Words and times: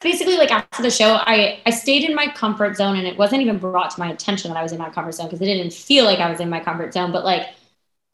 basically 0.00 0.36
like 0.36 0.50
after 0.50 0.82
the 0.82 0.90
show, 0.90 1.14
I 1.14 1.60
I 1.66 1.70
stayed 1.70 2.04
in 2.04 2.14
my 2.14 2.28
comfort 2.28 2.76
zone 2.76 2.96
and 2.96 3.06
it 3.06 3.18
wasn't 3.18 3.42
even 3.42 3.58
brought 3.58 3.90
to 3.92 4.00
my 4.00 4.10
attention 4.10 4.50
that 4.50 4.58
I 4.58 4.62
was 4.62 4.72
in 4.72 4.78
my 4.78 4.90
comfort 4.90 5.12
zone 5.12 5.26
because 5.26 5.40
it 5.40 5.46
didn't 5.46 5.72
feel 5.72 6.04
like 6.04 6.18
I 6.18 6.30
was 6.30 6.40
in 6.40 6.50
my 6.50 6.60
comfort 6.60 6.92
zone, 6.94 7.12
but 7.12 7.24
like 7.24 7.48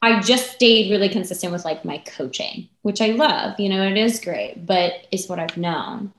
I 0.01 0.19
just 0.21 0.51
stayed 0.53 0.91
really 0.91 1.09
consistent 1.09 1.51
with 1.51 1.65
like 1.65 1.83
my 1.83 1.97
coaching, 1.99 2.69
which 2.83 3.01
I 3.01 3.07
love, 3.07 3.59
you 3.59 3.69
know, 3.69 3.83
it 3.83 3.97
is 3.97 4.19
great, 4.19 4.65
but 4.65 5.07
it's 5.11 5.27
what 5.27 5.39
I've 5.39 5.57
known. 5.57 6.13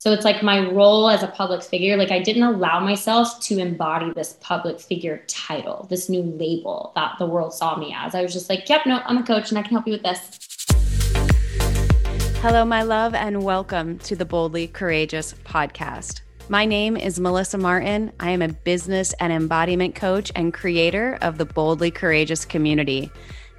So 0.00 0.12
it's 0.12 0.24
like 0.24 0.42
my 0.42 0.66
role 0.70 1.10
as 1.10 1.22
a 1.22 1.26
public 1.26 1.62
figure, 1.62 1.96
like 1.96 2.10
I 2.10 2.20
didn't 2.20 2.42
allow 2.42 2.80
myself 2.80 3.38
to 3.42 3.58
embody 3.58 4.12
this 4.14 4.38
public 4.40 4.80
figure 4.80 5.22
title, 5.28 5.86
this 5.90 6.08
new 6.08 6.22
label 6.22 6.92
that 6.94 7.16
the 7.18 7.26
world 7.26 7.52
saw 7.52 7.76
me 7.76 7.94
as. 7.94 8.14
I 8.14 8.22
was 8.22 8.32
just 8.32 8.48
like, 8.48 8.66
yep, 8.68 8.86
no, 8.86 9.02
I'm 9.04 9.18
a 9.18 9.22
coach 9.22 9.50
and 9.50 9.58
I 9.58 9.62
can 9.62 9.72
help 9.72 9.86
you 9.86 9.92
with 9.92 10.02
this. 10.02 10.38
Hello, 12.42 12.64
my 12.64 12.82
love, 12.82 13.12
and 13.12 13.42
welcome 13.44 13.98
to 13.98 14.16
the 14.16 14.24
Boldly 14.24 14.66
Courageous 14.66 15.34
podcast. 15.44 16.22
My 16.48 16.64
name 16.64 16.96
is 16.96 17.20
Melissa 17.20 17.58
Martin. 17.58 18.12
I 18.18 18.30
am 18.30 18.40
a 18.40 18.48
business 18.48 19.12
and 19.20 19.30
embodiment 19.30 19.94
coach 19.94 20.32
and 20.34 20.54
creator 20.54 21.18
of 21.20 21.36
the 21.36 21.44
Boldly 21.44 21.90
Courageous 21.90 22.46
community. 22.46 23.12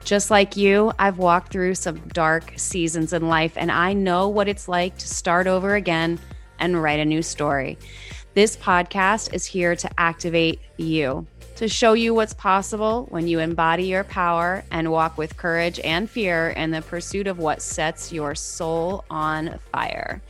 Just 0.03 0.31
like 0.31 0.57
you, 0.57 0.91
I've 0.97 1.19
walked 1.19 1.51
through 1.51 1.75
some 1.75 1.99
dark 2.07 2.53
seasons 2.55 3.13
in 3.13 3.27
life, 3.27 3.53
and 3.55 3.71
I 3.71 3.93
know 3.93 4.27
what 4.27 4.47
it's 4.47 4.67
like 4.67 4.97
to 4.97 5.07
start 5.07 5.45
over 5.45 5.75
again 5.75 6.19
and 6.57 6.81
write 6.81 6.99
a 6.99 7.05
new 7.05 7.21
story. 7.21 7.77
This 8.33 8.57
podcast 8.57 9.31
is 9.31 9.45
here 9.45 9.75
to 9.75 9.99
activate 9.99 10.59
you 10.77 11.27
to 11.61 11.67
show 11.67 11.93
you 11.93 12.11
what's 12.11 12.33
possible 12.33 13.05
when 13.11 13.27
you 13.27 13.37
embody 13.37 13.83
your 13.83 14.03
power 14.03 14.63
and 14.71 14.91
walk 14.91 15.15
with 15.15 15.37
courage 15.37 15.79
and 15.83 16.09
fear 16.09 16.49
in 16.49 16.71
the 16.71 16.81
pursuit 16.81 17.27
of 17.27 17.37
what 17.37 17.61
sets 17.61 18.11
your 18.11 18.33
soul 18.33 19.05
on 19.11 19.59
fire. 19.71 20.23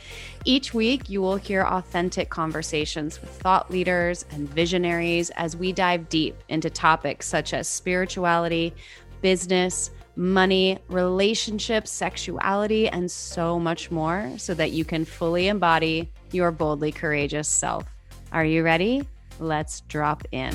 Each 0.43 0.73
week, 0.73 1.09
you 1.09 1.21
will 1.21 1.37
hear 1.37 1.63
authentic 1.63 2.29
conversations 2.29 3.21
with 3.21 3.29
thought 3.29 3.71
leaders 3.71 4.25
and 4.31 4.49
visionaries 4.49 5.29
as 5.29 5.55
we 5.55 5.71
dive 5.71 6.09
deep 6.09 6.35
into 6.49 6.69
topics 6.69 7.27
such 7.27 7.53
as 7.53 7.65
spirituality, 7.65 8.73
business, 9.21 9.91
money, 10.17 10.79
relationships, 10.89 11.91
sexuality, 11.91 12.89
and 12.89 13.09
so 13.09 13.57
much 13.57 13.89
more 13.89 14.33
so 14.35 14.53
that 14.53 14.73
you 14.73 14.83
can 14.83 15.05
fully 15.05 15.47
embody 15.47 16.11
your 16.33 16.51
boldly 16.51 16.91
courageous 16.91 17.47
self. 17.47 17.85
Are 18.33 18.43
you 18.43 18.63
ready? 18.63 19.07
Let's 19.39 19.79
drop 19.87 20.25
in. 20.33 20.53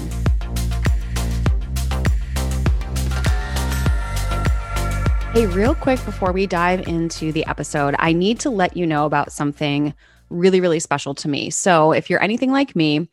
Hey, 5.36 5.44
real 5.44 5.74
quick 5.74 6.02
before 6.06 6.32
we 6.32 6.46
dive 6.46 6.88
into 6.88 7.30
the 7.30 7.44
episode, 7.44 7.94
I 7.98 8.14
need 8.14 8.40
to 8.40 8.48
let 8.48 8.74
you 8.74 8.86
know 8.86 9.04
about 9.04 9.30
something 9.30 9.92
really, 10.30 10.62
really 10.62 10.80
special 10.80 11.14
to 11.16 11.28
me. 11.28 11.50
So, 11.50 11.92
if 11.92 12.08
you're 12.08 12.22
anything 12.22 12.52
like 12.52 12.74
me 12.74 13.06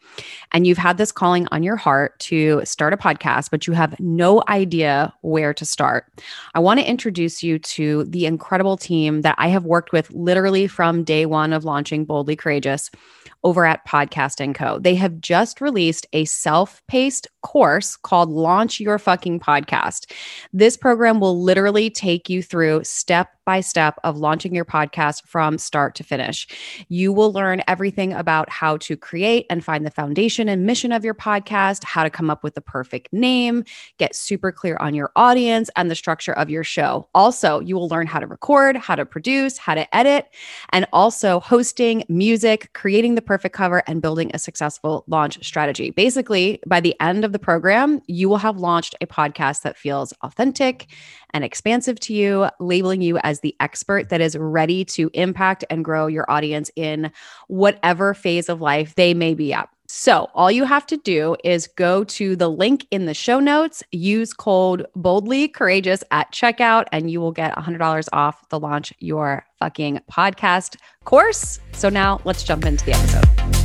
and 0.54 0.66
you've 0.66 0.78
had 0.78 0.98
this 0.98 1.12
calling 1.12 1.50
on 1.52 1.64
your 1.64 1.76
heart 1.76 2.18
to 2.20 2.62
start 2.64 2.94
a 2.94 2.98
podcast, 2.98 3.50
but 3.52 3.68
you 3.68 3.74
have 3.74 4.00
no 4.00 4.42
idea 4.48 5.14
where 5.20 5.54
to 5.54 5.66
start, 5.66 6.06
I 6.54 6.62
want 6.62 6.80
to 6.80 6.90
introduce 6.90 7.44
you 7.44 7.60
to 7.60 8.06
the 8.06 8.26
incredible 8.26 8.78
team 8.78 9.24
that 9.24 9.36
I 9.38 9.50
have 9.50 9.66
worked 9.66 9.92
with 9.92 10.10
literally 10.12 10.68
from 10.68 11.04
day 11.04 11.26
one 11.26 11.52
of 11.52 11.66
launching 11.66 12.06
Boldly 12.06 12.38
Courageous 12.38 12.90
over 13.44 13.66
at 13.66 13.86
Podcast 13.88 14.40
and 14.40 14.56
Co. 14.56 14.80
They 14.80 14.96
have 14.96 15.20
just 15.20 15.62
released 15.62 16.08
a 16.14 16.26
self-paced 16.26 17.28
course 17.42 17.98
called 17.98 18.30
Launch 18.30 18.80
Your 18.80 18.98
Fucking 18.98 19.40
Podcast. 19.40 20.12
This 20.54 20.78
program 20.78 21.20
will 21.20 21.42
literally 21.42 21.90
take 21.90 22.30
you 22.30 22.42
through 22.42 22.84
step 22.84 23.30
by 23.46 23.60
step 23.60 24.00
of 24.06 24.18
launching 24.18 24.56
your 24.56 24.64
podcast 24.64 25.28
from 25.28 25.58
start 25.58 25.96
to 25.96 26.04
finish. 26.04 26.48
You 26.88 27.12
will 27.12 27.34
learn 27.34 27.62
everything 27.68 28.14
about 28.14 28.50
how 28.50 28.78
to 28.78 28.96
create 28.96 29.46
and 29.50 29.66
find 29.66 29.86
the 29.86 29.92
foundation 29.92 30.48
and 30.48 30.66
mission 30.66 30.94
of 30.94 31.04
your 31.04 31.14
podcast, 31.14 31.84
how 31.84 32.04
to 32.04 32.10
come 32.10 32.30
up 32.30 32.42
with 32.42 32.56
the 32.56 32.62
perfect 32.62 33.12
name, 33.12 33.66
get 33.98 34.16
super 34.16 34.54
clear 34.54 34.78
on 34.80 34.94
your 34.94 35.12
audience 35.18 35.70
and 35.76 35.92
the 35.92 35.96
structure 35.96 36.32
of 36.32 36.50
your 36.50 36.64
show. 36.64 37.10
Also, 37.14 37.60
you 37.60 37.76
will 37.76 37.90
learn 37.90 38.08
how 38.08 38.20
to 38.20 38.28
record, 38.28 38.78
how 38.78 38.96
to 38.96 39.06
produce, 39.06 39.58
how 39.58 39.76
to 39.76 39.94
edit, 39.94 40.30
and 40.70 40.88
also 40.94 41.42
hosting, 41.42 42.06
music, 42.08 42.72
creating 42.72 43.16
the 43.16 43.22
perfect 43.34 43.56
cover, 43.56 43.82
and 43.88 44.00
building 44.00 44.30
a 44.32 44.38
successful 44.38 45.04
launch 45.08 45.44
strategy. 45.44 45.90
Basically, 45.90 46.60
by 46.68 46.80
the 46.80 46.94
end 47.02 47.26
of 47.26 47.32
the 47.32 47.40
program, 47.40 48.00
you 48.06 48.30
will 48.30 48.38
have 48.38 48.58
launched 48.58 48.94
a 49.02 49.08
podcast 49.08 49.64
that 49.64 49.76
feels 49.76 50.14
authentic 50.22 50.86
and 51.34 51.44
expansive 51.44 52.00
to 52.02 52.14
you, 52.14 52.48
labeling 52.60 53.02
you 53.02 53.18
as 53.24 53.40
the 53.40 53.56
expert 53.60 54.10
that 54.10 54.22
is 54.22 54.38
ready 54.38 54.86
to 54.86 55.10
impact 55.16 55.66
and 55.72 55.84
grow 55.84 56.06
your 56.06 56.30
audience 56.30 56.70
in 56.76 57.12
whatever 57.48 58.14
phase 58.14 58.50
of 58.50 58.62
life 58.62 58.94
they 58.94 59.16
may 59.16 59.34
be 59.34 59.52
at. 59.52 59.68
So, 59.88 60.30
all 60.34 60.50
you 60.50 60.64
have 60.64 60.86
to 60.88 60.98
do 60.98 61.36
is 61.44 61.68
go 61.68 62.04
to 62.06 62.36
the 62.36 62.50
link 62.50 62.88
in 62.90 63.06
the 63.06 63.14
show 63.14 63.40
notes, 63.40 63.84
use 63.92 64.34
code 64.34 64.88
boldly 64.96 65.50
courageous 65.50 66.04
at 66.10 66.32
checkout, 66.32 66.86
and 66.92 67.12
you 67.12 67.20
will 67.20 67.34
get 67.34 67.54
$100 67.56 68.08
off 68.14 68.48
the 68.50 68.60
launch 68.60 68.94
your 69.00 69.46
fucking 69.60 70.00
podcast 70.12 70.78
course. 71.04 71.60
So, 71.74 71.90
now 71.90 72.22
let's 72.24 72.44
jump 72.44 72.66
into 72.66 72.86
the 72.86 72.94
episode. 72.94 73.63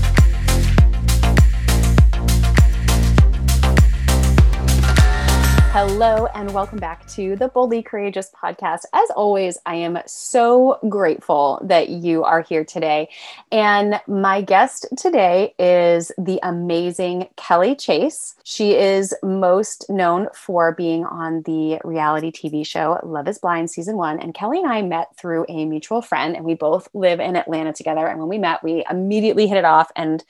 Hello, 5.80 6.26
and 6.34 6.52
welcome 6.52 6.80
back 6.80 7.06
to 7.06 7.36
the 7.36 7.46
Boldly 7.46 7.84
Courageous 7.84 8.32
podcast. 8.32 8.80
As 8.92 9.10
always, 9.10 9.58
I 9.64 9.76
am 9.76 10.00
so 10.06 10.80
grateful 10.88 11.60
that 11.62 11.88
you 11.88 12.24
are 12.24 12.40
here 12.40 12.64
today. 12.64 13.10
And 13.52 14.00
my 14.08 14.42
guest 14.42 14.86
today 14.96 15.54
is 15.56 16.10
the 16.18 16.40
amazing 16.42 17.28
Kelly 17.36 17.76
Chase. 17.76 18.34
She 18.42 18.74
is 18.74 19.14
most 19.22 19.88
known 19.88 20.26
for 20.34 20.72
being 20.72 21.04
on 21.04 21.42
the 21.42 21.78
reality 21.84 22.32
TV 22.32 22.66
show 22.66 22.98
Love 23.04 23.28
is 23.28 23.38
Blind 23.38 23.70
season 23.70 23.96
one. 23.96 24.18
And 24.18 24.34
Kelly 24.34 24.58
and 24.58 24.66
I 24.66 24.82
met 24.82 25.16
through 25.16 25.46
a 25.48 25.64
mutual 25.64 26.02
friend, 26.02 26.34
and 26.34 26.44
we 26.44 26.54
both 26.54 26.88
live 26.92 27.20
in 27.20 27.36
Atlanta 27.36 27.72
together. 27.72 28.04
And 28.04 28.18
when 28.18 28.28
we 28.28 28.38
met, 28.38 28.64
we 28.64 28.84
immediately 28.90 29.46
hit 29.46 29.58
it 29.58 29.64
off. 29.64 29.92
And 29.94 30.24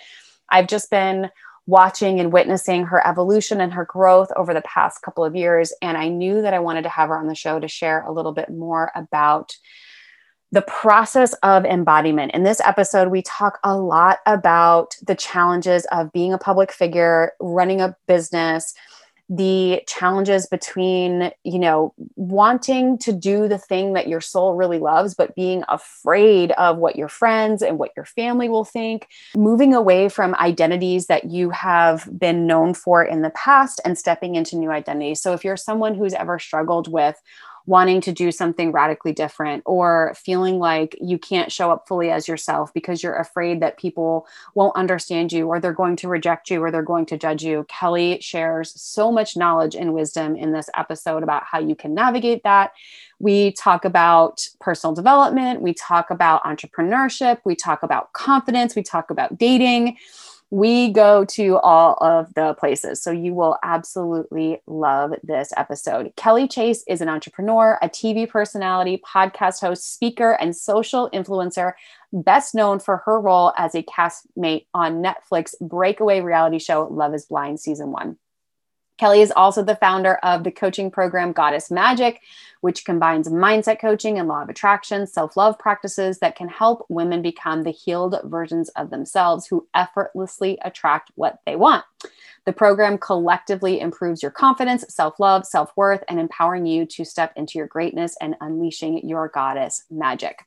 I've 0.50 0.66
just 0.66 0.90
been 0.90 1.30
watching 1.68 2.18
and 2.18 2.32
witnessing 2.32 2.84
her 2.86 3.06
evolution 3.06 3.60
and 3.60 3.74
her 3.74 3.84
growth 3.84 4.30
over 4.36 4.54
the 4.54 4.62
past 4.62 5.02
couple 5.02 5.22
of 5.22 5.36
years. 5.36 5.70
And 5.82 5.98
I 5.98 6.08
knew 6.08 6.40
that 6.40 6.54
I 6.54 6.60
wanted 6.60 6.82
to 6.82 6.88
have 6.88 7.10
her 7.10 7.18
on 7.18 7.28
the 7.28 7.34
show 7.34 7.60
to 7.60 7.68
share 7.68 8.02
a 8.06 8.12
little 8.12 8.32
bit 8.32 8.48
more 8.48 8.90
about 8.94 9.54
the 10.50 10.62
process 10.62 11.34
of 11.42 11.66
embodiment. 11.66 12.32
In 12.32 12.42
this 12.42 12.62
episode, 12.64 13.08
we 13.08 13.20
talk 13.20 13.58
a 13.62 13.76
lot 13.76 14.20
about 14.24 14.96
the 15.06 15.14
challenges 15.14 15.86
of 15.92 16.10
being 16.10 16.32
a 16.32 16.38
public 16.38 16.72
figure, 16.72 17.32
running 17.38 17.82
a 17.82 17.94
business, 18.06 18.72
the 19.28 19.82
challenges 19.86 20.46
between 20.46 21.30
you 21.44 21.58
know 21.58 21.92
wanting 22.16 22.96
to 22.98 23.12
do 23.12 23.46
the 23.46 23.58
thing 23.58 23.92
that 23.92 24.08
your 24.08 24.20
soul 24.20 24.54
really 24.54 24.78
loves 24.78 25.14
but 25.14 25.34
being 25.34 25.62
afraid 25.68 26.52
of 26.52 26.78
what 26.78 26.96
your 26.96 27.08
friends 27.08 27.60
and 27.60 27.78
what 27.78 27.90
your 27.94 28.06
family 28.06 28.48
will 28.48 28.64
think 28.64 29.06
moving 29.36 29.74
away 29.74 30.08
from 30.08 30.34
identities 30.36 31.06
that 31.06 31.24
you 31.24 31.50
have 31.50 32.08
been 32.18 32.46
known 32.46 32.74
for 32.74 33.02
in 33.02 33.22
the 33.22 33.30
past 33.30 33.80
and 33.84 33.98
stepping 33.98 34.34
into 34.34 34.56
new 34.56 34.70
identities. 34.70 35.20
So 35.20 35.32
if 35.32 35.44
you're 35.44 35.56
someone 35.56 35.94
who's 35.94 36.14
ever 36.14 36.38
struggled 36.38 36.90
with 36.90 37.20
wanting 37.68 38.00
to 38.00 38.10
do 38.10 38.32
something 38.32 38.72
radically 38.72 39.12
different 39.12 39.62
or 39.66 40.14
feeling 40.16 40.58
like 40.58 40.96
you 41.02 41.18
can't 41.18 41.52
show 41.52 41.70
up 41.70 41.86
fully 41.86 42.10
as 42.10 42.26
yourself 42.26 42.72
because 42.72 43.02
you're 43.02 43.16
afraid 43.16 43.60
that 43.60 43.76
people 43.76 44.26
won't 44.54 44.74
understand 44.74 45.30
you 45.30 45.46
or 45.46 45.60
they're 45.60 45.74
going 45.74 45.94
to 45.94 46.08
reject 46.08 46.48
you 46.48 46.64
or 46.64 46.70
they're 46.70 46.82
going 46.82 47.04
to 47.04 47.18
judge 47.18 47.44
you. 47.44 47.66
Kelly 47.68 48.18
shares 48.22 48.72
so 48.80 49.12
much 49.12 49.36
knowledge 49.36 49.76
and 49.76 49.92
wisdom 49.92 50.34
in 50.34 50.52
this 50.52 50.70
episode 50.78 51.22
about 51.22 51.44
how 51.44 51.58
you 51.58 51.74
can 51.74 51.92
navigate 51.92 52.42
that. 52.42 52.72
We 53.18 53.52
talk 53.52 53.84
about 53.84 54.48
personal 54.60 54.94
development, 54.94 55.60
we 55.60 55.74
talk 55.74 56.08
about 56.08 56.44
entrepreneurship, 56.44 57.40
we 57.44 57.54
talk 57.54 57.82
about 57.82 58.14
confidence, 58.14 58.76
we 58.76 58.82
talk 58.82 59.10
about 59.10 59.36
dating 59.36 59.98
we 60.50 60.90
go 60.90 61.24
to 61.26 61.58
all 61.58 61.98
of 62.00 62.32
the 62.34 62.54
places. 62.54 63.02
So 63.02 63.10
you 63.10 63.34
will 63.34 63.58
absolutely 63.62 64.62
love 64.66 65.12
this 65.22 65.52
episode. 65.56 66.12
Kelly 66.16 66.48
Chase 66.48 66.82
is 66.88 67.02
an 67.02 67.08
entrepreneur, 67.08 67.78
a 67.82 67.88
TV 67.88 68.28
personality, 68.28 69.02
podcast 69.06 69.60
host, 69.60 69.92
speaker, 69.92 70.32
and 70.32 70.56
social 70.56 71.10
influencer, 71.10 71.74
best 72.12 72.54
known 72.54 72.78
for 72.78 72.98
her 72.98 73.20
role 73.20 73.52
as 73.58 73.74
a 73.74 73.82
castmate 73.82 74.64
on 74.72 75.02
Netflix 75.02 75.54
breakaway 75.60 76.20
reality 76.20 76.58
show 76.58 76.88
Love 76.90 77.14
is 77.14 77.26
Blind 77.26 77.60
season 77.60 77.92
one. 77.92 78.16
Kelly 78.98 79.20
is 79.20 79.32
also 79.34 79.62
the 79.62 79.76
founder 79.76 80.14
of 80.16 80.42
the 80.44 80.50
coaching 80.50 80.90
program 80.90 81.32
Goddess 81.32 81.70
Magic, 81.70 82.20
which 82.60 82.84
combines 82.84 83.28
mindset 83.28 83.80
coaching 83.80 84.18
and 84.18 84.28
law 84.28 84.42
of 84.42 84.48
attraction, 84.48 85.06
self 85.06 85.36
love 85.36 85.58
practices 85.58 86.18
that 86.18 86.36
can 86.36 86.48
help 86.48 86.84
women 86.88 87.22
become 87.22 87.62
the 87.62 87.70
healed 87.70 88.18
versions 88.24 88.68
of 88.70 88.90
themselves 88.90 89.46
who 89.46 89.66
effortlessly 89.74 90.58
attract 90.62 91.10
what 91.14 91.38
they 91.46 91.56
want. 91.56 91.84
The 92.48 92.52
program 92.54 92.96
collectively 92.96 93.78
improves 93.78 94.22
your 94.22 94.30
confidence, 94.30 94.84
self 94.88 95.20
love, 95.20 95.44
self 95.44 95.70
worth, 95.76 96.02
and 96.08 96.18
empowering 96.18 96.64
you 96.64 96.86
to 96.86 97.04
step 97.04 97.32
into 97.36 97.58
your 97.58 97.66
greatness 97.66 98.16
and 98.22 98.36
unleashing 98.40 99.06
your 99.06 99.28
goddess 99.28 99.84
magic. 99.90 100.46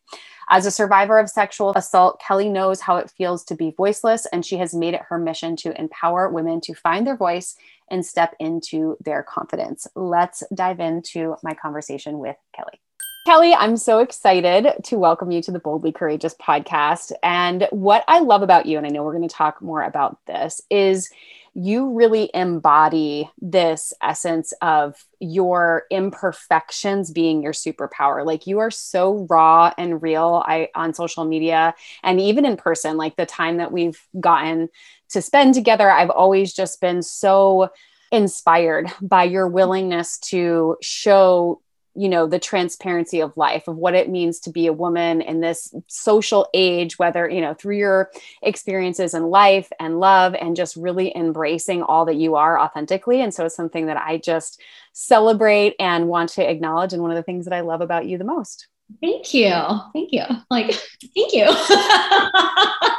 As 0.50 0.66
a 0.66 0.72
survivor 0.72 1.19
of 1.19 1.30
sexual 1.30 1.72
assault, 1.75 2.19
Kelly 2.19 2.50
knows 2.50 2.81
how 2.81 2.98
it 2.98 3.12
feels 3.12 3.44
to 3.46 3.56
be 3.56 3.72
voiceless, 3.78 4.25
and 4.34 4.46
she 4.46 4.57
has 4.57 4.74
made 4.74 4.96
it 4.96 5.04
her 5.10 5.19
mission 5.19 5.56
to 5.57 5.80
empower 5.80 6.28
women 6.28 6.60
to 6.62 6.74
find 6.74 7.06
their 7.06 7.16
voice 7.16 7.56
and 7.92 8.06
step 8.06 8.36
into 8.40 8.98
their 9.04 9.22
confidence. 9.22 9.86
Let's 9.96 10.44
dive 10.56 10.80
into 10.80 11.36
my 11.44 11.54
conversation 11.54 12.00
with 12.06 12.38
Kelly. 12.56 12.80
Kelly, 13.25 13.53
I'm 13.53 13.77
so 13.77 14.00
excited 14.00 14.74
to 14.86 14.98
welcome 14.98 15.30
you 15.30 15.44
to 15.44 15.51
the 15.51 15.59
Boldly 15.59 15.92
Courageous 15.92 16.33
podcast. 16.33 17.12
And 17.21 17.68
what 17.69 18.03
I 18.07 18.19
love 18.19 18.42
about 18.42 18.65
you, 18.65 18.77
and 18.77 18.88
I 18.88 18.89
know 18.89 19.03
we're 19.03 19.15
going 19.15 19.30
to 19.30 19.36
talk 19.36 19.62
more 19.62 19.83
about 19.83 20.18
this, 20.25 20.59
is 20.71 21.12
you 21.53 21.94
really 21.94 22.31
embody 22.33 23.30
this 23.39 23.94
essence 24.01 24.53
of 24.62 25.06
your 25.19 25.83
imperfections 25.92 27.12
being 27.12 27.44
your 27.44 27.53
superpower. 27.53 28.25
Like 28.25 28.47
you 28.47 28.59
are 28.59 28.71
so 28.71 29.27
raw 29.30 29.74
and 29.77 30.01
real 30.01 30.42
I 30.45 30.69
on 30.75 30.94
social 30.94 31.25
media 31.25 31.75
and 32.04 32.21
even 32.21 32.45
in 32.45 32.56
person, 32.57 32.97
like 32.97 33.18
the 33.18 33.25
time 33.25 33.57
that 33.57 33.71
we've 33.71 34.01
gotten 34.19 34.69
to 35.09 35.21
spend 35.21 35.54
together, 35.54 35.92
I've 35.92 36.09
always 36.09 36.54
just 36.54 36.80
been 36.80 37.04
so 37.04 37.69
inspired 38.13 38.89
by 39.01 39.25
your 39.25 39.47
willingness 39.47 40.18
to 40.19 40.77
show 40.81 41.62
you 41.96 42.08
know 42.08 42.26
the 42.26 42.40
transparency 42.40 43.20
of 43.22 43.36
life 43.36 43.68
of 43.68 43.78
what 43.78 43.96
it 43.96 44.10
means 44.10 44.40
to 44.40 44.50
be 44.50 44.68
a 44.68 44.74
woman 44.74 45.22
in 45.22 45.42
this 45.42 45.74
social 45.88 46.48
age 46.54 46.98
whether 46.98 47.30
you 47.30 47.42
know 47.42 47.54
through 47.54 47.78
your 47.78 48.10
experiences 48.42 49.14
in 49.14 49.24
life 49.24 49.70
and 49.80 50.00
love 50.00 50.34
and 50.36 50.56
just 50.56 50.76
really 50.76 51.16
embracing 51.16 51.84
all 51.84 52.06
that 52.06 52.16
you 52.16 52.36
are 52.36 52.60
authentically. 52.60 53.22
And 53.22 53.34
so 53.34 53.46
it's 53.46 53.56
something 53.56 53.88
that 53.88 53.98
i 53.98 54.18
just 54.18 54.62
celebrate 54.94 55.76
and 55.80 56.08
want 56.08 56.30
to 56.30 56.50
acknowledge 56.50 56.94
and 56.94 57.02
one 57.02 57.12
of 57.12 57.18
the 57.18 57.24
things 57.24 57.46
that 57.46 57.54
i 57.54 57.62
love 57.62 57.82
about 57.82 58.06
you 58.06 58.18
the 58.18 58.24
most. 58.24 58.68
Thank 59.02 59.34
you. 59.34 59.54
Thank 59.94 60.12
you. 60.12 60.24
Like 60.50 60.74
thank 61.16 61.34
you. 61.34 61.48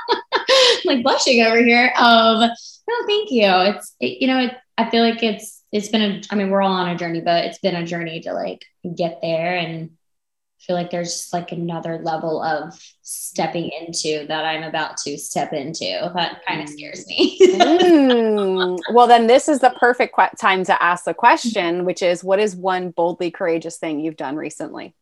Like 0.85 1.03
blushing 1.03 1.41
over 1.43 1.63
here. 1.65 1.93
Um 1.97 2.41
no 2.41 3.07
thank 3.07 3.31
you. 3.31 3.47
It's 3.47 3.95
it, 4.01 4.21
you 4.21 4.27
know 4.27 4.39
it, 4.39 4.55
i 4.77 4.91
feel 4.91 5.03
like 5.03 5.23
it's 5.23 5.62
it's 5.73 5.89
been 5.89 6.03
a 6.03 6.23
i 6.31 6.35
mean 6.35 6.51
we're 6.51 6.63
all 6.63 6.73
on 6.73 6.91
a 6.91 6.97
journey 6.97 7.21
but 7.21 7.45
it's 7.45 7.59
been 7.59 7.75
a 7.75 7.87
journey 7.87 8.21
to 8.21 8.33
like 8.33 8.65
get 8.95 9.19
there 9.23 9.57
and 9.57 9.91
feel 10.61 10.77
like 10.77 10.91
there's 10.91 11.11
just 11.11 11.33
like 11.33 11.51
another 11.51 11.99
level 11.99 12.41
of 12.41 12.79
stepping 13.03 13.71
into 13.71 14.25
that 14.29 14.45
i'm 14.45 14.63
about 14.63 14.97
to 14.97 15.19
step 15.19 15.53
into 15.53 16.13
that 16.15 16.41
kind 16.47 16.63
of 16.63 16.69
scares 16.69 17.05
me. 17.09 17.37
Mm. 17.41 18.79
well 18.93 19.07
then 19.09 19.27
this 19.27 19.49
is 19.49 19.59
the 19.59 19.75
perfect 19.81 20.15
qu- 20.15 20.37
time 20.39 20.63
to 20.65 20.83
ask 20.83 21.05
the 21.05 21.15
question 21.15 21.85
which 21.85 22.03
is 22.03 22.23
what 22.23 22.39
is 22.39 22.55
one 22.55 22.91
boldly 22.91 23.31
courageous 23.31 23.79
thing 23.79 23.99
you've 23.99 24.17
done 24.17 24.37
recently? 24.37 24.95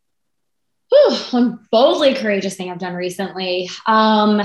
Whew, 0.89 1.17
one 1.31 1.69
boldly 1.71 2.15
courageous 2.15 2.57
thing 2.57 2.71
i've 2.71 2.79
done 2.79 2.95
recently. 2.95 3.69
Um 3.87 4.41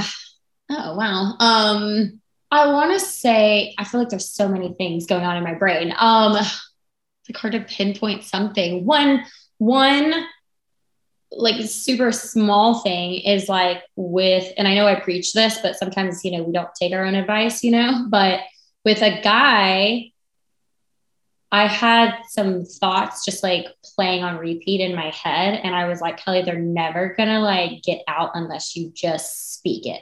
oh 0.70 0.96
wow. 0.96 1.38
Um 1.40 2.22
I 2.56 2.72
want 2.72 2.94
to 2.94 3.06
say, 3.06 3.76
I 3.78 3.84
feel 3.84 4.00
like 4.00 4.10
there's 4.10 4.30
so 4.30 4.48
many 4.48 4.74
things 4.74 5.06
going 5.06 5.26
on 5.26 5.36
in 5.36 5.44
my 5.44 5.56
brain. 5.56 5.94
Um, 5.98 6.36
it's 6.38 7.30
like 7.30 7.38
hard 7.38 7.54
to 7.54 7.60
pinpoint 7.60 8.24
something. 8.24 8.86
One, 8.86 9.26
one 9.58 10.14
like 11.32 11.62
super 11.68 12.14
small 12.14 12.80
thing 12.80 13.16
is 13.16 13.50
like 13.50 13.84
with, 13.98 14.54
and 14.58 14.68
I 14.68 14.76
know 14.76 14.88
I 14.88 15.00
preach 15.00 15.34
this, 15.34 15.60
but 15.62 15.76
sometimes, 15.76 16.24
you 16.24 16.32
know, 16.32 16.44
we 16.44 16.54
don't 16.54 16.74
take 16.80 16.94
our 16.94 17.04
own 17.04 17.16
advice, 17.16 17.64
you 17.64 17.72
know, 17.72 18.06
but 18.10 18.40
with 18.86 19.02
a 19.02 19.22
guy, 19.22 20.12
I 21.52 21.68
had 21.68 22.16
some 22.30 22.64
thoughts 22.64 23.26
just 23.26 23.44
like 23.44 23.68
playing 23.96 24.24
on 24.24 24.38
repeat 24.38 24.82
in 24.82 24.96
my 24.96 25.10
head. 25.10 25.60
And 25.64 25.76
I 25.76 25.88
was 25.88 26.02
like, 26.02 26.18
Kelly, 26.18 26.42
they're 26.42 26.60
never 26.60 27.14
gonna 27.18 27.40
like 27.40 27.82
get 27.84 28.02
out 28.08 28.32
unless 28.34 28.76
you 28.76 28.92
just 28.94 29.54
speak 29.56 29.86
it. 29.86 30.02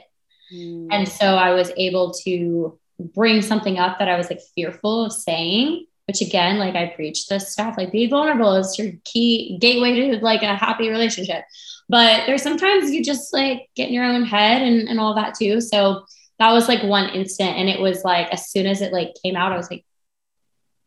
And 0.90 1.08
so 1.08 1.26
I 1.36 1.52
was 1.52 1.72
able 1.76 2.12
to 2.24 2.78
bring 2.98 3.42
something 3.42 3.78
up 3.78 3.98
that 3.98 4.08
I 4.08 4.16
was 4.16 4.30
like 4.30 4.40
fearful 4.54 5.04
of 5.04 5.12
saying, 5.12 5.86
which 6.06 6.20
again, 6.20 6.58
like 6.58 6.74
I 6.74 6.86
preach 6.86 7.26
this 7.28 7.52
stuff, 7.52 7.76
like 7.76 7.92
be 7.92 8.06
vulnerable 8.06 8.54
is 8.54 8.78
your 8.78 8.92
key 9.04 9.58
gateway 9.60 9.94
to 9.94 10.18
like 10.18 10.42
a 10.42 10.54
happy 10.54 10.88
relationship. 10.88 11.44
But 11.88 12.26
there's 12.26 12.42
sometimes 12.42 12.90
you 12.90 13.02
just 13.02 13.32
like 13.32 13.68
get 13.74 13.88
in 13.88 13.94
your 13.94 14.04
own 14.04 14.24
head 14.24 14.62
and, 14.62 14.88
and 14.88 15.00
all 15.00 15.14
that 15.14 15.34
too. 15.34 15.60
So 15.60 16.04
that 16.38 16.52
was 16.52 16.68
like 16.68 16.82
one 16.82 17.10
instant. 17.10 17.56
And 17.56 17.68
it 17.68 17.80
was 17.80 18.04
like, 18.04 18.28
as 18.32 18.50
soon 18.50 18.66
as 18.66 18.80
it 18.80 18.92
like 18.92 19.14
came 19.22 19.36
out, 19.36 19.52
I 19.52 19.56
was 19.56 19.70
like, 19.70 19.84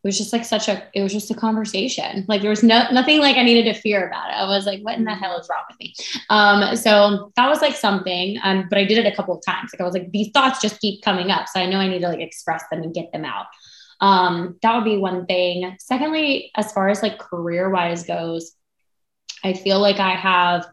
was 0.04 0.16
just 0.16 0.32
like 0.32 0.44
such 0.44 0.68
a 0.68 0.82
it 0.94 1.02
was 1.02 1.12
just 1.12 1.30
a 1.30 1.34
conversation. 1.34 2.24
Like 2.28 2.40
there 2.40 2.50
was 2.50 2.62
no 2.62 2.84
nothing 2.92 3.20
like 3.20 3.36
i 3.36 3.42
needed 3.42 3.72
to 3.72 3.80
fear 3.80 4.06
about 4.06 4.30
it. 4.30 4.34
I 4.34 4.46
was 4.46 4.66
like 4.66 4.80
what 4.82 4.96
in 4.98 5.04
the 5.04 5.14
hell 5.14 5.38
is 5.38 5.48
wrong 5.48 5.64
with 5.68 5.78
me? 5.80 5.94
Um 6.30 6.76
so 6.76 7.32
that 7.36 7.48
was 7.48 7.60
like 7.60 7.74
something 7.76 8.38
um 8.42 8.66
but 8.68 8.78
i 8.78 8.84
did 8.84 8.98
it 8.98 9.12
a 9.12 9.16
couple 9.16 9.36
of 9.36 9.44
times. 9.44 9.70
Like 9.72 9.80
i 9.80 9.84
was 9.84 9.94
like 9.94 10.10
these 10.12 10.30
thoughts 10.32 10.60
just 10.60 10.80
keep 10.80 11.02
coming 11.02 11.30
up 11.30 11.48
so 11.48 11.60
i 11.60 11.66
know 11.66 11.78
i 11.78 11.88
need 11.88 12.00
to 12.00 12.08
like 12.08 12.20
express 12.20 12.62
them 12.70 12.82
and 12.82 12.94
get 12.94 13.12
them 13.12 13.24
out. 13.24 13.46
Um 14.00 14.56
that 14.62 14.74
would 14.74 14.84
be 14.84 14.96
one 14.96 15.26
thing. 15.26 15.76
Secondly 15.80 16.50
as 16.54 16.72
far 16.72 16.88
as 16.88 17.02
like 17.02 17.18
career 17.18 17.70
wise 17.70 18.04
goes 18.04 18.52
i 19.44 19.52
feel 19.52 19.78
like 19.78 19.98
i 19.98 20.10
have 20.10 20.66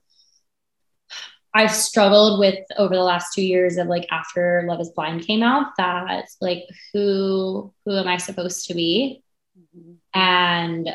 I've 1.55 1.71
struggled 1.71 2.37
with 2.37 2.59
over 2.77 2.93
the 2.93 3.01
last 3.01 3.33
two 3.33 3.41
years 3.41 3.77
of 3.77 3.87
like 3.87 4.05
after 4.11 4.65
Love 4.67 4.81
is 4.81 4.89
Blind 4.89 5.25
came 5.25 5.41
out 5.41 5.67
that 5.77 6.27
like 6.41 6.63
who 6.91 7.73
who 7.85 7.97
am 7.97 8.09
I 8.09 8.17
supposed 8.17 8.67
to 8.67 8.73
be? 8.73 9.23
Mm-hmm. 9.57 9.93
And 10.13 10.89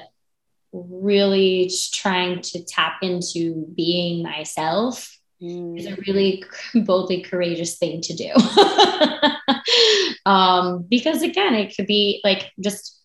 really 0.73 1.71
trying 1.95 2.43
to 2.43 2.63
tap 2.63 2.99
into 3.01 3.67
being 3.75 4.23
myself 4.23 5.19
mm. 5.43 5.79
is 5.79 5.87
a 5.87 5.97
really 6.07 6.45
boldly 6.75 7.23
courageous 7.23 7.79
thing 7.79 8.03
to 8.03 8.15
do. 8.15 8.31
um, 10.31 10.85
because 10.91 11.23
again, 11.23 11.55
it 11.55 11.75
could 11.75 11.87
be 11.87 12.21
like 12.23 12.53
just 12.63 13.01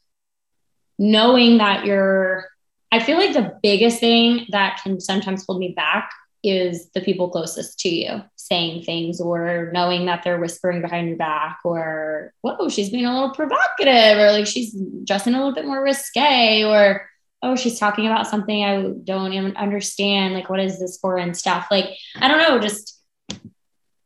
knowing 1.00 1.60
that 1.60 1.86
you're, 1.86 2.50
I 2.92 3.00
feel 3.00 3.18
like 3.18 3.34
the 3.34 3.58
biggest 3.64 4.02
thing 4.02 4.46
that 4.50 4.82
can 4.84 5.00
sometimes 5.00 5.46
hold 5.48 5.60
me 5.60 5.74
back 5.74 6.12
is 6.46 6.90
the 6.92 7.02
people 7.02 7.30
closest 7.30 7.80
to 7.80 7.90
you 7.90 8.22
saying 8.36 8.84
things 8.84 9.20
or 9.20 9.70
knowing 9.74 10.06
that 10.06 10.24
they're 10.24 10.40
whispering 10.40 10.82
behind 10.82 11.08
your 11.08 11.18
back 11.18 11.60
or 11.64 12.34
whoa 12.42 12.70
she's 12.70 12.90
being 12.90 13.06
a 13.06 13.14
little 13.14 13.34
provocative 13.34 14.18
or 14.18 14.32
like 14.32 14.46
she's 14.46 14.76
dressing 15.04 15.34
a 15.34 15.38
little 15.38 15.54
bit 15.54 15.66
more 15.66 15.82
risque 15.82 16.64
or 16.64 17.10
oh 17.42 17.56
she's 17.56 17.80
talking 17.80 18.06
about 18.06 18.28
something 18.28 18.64
i 18.64 18.82
don't 19.04 19.34
even 19.34 19.56
understand 19.58 20.34
like 20.34 20.50
what 20.50 20.60
is 20.60 20.80
this 20.80 20.98
for 21.00 21.18
and 21.18 21.36
stuff. 21.36 21.68
Like 21.72 21.90
i 22.18 22.28
don't 22.28 22.38
know 22.38 22.60
just 22.60 23.02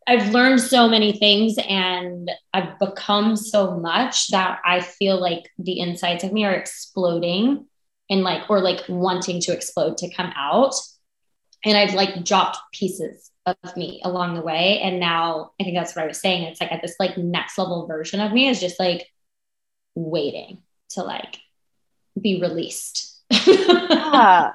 i've 0.07 0.31
learned 0.31 0.61
so 0.61 0.87
many 0.87 1.13
things 1.13 1.55
and 1.67 2.31
i've 2.53 2.79
become 2.79 3.35
so 3.35 3.77
much 3.77 4.29
that 4.29 4.59
i 4.65 4.81
feel 4.81 5.19
like 5.19 5.49
the 5.59 5.79
insides 5.79 6.23
of 6.23 6.33
me 6.33 6.45
are 6.45 6.53
exploding 6.53 7.65
and 8.09 8.21
like 8.23 8.49
or 8.49 8.59
like 8.59 8.83
wanting 8.89 9.39
to 9.41 9.53
explode 9.53 9.97
to 9.97 10.13
come 10.13 10.31
out 10.35 10.73
and 11.65 11.77
I've 11.77 11.93
like 11.93 12.23
dropped 12.23 12.57
pieces 12.73 13.31
of 13.45 13.77
me 13.77 14.01
along 14.03 14.35
the 14.35 14.41
way. 14.41 14.79
And 14.79 14.99
now 14.99 15.51
I 15.59 15.63
think 15.63 15.75
that's 15.75 15.95
what 15.95 16.03
I 16.03 16.07
was 16.07 16.19
saying. 16.19 16.43
It's 16.43 16.61
like 16.61 16.71
at 16.71 16.81
this 16.81 16.95
like 16.99 17.17
next 17.17 17.57
level 17.57 17.87
version 17.87 18.19
of 18.19 18.31
me 18.31 18.47
is 18.47 18.59
just 18.59 18.79
like 18.79 19.07
waiting 19.95 20.59
to 20.91 21.03
like 21.03 21.37
be 22.19 22.41
released. 22.41 23.21
yeah, 23.47 24.53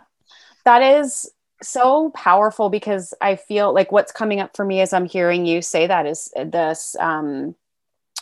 that 0.64 0.82
is 0.82 1.30
so 1.62 2.10
powerful 2.10 2.68
because 2.68 3.14
I 3.20 3.36
feel 3.36 3.72
like 3.72 3.92
what's 3.92 4.12
coming 4.12 4.40
up 4.40 4.56
for 4.56 4.64
me 4.64 4.80
as 4.80 4.92
I'm 4.92 5.06
hearing 5.06 5.46
you 5.46 5.62
say 5.62 5.86
that 5.86 6.06
is 6.06 6.30
this 6.36 6.96
um 6.98 7.54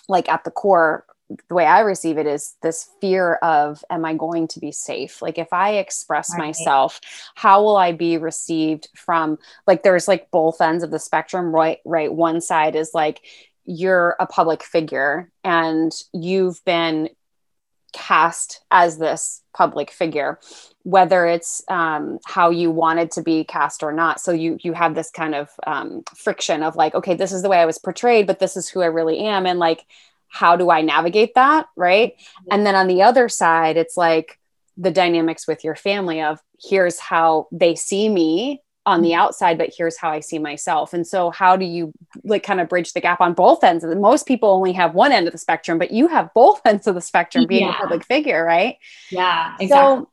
like 0.08 0.28
at 0.28 0.44
the 0.44 0.50
core 0.50 1.06
the 1.48 1.54
way 1.54 1.66
I 1.66 1.80
receive 1.80 2.18
it 2.18 2.26
is 2.26 2.54
this 2.62 2.88
fear 3.00 3.34
of, 3.34 3.84
am 3.90 4.04
I 4.04 4.14
going 4.14 4.48
to 4.48 4.60
be 4.60 4.72
safe? 4.72 5.22
Like, 5.22 5.38
if 5.38 5.52
I 5.52 5.74
express 5.74 6.30
right. 6.32 6.46
myself, 6.46 7.00
how 7.34 7.62
will 7.62 7.76
I 7.76 7.92
be 7.92 8.18
received 8.18 8.88
from, 8.94 9.38
like, 9.66 9.82
there's 9.82 10.08
like 10.08 10.30
both 10.30 10.60
ends 10.60 10.84
of 10.84 10.90
the 10.90 10.98
spectrum, 10.98 11.54
right? 11.54 11.78
Right. 11.84 12.12
One 12.12 12.40
side 12.40 12.76
is 12.76 12.90
like, 12.94 13.22
you're 13.64 14.16
a 14.18 14.26
public 14.26 14.62
figure 14.62 15.30
and 15.44 15.92
you've 16.12 16.64
been 16.64 17.08
cast 17.92 18.64
as 18.70 18.98
this 18.98 19.42
public 19.54 19.90
figure 19.90 20.38
whether 20.84 21.26
it's 21.26 21.62
um, 21.68 22.18
how 22.24 22.50
you 22.50 22.70
wanted 22.70 23.10
to 23.12 23.22
be 23.22 23.44
cast 23.44 23.82
or 23.82 23.92
not 23.92 24.18
so 24.20 24.32
you 24.32 24.56
you 24.62 24.72
have 24.72 24.94
this 24.94 25.10
kind 25.10 25.34
of 25.34 25.50
um, 25.66 26.02
friction 26.16 26.62
of 26.62 26.74
like 26.74 26.94
okay 26.94 27.14
this 27.14 27.32
is 27.32 27.42
the 27.42 27.48
way 27.48 27.58
i 27.58 27.66
was 27.66 27.78
portrayed 27.78 28.26
but 28.26 28.38
this 28.38 28.56
is 28.56 28.68
who 28.68 28.80
i 28.80 28.86
really 28.86 29.18
am 29.18 29.46
and 29.46 29.58
like 29.58 29.84
how 30.32 30.56
do 30.56 30.70
I 30.70 30.80
navigate 30.80 31.34
that? 31.34 31.66
Right. 31.76 32.16
Mm-hmm. 32.16 32.48
And 32.50 32.66
then 32.66 32.74
on 32.74 32.88
the 32.88 33.02
other 33.02 33.28
side, 33.28 33.76
it's 33.76 33.96
like 33.96 34.38
the 34.76 34.90
dynamics 34.90 35.46
with 35.46 35.62
your 35.62 35.76
family 35.76 36.22
of 36.22 36.40
here's 36.58 36.98
how 36.98 37.46
they 37.52 37.74
see 37.74 38.08
me 38.08 38.62
on 38.84 39.02
the 39.02 39.14
outside 39.14 39.58
but 39.58 39.70
here's 39.76 39.96
how 39.96 40.10
i 40.10 40.18
see 40.18 40.40
myself 40.40 40.92
and 40.92 41.06
so 41.06 41.30
how 41.30 41.56
do 41.56 41.64
you 41.64 41.92
like 42.24 42.42
kind 42.42 42.60
of 42.60 42.68
bridge 42.68 42.94
the 42.94 43.00
gap 43.00 43.20
on 43.20 43.32
both 43.32 43.62
ends 43.62 43.84
And 43.84 44.00
most 44.00 44.26
people 44.26 44.48
only 44.48 44.72
have 44.72 44.94
one 44.94 45.12
end 45.12 45.28
of 45.28 45.32
the 45.32 45.38
spectrum 45.38 45.78
but 45.78 45.92
you 45.92 46.08
have 46.08 46.30
both 46.34 46.60
ends 46.64 46.86
of 46.86 46.94
the 46.96 47.00
spectrum 47.00 47.46
being 47.46 47.66
yeah. 47.66 47.76
a 47.76 47.78
public 47.78 48.04
figure 48.04 48.44
right 48.44 48.78
yeah 49.10 49.54
exactly. 49.60 49.68
so 49.68 50.10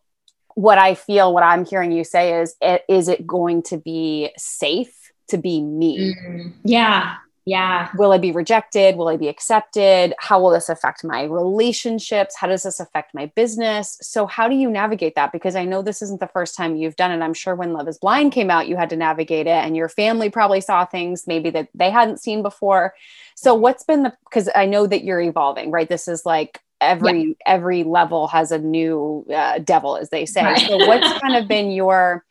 what 0.53 0.77
i 0.77 0.93
feel 0.93 1.33
what 1.33 1.41
i'm 1.41 1.65
hearing 1.65 1.91
you 1.91 2.03
say 2.03 2.41
is 2.41 2.55
is 2.88 3.07
it 3.07 3.25
going 3.25 3.63
to 3.63 3.77
be 3.77 4.29
safe 4.38 4.93
to 5.29 5.38
be 5.38 5.61
me 5.61 6.13
mm, 6.13 6.53
yeah 6.63 7.15
yeah. 7.46 7.89
Will 7.96 8.12
I 8.12 8.17
be 8.17 8.31
rejected? 8.31 8.96
Will 8.96 9.08
I 9.08 9.17
be 9.17 9.27
accepted? 9.27 10.13
How 10.19 10.39
will 10.39 10.51
this 10.51 10.69
affect 10.69 11.03
my 11.03 11.24
relationships? 11.24 12.36
How 12.36 12.48
does 12.48 12.63
this 12.63 12.79
affect 12.79 13.13
my 13.13 13.27
business? 13.36 13.98
So, 14.01 14.27
how 14.27 14.48
do 14.48 14.55
you 14.55 14.69
navigate 14.69 15.15
that? 15.15 15.31
Because 15.31 15.55
I 15.55 15.65
know 15.65 15.81
this 15.81 16.01
isn't 16.01 16.19
the 16.19 16.27
first 16.27 16.55
time 16.55 16.75
you've 16.75 16.96
done 16.96 17.12
it. 17.12 17.24
I'm 17.24 17.34
sure 17.34 17.55
when 17.55 17.74
Love 17.74 17.88
is 17.88 17.98
Blind 17.98 18.34
came 18.34 18.51
out, 18.51 18.67
you 18.67 18.75
had 18.75 18.89
to 18.91 18.96
navigate 18.96 19.48
it, 19.48 19.65
and 19.65 19.75
your 19.75 19.89
family 19.89 20.29
probably 20.29 20.62
saw 20.62 20.86
things 20.86 21.27
maybe 21.27 21.50
that 21.51 21.69
they 21.74 21.89
hadn't 21.89 22.19
seen 22.19 22.43
before. 22.43 22.93
So, 23.36 23.55
what's 23.55 23.84
been 23.84 24.03
the, 24.03 24.13
because 24.25 24.50
I 24.53 24.65
know 24.65 24.86
that 24.86 25.03
you're 25.03 25.22
evolving, 25.22 25.72
right? 25.72 25.89
This 25.89 26.08
is 26.08 26.25
like, 26.25 26.60
every 26.81 27.22
yeah. 27.24 27.34
every 27.46 27.84
level 27.84 28.27
has 28.27 28.51
a 28.51 28.58
new 28.58 29.25
uh, 29.34 29.60
devil 29.60 29.98
as 29.98 30.10
they 30.12 30.25
say 30.25 30.43
right. 30.43 30.60
so 30.60 30.77
what's 30.88 31.19
kind 31.19 31.36
of 31.36 31.46
been 31.46 31.72
your 31.72 32.24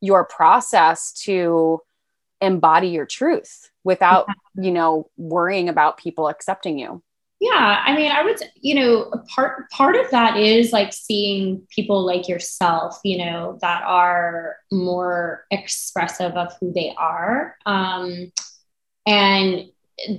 your 0.00 0.24
process 0.24 1.12
to 1.12 1.80
embody 2.40 2.88
your 2.88 3.04
truth 3.04 3.69
without 3.84 4.28
you 4.54 4.70
know 4.70 5.08
worrying 5.16 5.68
about 5.68 5.96
people 5.96 6.28
accepting 6.28 6.78
you. 6.78 7.02
Yeah 7.40 7.82
i 7.86 7.96
mean 7.96 8.12
i 8.12 8.22
would 8.22 8.38
you 8.60 8.74
know 8.74 9.10
part 9.34 9.70
part 9.70 9.96
of 9.96 10.10
that 10.10 10.36
is 10.36 10.74
like 10.74 10.92
seeing 10.92 11.66
people 11.70 12.04
like 12.04 12.28
yourself 12.28 13.00
you 13.02 13.16
know 13.16 13.58
that 13.62 13.82
are 13.86 14.56
more 14.70 15.46
expressive 15.50 16.32
of 16.32 16.52
who 16.60 16.70
they 16.70 16.94
are 16.98 17.56
um 17.64 18.30
and 19.06 19.70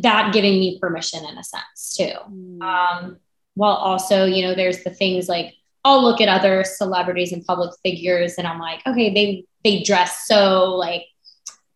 that 0.02 0.34
giving 0.34 0.54
me 0.54 0.80
permission 0.80 1.24
in 1.26 1.38
a 1.38 1.44
sense 1.44 1.96
too. 1.96 2.14
Mm. 2.28 2.62
um 2.64 3.18
while 3.54 3.76
also 3.76 4.26
you 4.26 4.44
know 4.44 4.56
there's 4.56 4.84
the 4.84 4.90
things 4.90 5.30
like 5.30 5.54
i'll 5.86 6.02
look 6.02 6.22
at 6.22 6.28
other 6.28 6.64
celebrities 6.64 7.34
and 7.34 7.46
public 7.46 7.72
figures 7.84 8.36
and 8.40 8.48
i'm 8.48 8.60
like 8.60 8.82
okay 8.88 9.14
they 9.14 9.46
they 9.64 9.84
dress 9.84 10.26
so 10.26 10.74
like 10.74 11.04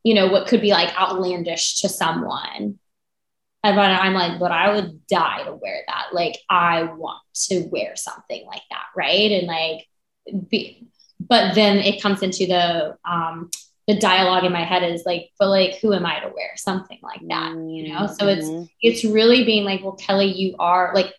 you 0.06 0.14
know, 0.14 0.28
what 0.28 0.48
could 0.48 0.62
be 0.62 0.70
like 0.70 0.96
outlandish 0.96 1.82
to 1.82 1.90
someone. 1.90 2.78
And 3.64 3.80
I'm 3.80 4.14
like, 4.14 4.40
but 4.40 4.52
I 4.52 4.76
would 4.76 5.08
die 5.08 5.44
to 5.44 5.56
wear 5.56 5.82
that. 5.88 6.14
Like, 6.14 6.38
I 6.48 6.84
want 6.84 7.24
to 7.48 7.68
wear 7.72 7.96
something 7.96 8.46
like 8.46 8.62
that, 8.70 8.86
right? 8.96 9.32
And 9.32 9.48
like, 9.48 9.88
be, 10.48 10.88
but 11.20 11.56
then 11.56 11.78
it 11.78 12.04
comes 12.04 12.22
into 12.22 12.46
the 12.46 12.96
um, 13.04 13.50
the 13.88 13.98
dialogue 13.98 14.44
in 14.44 14.52
my 14.52 14.64
head 14.64 14.84
is 14.84 15.04
like, 15.08 15.32
but 15.40 15.50
like, 15.50 15.80
who 15.80 15.94
am 15.94 16.06
I 16.06 16.20
to 16.20 16.28
wear 16.28 16.52
something 16.56 17.00
like 17.02 17.22
that? 17.28 17.54
You 17.54 17.92
know, 17.92 18.06
so 18.06 18.28
it's 18.28 18.46
mm-hmm. 18.46 18.66
it's 18.82 19.04
really 19.04 19.44
being 19.44 19.64
like, 19.64 19.84
well, 19.84 19.94
Kelly, 19.94 20.32
you 20.32 20.56
are 20.60 20.92
like 20.94 21.12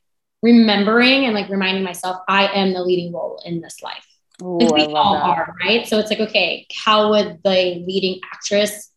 remembering 0.42 1.24
and 1.24 1.34
like 1.34 1.48
reminding 1.48 1.82
myself, 1.82 2.18
I 2.28 2.46
am 2.54 2.72
the 2.72 2.82
leading 2.82 3.12
role 3.12 3.42
in 3.44 3.60
this 3.60 3.82
life. 3.82 4.06
Ooh, 4.42 4.58
like 4.58 4.88
we 4.88 4.94
all 4.94 5.14
that. 5.14 5.24
are, 5.24 5.54
right? 5.62 5.86
So 5.86 5.98
it's 5.98 6.10
like, 6.10 6.20
okay, 6.20 6.66
how 6.74 7.10
would 7.10 7.38
the 7.42 7.84
leading 7.86 8.20
actress, 8.32 8.92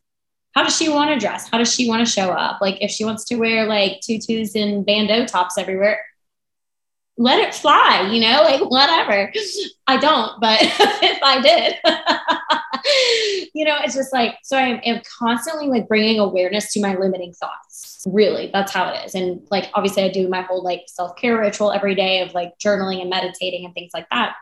how 0.53 0.63
does 0.63 0.75
she 0.75 0.89
want 0.89 1.11
to 1.11 1.19
dress? 1.19 1.49
How 1.49 1.57
does 1.57 1.73
she 1.73 1.87
want 1.87 2.05
to 2.05 2.11
show 2.11 2.29
up? 2.29 2.59
Like 2.61 2.77
if 2.81 2.91
she 2.91 3.05
wants 3.05 3.23
to 3.25 3.35
wear 3.35 3.65
like 3.65 4.01
tutus 4.01 4.55
and 4.55 4.85
bandeau 4.85 5.25
tops 5.25 5.57
everywhere, 5.57 5.99
let 7.17 7.39
it 7.39 7.53
fly, 7.53 8.09
you 8.11 8.21
know, 8.21 8.41
like 8.43 8.61
whatever. 8.69 9.31
I 9.87 9.97
don't, 9.97 10.39
but 10.41 10.59
if 10.61 11.19
I 11.23 11.41
did, 11.41 11.75
you 13.53 13.65
know, 13.65 13.77
it's 13.83 13.95
just 13.95 14.13
like, 14.13 14.35
so 14.43 14.57
I 14.57 14.79
am 14.85 15.01
constantly 15.19 15.67
like 15.67 15.87
bringing 15.87 16.19
awareness 16.19 16.73
to 16.73 16.81
my 16.81 16.95
limiting 16.95 17.33
thoughts. 17.33 18.05
Really, 18.07 18.49
that's 18.51 18.71
how 18.71 18.89
it 18.89 19.05
is. 19.05 19.15
And 19.15 19.45
like, 19.51 19.69
obviously, 19.73 20.03
I 20.03 20.09
do 20.09 20.29
my 20.29 20.41
whole 20.41 20.63
like 20.63 20.83
self 20.87 21.15
care 21.17 21.37
ritual 21.37 21.71
every 21.71 21.95
day 21.95 22.21
of 22.21 22.33
like 22.33 22.57
journaling 22.57 23.01
and 23.01 23.09
meditating 23.09 23.65
and 23.65 23.73
things 23.73 23.91
like 23.93 24.07
that. 24.11 24.35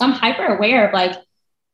So 0.00 0.06
I'm 0.06 0.12
hyper 0.12 0.46
aware 0.46 0.88
of 0.88 0.94
like, 0.94 1.14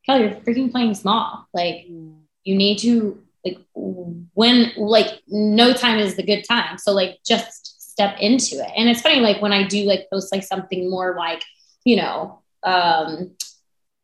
Kelly, 0.05 0.23
you're 0.23 0.31
freaking 0.31 0.69
playing 0.69 0.95
small. 0.95 1.47
Like 1.53 1.85
you 1.87 2.57
need 2.57 2.79
to 2.79 3.23
like 3.45 3.57
when 3.73 4.73
like 4.75 5.21
no 5.29 5.71
time 5.71 5.97
is 5.97 6.15
the 6.15 6.23
good 6.23 6.43
time. 6.43 6.77
So 6.77 6.91
like 6.91 7.19
just 7.25 7.91
step 7.91 8.17
into 8.19 8.55
it. 8.55 8.69
And 8.75 8.89
it's 8.89 9.01
funny, 9.01 9.21
like 9.21 9.41
when 9.41 9.53
I 9.53 9.65
do 9.65 9.85
like 9.85 10.09
post 10.11 10.33
like 10.33 10.43
something 10.43 10.89
more 10.89 11.15
like, 11.17 11.41
you 11.85 11.95
know, 11.95 12.41
um 12.63 13.31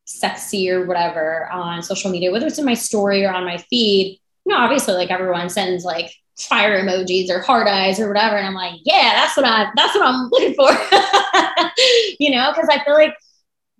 sexy 0.05 0.69
or 0.69 0.85
whatever 0.85 1.49
on 1.51 1.83
social 1.83 2.09
media, 2.09 2.31
whether 2.31 2.47
it's 2.47 2.59
in 2.59 2.65
my 2.65 2.75
story 2.75 3.25
or 3.25 3.33
on 3.33 3.43
my 3.43 3.57
feed, 3.57 4.21
you 4.45 4.53
know, 4.53 4.59
obviously 4.59 4.93
like 4.93 5.11
everyone 5.11 5.49
sends 5.49 5.83
like 5.83 6.09
fire 6.37 6.81
emojis 6.81 7.29
or 7.29 7.41
hard 7.41 7.67
eyes 7.67 7.99
or 7.99 8.07
whatever. 8.07 8.37
And 8.37 8.47
I'm 8.47 8.53
like, 8.53 8.79
yeah, 8.85 9.15
that's 9.15 9.35
what 9.35 9.45
I 9.45 9.69
that's 9.75 9.93
what 9.95 10.07
I'm 10.07 10.29
looking 10.29 10.53
for. 10.53 10.69
you 12.19 12.31
know, 12.31 12.53
because 12.55 12.69
I 12.69 12.81
feel 12.85 12.93
like 12.93 13.15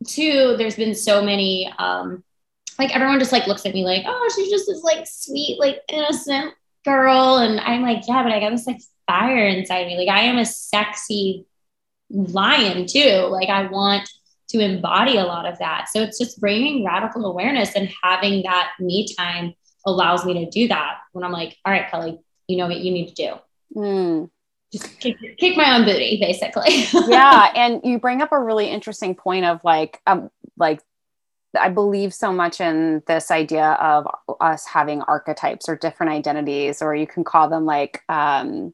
two, 0.04 0.56
there's 0.58 0.76
been 0.76 0.96
so 0.96 1.22
many, 1.22 1.72
um, 1.78 2.24
like 2.80 2.96
everyone 2.96 3.20
just 3.20 3.32
like 3.32 3.48
looks 3.48 3.66
at 3.66 3.74
me 3.74 3.84
like, 3.84 4.04
oh, 4.06 4.32
she's 4.36 4.50
just 4.50 4.68
this 4.68 4.84
like 4.84 5.06
sweet, 5.08 5.60
like 5.60 5.80
innocent 5.90 6.54
girl. 6.86 7.38
And 7.38 7.60
I'm 7.60 7.82
like, 7.82 8.04
yeah, 8.08 8.24
but 8.24 8.32
I 8.32 8.40
got 8.40 8.52
this 8.52 8.68
like 8.68 8.82
fire 9.08 9.48
inside 9.48 9.88
me. 9.88 9.98
Like 9.98 10.10
I 10.10 10.22
am 10.22 10.38
a 10.38 10.46
sexy 10.46 11.46
lion 12.10 12.88
too. 12.88 13.28
Like 13.30 13.50
I 13.50 13.68
want 13.68 14.10
to 14.50 14.60
embody 14.60 15.18
a 15.18 15.24
lot 15.24 15.46
of 15.46 15.60
that. 15.60 15.88
So 15.90 16.02
it's 16.02 16.20
just 16.20 16.40
bringing 16.40 16.86
radical 16.86 17.26
awareness 17.26 17.76
and 17.76 17.90
having 18.04 18.44
that 18.44 18.72
me 18.80 19.08
time 19.16 19.54
allows 19.86 20.26
me 20.26 20.46
to 20.46 20.50
do 20.50 20.68
that 20.70 21.00
when 21.12 21.24
I'm 21.24 21.32
like, 21.32 21.58
all 21.66 21.72
right, 21.72 21.90
Kelly, 21.90 22.20
you 22.48 22.58
know 22.58 22.68
what 22.68 22.80
you 22.80 22.92
need 22.92 23.10
to 23.10 23.16
do. 23.16 23.80
Mm 23.80 24.30
just 24.74 25.00
kick, 25.00 25.18
kick 25.38 25.56
my 25.56 25.78
own 25.78 25.86
booty 25.86 26.18
basically 26.20 26.86
yeah 27.08 27.52
and 27.56 27.80
you 27.84 27.98
bring 27.98 28.22
up 28.22 28.32
a 28.32 28.40
really 28.40 28.68
interesting 28.68 29.16
point 29.16 29.46
of 29.46 29.64
like 29.64 30.02
um 30.06 30.30
like 30.58 30.82
I 31.60 31.70
believe 31.70 32.14
so 32.14 32.32
much 32.32 32.60
in 32.60 33.04
this 33.08 33.30
idea 33.30 33.74
of 33.74 34.08
us 34.42 34.66
having 34.66 35.02
archetypes 35.04 35.70
or 35.70 35.76
different 35.76 36.12
identities, 36.12 36.82
or 36.82 36.96
you 36.96 37.06
can 37.06 37.24
call 37.24 37.50
them 37.50 37.66
like 37.66 38.02
um, 38.10 38.74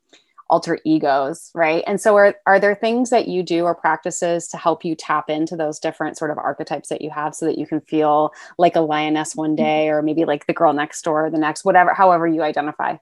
alter 0.49 0.79
egos, 0.85 1.51
right? 1.53 1.83
And 1.85 1.99
so, 1.99 2.15
are, 2.15 2.35
are 2.45 2.59
there 2.59 2.75
things 2.75 3.09
that 3.09 3.27
you 3.27 3.43
do 3.43 3.65
or 3.65 3.75
practices 3.75 4.47
to 4.49 4.57
help 4.57 4.85
you 4.85 4.95
tap 4.95 5.29
into 5.29 5.55
those 5.55 5.79
different 5.79 6.17
sort 6.17 6.31
of 6.31 6.37
archetypes 6.37 6.89
that 6.89 7.01
you 7.01 7.09
have 7.09 7.35
so 7.35 7.45
that 7.45 7.57
you 7.57 7.67
can 7.67 7.81
feel 7.81 8.31
like 8.57 8.75
a 8.75 8.81
lioness 8.81 9.35
one 9.35 9.51
mm-hmm. 9.51 9.63
day, 9.63 9.89
or 9.89 10.01
maybe 10.01 10.25
like 10.25 10.47
the 10.47 10.53
girl 10.53 10.73
next 10.73 11.01
door 11.01 11.29
the 11.29 11.37
next, 11.37 11.65
whatever, 11.65 11.93
however 11.93 12.27
you 12.27 12.41
identify? 12.41 12.95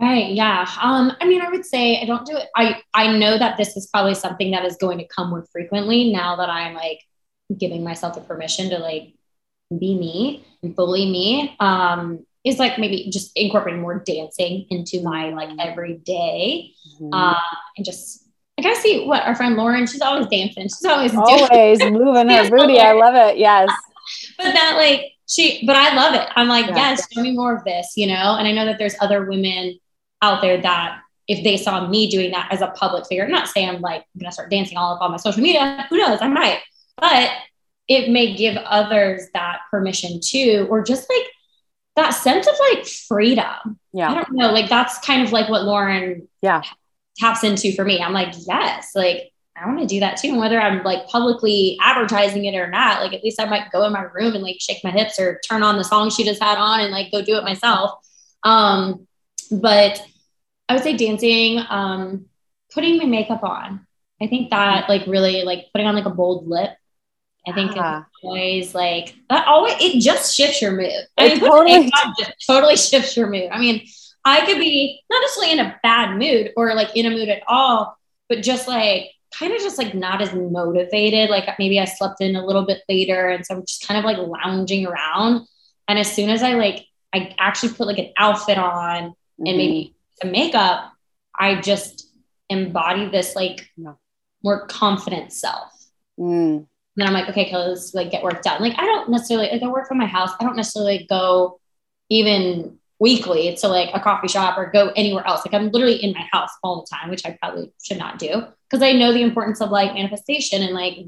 Right. 0.00 0.32
Yeah. 0.32 0.66
Um, 0.80 1.12
I 1.20 1.26
mean, 1.26 1.42
I 1.42 1.50
would 1.50 1.66
say 1.66 2.00
I 2.00 2.06
don't 2.06 2.24
do 2.24 2.36
it. 2.36 2.48
I, 2.56 2.80
I 2.94 3.16
know 3.18 3.36
that 3.36 3.58
this 3.58 3.76
is 3.76 3.86
probably 3.86 4.14
something 4.14 4.50
that 4.52 4.64
is 4.64 4.76
going 4.76 4.98
to 4.98 5.06
come 5.06 5.28
more 5.28 5.44
frequently 5.52 6.10
now 6.10 6.36
that 6.36 6.48
I'm 6.48 6.74
like 6.74 7.00
giving 7.58 7.84
myself 7.84 8.14
the 8.14 8.22
permission 8.22 8.70
to 8.70 8.78
like 8.78 9.14
be 9.70 9.98
me 9.98 10.46
and 10.62 10.74
fully 10.74 11.10
me. 11.10 11.54
Um, 11.60 12.24
is 12.42 12.58
like 12.58 12.78
maybe 12.78 13.10
just 13.10 13.32
incorporating 13.36 13.82
more 13.82 13.98
dancing 13.98 14.66
into 14.70 15.02
my 15.02 15.28
like 15.30 15.50
mm-hmm. 15.50 15.60
everyday. 15.60 16.72
Mm-hmm. 16.94 17.12
Uh, 17.12 17.38
and 17.76 17.84
just 17.84 18.26
I 18.58 18.62
gotta 18.62 18.80
see 18.80 19.06
what 19.06 19.24
our 19.24 19.34
friend 19.34 19.56
Lauren, 19.56 19.86
she's 19.86 20.00
always 20.00 20.26
dancing. 20.28 20.64
She's 20.64 20.84
always 20.84 21.14
always 21.14 21.80
moving 21.80 22.30
her 22.30 22.50
booty. 22.56 22.78
I 22.78 22.92
love 22.92 23.14
it. 23.14 23.36
Yes. 23.36 23.68
but 24.38 24.52
that 24.52 24.76
like 24.76 25.12
she, 25.28 25.64
but 25.66 25.76
I 25.76 25.94
love 25.94 26.14
it. 26.14 26.28
I'm 26.34 26.48
like, 26.48 26.66
yeah. 26.68 26.76
yes, 26.76 27.06
show 27.12 27.22
me 27.22 27.32
more 27.32 27.54
of 27.54 27.62
this, 27.64 27.92
you 27.96 28.06
know? 28.06 28.36
And 28.36 28.48
I 28.48 28.52
know 28.52 28.64
that 28.64 28.78
there's 28.78 28.96
other 29.00 29.26
women 29.26 29.78
out 30.22 30.42
there 30.42 30.60
that 30.60 31.00
if 31.28 31.44
they 31.44 31.56
saw 31.56 31.86
me 31.86 32.10
doing 32.10 32.32
that 32.32 32.48
as 32.50 32.60
a 32.60 32.68
public 32.68 33.06
figure, 33.06 33.24
I'm 33.24 33.30
not 33.30 33.48
saying 33.48 33.68
I'm 33.68 33.80
like 33.80 34.02
I'm 34.14 34.20
gonna 34.20 34.32
start 34.32 34.50
dancing 34.50 34.76
all 34.76 34.94
up 34.94 35.00
on 35.00 35.10
my 35.10 35.16
social 35.16 35.42
media. 35.42 35.86
Who 35.88 35.98
knows? 35.98 36.18
I 36.20 36.28
might, 36.28 36.60
but 36.96 37.30
it 37.88 38.10
may 38.10 38.34
give 38.34 38.56
others 38.56 39.26
that 39.34 39.60
permission 39.70 40.20
too, 40.22 40.66
or 40.70 40.82
just 40.82 41.08
like 41.10 41.26
that 41.96 42.10
sense 42.10 42.46
of 42.46 42.54
like 42.70 42.86
freedom. 42.86 43.78
Yeah. 43.92 44.10
I 44.10 44.14
don't 44.14 44.32
know. 44.32 44.52
Like 44.52 44.68
that's 44.68 44.98
kind 44.98 45.22
of 45.22 45.32
like 45.32 45.48
what 45.48 45.64
Lauren 45.64 46.28
yeah 46.42 46.62
taps 47.18 47.44
into 47.44 47.72
for 47.74 47.84
me. 47.84 48.00
I'm 48.00 48.12
like, 48.12 48.34
yes, 48.46 48.90
like 48.94 49.30
I 49.56 49.66
want 49.66 49.80
to 49.80 49.86
do 49.86 50.00
that 50.00 50.16
too. 50.16 50.28
And 50.28 50.38
whether 50.38 50.60
I'm 50.60 50.82
like 50.84 51.06
publicly 51.08 51.78
advertising 51.82 52.46
it 52.46 52.56
or 52.56 52.68
not, 52.68 53.02
like 53.02 53.12
at 53.12 53.22
least 53.22 53.40
I 53.40 53.44
might 53.44 53.70
go 53.70 53.84
in 53.84 53.92
my 53.92 54.02
room 54.02 54.34
and 54.34 54.42
like 54.42 54.56
shake 54.58 54.82
my 54.82 54.90
hips 54.90 55.18
or 55.18 55.40
turn 55.48 55.62
on 55.62 55.76
the 55.76 55.84
song 55.84 56.10
she 56.10 56.24
just 56.24 56.42
had 56.42 56.56
on 56.56 56.80
and 56.80 56.90
like 56.90 57.12
go 57.12 57.22
do 57.22 57.36
it 57.36 57.44
myself. 57.44 57.92
Um, 58.42 59.06
but 59.50 60.02
I 60.70 60.74
would 60.74 60.84
say 60.84 60.96
dancing, 60.96 61.58
um, 61.68 62.26
putting 62.72 62.96
my 62.96 63.04
makeup 63.04 63.42
on. 63.42 63.84
I 64.22 64.28
think 64.28 64.50
that 64.50 64.88
like 64.88 65.04
really 65.08 65.42
like 65.42 65.66
putting 65.72 65.88
on 65.88 65.96
like 65.96 66.06
a 66.06 66.10
bold 66.10 66.46
lip. 66.46 66.70
I 67.44 67.52
think 67.52 67.72
ah. 67.74 68.06
always 68.22 68.72
like 68.72 69.16
that 69.30 69.48
always 69.48 69.74
it 69.80 70.00
just 70.00 70.32
shifts 70.32 70.62
your 70.62 70.70
mood. 70.70 70.92
I 71.18 71.28
mean, 71.28 71.40
totally 71.40 71.90
just 72.16 72.46
totally 72.46 72.76
shifts 72.90 73.16
your 73.16 73.28
mood. 73.28 73.48
I 73.50 73.58
mean, 73.58 73.84
I 74.24 74.46
could 74.46 74.60
be 74.60 75.02
not 75.10 75.20
necessarily 75.22 75.58
in 75.58 75.66
a 75.66 75.80
bad 75.82 76.16
mood 76.16 76.52
or 76.56 76.74
like 76.74 76.94
in 76.94 77.06
a 77.06 77.10
mood 77.10 77.28
at 77.28 77.42
all, 77.48 77.98
but 78.28 78.40
just 78.40 78.68
like 78.68 79.10
kind 79.36 79.52
of 79.52 79.58
just 79.58 79.76
like 79.76 79.92
not 79.92 80.22
as 80.22 80.32
motivated. 80.32 81.30
Like 81.30 81.48
maybe 81.58 81.80
I 81.80 81.84
slept 81.84 82.20
in 82.20 82.36
a 82.36 82.46
little 82.46 82.64
bit 82.64 82.82
later. 82.88 83.28
And 83.28 83.44
so 83.44 83.56
I'm 83.56 83.66
just 83.66 83.88
kind 83.88 83.98
of 83.98 84.04
like 84.04 84.18
lounging 84.18 84.86
around. 84.86 85.48
And 85.88 85.98
as 85.98 86.12
soon 86.14 86.30
as 86.30 86.44
I 86.44 86.54
like 86.54 86.86
I 87.12 87.34
actually 87.40 87.72
put 87.72 87.88
like 87.88 87.98
an 87.98 88.12
outfit 88.16 88.56
on 88.56 89.02
mm-hmm. 89.02 89.46
and 89.46 89.56
maybe 89.56 89.96
some 90.22 90.32
makeup, 90.32 90.92
I 91.38 91.60
just 91.60 92.08
embody 92.48 93.08
this 93.08 93.34
like 93.36 93.68
yeah. 93.76 93.94
more 94.42 94.66
confident 94.66 95.32
self. 95.32 95.72
Mm. 96.18 96.66
then 96.96 97.06
I'm 97.06 97.14
like, 97.14 97.30
okay, 97.30 97.48
Kelly, 97.48 97.68
let's 97.68 97.94
like 97.94 98.10
get 98.10 98.22
work 98.22 98.42
done. 98.42 98.60
Like 98.60 98.78
I 98.78 98.84
don't 98.84 99.10
necessarily 99.10 99.48
like 99.50 99.62
I 99.62 99.68
work 99.68 99.88
from 99.88 99.98
my 99.98 100.06
house. 100.06 100.30
I 100.38 100.44
don't 100.44 100.56
necessarily 100.56 101.06
go 101.08 101.60
even 102.10 102.78
weekly 102.98 103.56
to 103.56 103.68
like 103.68 103.88
a 103.94 104.00
coffee 104.00 104.28
shop 104.28 104.58
or 104.58 104.70
go 104.70 104.92
anywhere 104.94 105.26
else. 105.26 105.44
Like 105.46 105.54
I'm 105.54 105.70
literally 105.70 105.96
in 105.96 106.12
my 106.12 106.28
house 106.30 106.50
all 106.62 106.82
the 106.82 106.94
time, 106.94 107.08
which 107.08 107.24
I 107.24 107.36
probably 107.40 107.72
should 107.82 107.96
not 107.96 108.18
do 108.18 108.44
because 108.68 108.82
I 108.82 108.92
know 108.92 109.12
the 109.12 109.22
importance 109.22 109.60
of 109.60 109.70
like 109.70 109.94
manifestation 109.94 110.62
and 110.62 110.74
like 110.74 110.98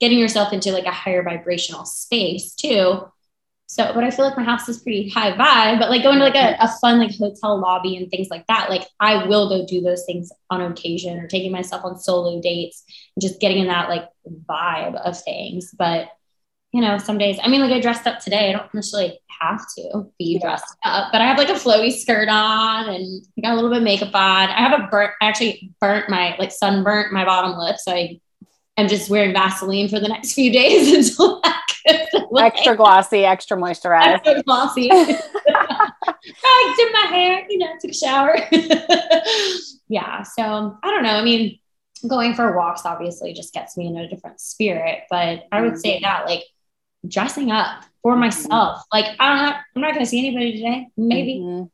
getting 0.00 0.18
yourself 0.18 0.52
into 0.52 0.72
like 0.72 0.86
a 0.86 0.90
higher 0.90 1.22
vibrational 1.22 1.84
space 1.84 2.54
too. 2.54 3.06
So, 3.74 3.92
but 3.92 4.04
I 4.04 4.10
feel 4.10 4.24
like 4.24 4.36
my 4.36 4.44
house 4.44 4.68
is 4.68 4.78
pretty 4.78 5.08
high 5.08 5.32
vibe, 5.32 5.80
but 5.80 5.90
like 5.90 6.04
going 6.04 6.18
to 6.18 6.24
like 6.24 6.36
a, 6.36 6.56
a 6.60 6.68
fun 6.80 7.00
like 7.00 7.10
hotel 7.18 7.58
lobby 7.58 7.96
and 7.96 8.08
things 8.08 8.28
like 8.30 8.46
that, 8.46 8.70
like 8.70 8.86
I 9.00 9.26
will 9.26 9.48
go 9.48 9.66
do 9.66 9.80
those 9.80 10.04
things 10.04 10.30
on 10.48 10.60
occasion 10.62 11.18
or 11.18 11.26
taking 11.26 11.50
myself 11.50 11.84
on 11.84 11.98
solo 11.98 12.40
dates 12.40 12.84
and 13.16 13.20
just 13.20 13.40
getting 13.40 13.58
in 13.58 13.66
that 13.66 13.88
like 13.88 14.08
vibe 14.48 14.94
of 14.94 15.20
things. 15.20 15.74
But 15.76 16.06
you 16.70 16.82
know, 16.82 16.98
some 16.98 17.18
days, 17.18 17.36
I 17.42 17.48
mean, 17.48 17.62
like 17.62 17.72
I 17.72 17.80
dressed 17.80 18.06
up 18.06 18.20
today. 18.20 18.50
I 18.50 18.52
don't 18.52 18.72
necessarily 18.72 19.18
have 19.40 19.60
to 19.76 20.06
be 20.20 20.38
dressed 20.38 20.76
up, 20.84 21.10
but 21.10 21.20
I 21.20 21.26
have 21.26 21.38
like 21.38 21.48
a 21.48 21.54
flowy 21.54 21.92
skirt 21.92 22.28
on 22.28 22.88
and 22.88 23.26
I 23.36 23.40
got 23.40 23.54
a 23.54 23.56
little 23.56 23.70
bit 23.70 23.78
of 23.78 23.84
makeup 23.84 24.14
on. 24.14 24.50
I 24.50 24.60
have 24.60 24.78
a 24.78 24.86
burnt, 24.86 25.10
I 25.20 25.26
actually 25.26 25.72
burnt 25.80 26.08
my, 26.08 26.36
like 26.38 26.52
sunburnt 26.52 27.12
my 27.12 27.24
bottom 27.24 27.58
lip. 27.58 27.78
So 27.78 27.90
I 27.90 28.20
am 28.76 28.88
just 28.88 29.10
wearing 29.10 29.32
Vaseline 29.32 29.88
for 29.88 30.00
the 30.00 30.08
next 30.08 30.34
few 30.34 30.52
days 30.52 30.92
until 31.10 31.40
extra 32.38 32.76
glossy, 32.76 33.24
extra 33.24 33.56
moisturized. 33.56 34.16
Extra 34.16 34.42
glossy. 34.42 34.88
I 34.92 36.74
did 36.76 36.92
my 36.92 37.16
hair, 37.16 37.46
you 37.48 37.58
know, 37.58 37.68
took 37.80 37.90
a 37.90 37.94
shower. 37.94 38.36
yeah. 39.88 40.22
So 40.22 40.78
I 40.82 40.90
don't 40.90 41.02
know. 41.02 41.16
I 41.16 41.24
mean, 41.24 41.58
going 42.06 42.34
for 42.34 42.56
walks 42.56 42.84
obviously 42.84 43.32
just 43.32 43.54
gets 43.54 43.76
me 43.76 43.86
in 43.86 43.96
a 43.96 44.08
different 44.08 44.40
spirit, 44.40 45.04
but 45.10 45.46
I 45.52 45.60
would 45.62 45.78
say 45.78 46.00
that 46.00 46.26
like 46.26 46.44
dressing 47.06 47.50
up 47.50 47.84
for 48.02 48.12
mm-hmm. 48.12 48.20
myself. 48.20 48.82
Like 48.92 49.06
I 49.18 49.28
don't 49.28 49.46
know, 49.46 49.56
I'm 49.76 49.82
not 49.82 49.92
going 49.92 50.04
to 50.04 50.10
see 50.10 50.26
anybody 50.26 50.52
today. 50.52 50.88
Maybe 50.96 51.40
mm-hmm. 51.40 51.64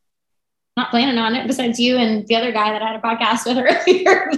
not 0.76 0.90
planning 0.90 1.18
on 1.18 1.34
it. 1.34 1.46
Besides 1.46 1.78
you 1.80 1.96
and 1.96 2.26
the 2.26 2.36
other 2.36 2.52
guy 2.52 2.72
that 2.72 2.82
I 2.82 2.92
had 2.92 2.96
a 2.96 3.02
podcast 3.02 3.46
with 3.46 3.58
earlier. 3.58 4.30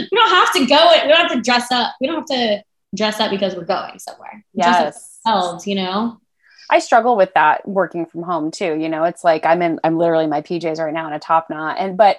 We 0.00 0.08
don't 0.12 0.30
have 0.30 0.52
to 0.54 0.66
go. 0.66 0.92
We 1.02 1.08
don't 1.08 1.28
have 1.28 1.32
to 1.32 1.40
dress 1.40 1.70
up. 1.70 1.94
We 2.00 2.06
don't 2.06 2.16
have 2.16 2.26
to 2.26 2.62
dress 2.94 3.20
up 3.20 3.30
because 3.30 3.54
we're 3.54 3.64
going 3.64 3.98
somewhere. 3.98 4.44
Yes, 4.54 5.18
ourselves. 5.24 5.66
You 5.66 5.76
know. 5.76 6.18
I 6.70 6.78
struggle 6.78 7.16
with 7.16 7.34
that 7.34 7.68
working 7.68 8.06
from 8.06 8.22
home 8.22 8.50
too. 8.50 8.78
You 8.78 8.88
know, 8.88 9.04
it's 9.04 9.24
like 9.24 9.44
I'm 9.44 9.60
in, 9.60 9.78
I'm 9.84 9.98
literally 9.98 10.26
my 10.26 10.40
PJs 10.40 10.78
right 10.78 10.94
now 10.94 11.06
in 11.06 11.12
a 11.12 11.18
top 11.18 11.50
knot. 11.50 11.76
And, 11.78 11.98
but 11.98 12.18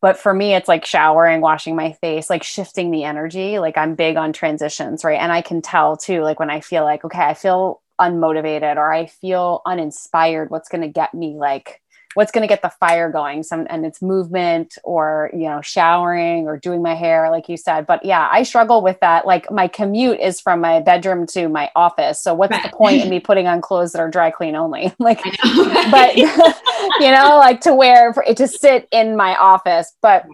but 0.00 0.18
for 0.18 0.32
me 0.32 0.54
it's 0.54 0.68
like 0.68 0.84
showering 0.84 1.40
washing 1.40 1.74
my 1.74 1.92
face 1.92 2.30
like 2.30 2.42
shifting 2.42 2.90
the 2.90 3.04
energy 3.04 3.58
like 3.58 3.76
i'm 3.76 3.94
big 3.94 4.16
on 4.16 4.32
transitions 4.32 5.04
right 5.04 5.20
and 5.20 5.32
i 5.32 5.42
can 5.42 5.60
tell 5.62 5.96
too 5.96 6.22
like 6.22 6.38
when 6.38 6.50
i 6.50 6.60
feel 6.60 6.84
like 6.84 7.04
okay 7.04 7.22
i 7.22 7.34
feel 7.34 7.80
unmotivated 8.00 8.76
or 8.76 8.92
i 8.92 9.06
feel 9.06 9.60
uninspired 9.66 10.50
what's 10.50 10.68
going 10.68 10.82
to 10.82 10.88
get 10.88 11.14
me 11.14 11.34
like 11.34 11.80
what's 12.18 12.32
going 12.32 12.42
to 12.42 12.48
get 12.48 12.62
the 12.62 12.72
fire 12.80 13.12
going? 13.12 13.44
Some 13.44 13.68
and 13.70 13.86
it's 13.86 14.02
movement 14.02 14.76
or 14.82 15.30
you 15.32 15.48
know 15.48 15.60
showering 15.62 16.48
or 16.48 16.58
doing 16.58 16.82
my 16.82 16.96
hair 16.96 17.30
like 17.30 17.48
you 17.48 17.56
said. 17.56 17.86
But 17.86 18.04
yeah 18.04 18.28
i 18.32 18.42
struggle 18.42 18.82
with 18.82 18.98
that. 18.98 19.24
Like 19.24 19.52
my 19.52 19.68
commute 19.68 20.18
is 20.18 20.40
from 20.40 20.60
my 20.60 20.80
bedroom 20.80 21.28
to 21.28 21.48
my 21.48 21.70
office. 21.76 22.20
So 22.20 22.34
what's 22.34 22.50
right. 22.50 22.64
the 22.64 22.76
point 22.76 23.02
in 23.02 23.08
me 23.08 23.20
putting 23.20 23.46
on 23.46 23.60
clothes 23.60 23.92
that 23.92 24.00
are 24.00 24.10
dry 24.10 24.32
clean 24.32 24.56
only? 24.56 24.92
Like 25.08 25.24
know, 25.24 25.90
but 25.92 26.16
you 27.00 27.10
know 27.12 27.38
like 27.38 27.60
to 27.62 27.72
wear 27.72 28.12
for 28.12 28.24
it 28.24 28.36
to 28.38 28.48
sit 28.48 28.88
in 28.90 29.16
my 29.16 29.36
office. 29.36 29.94
But 30.02 30.26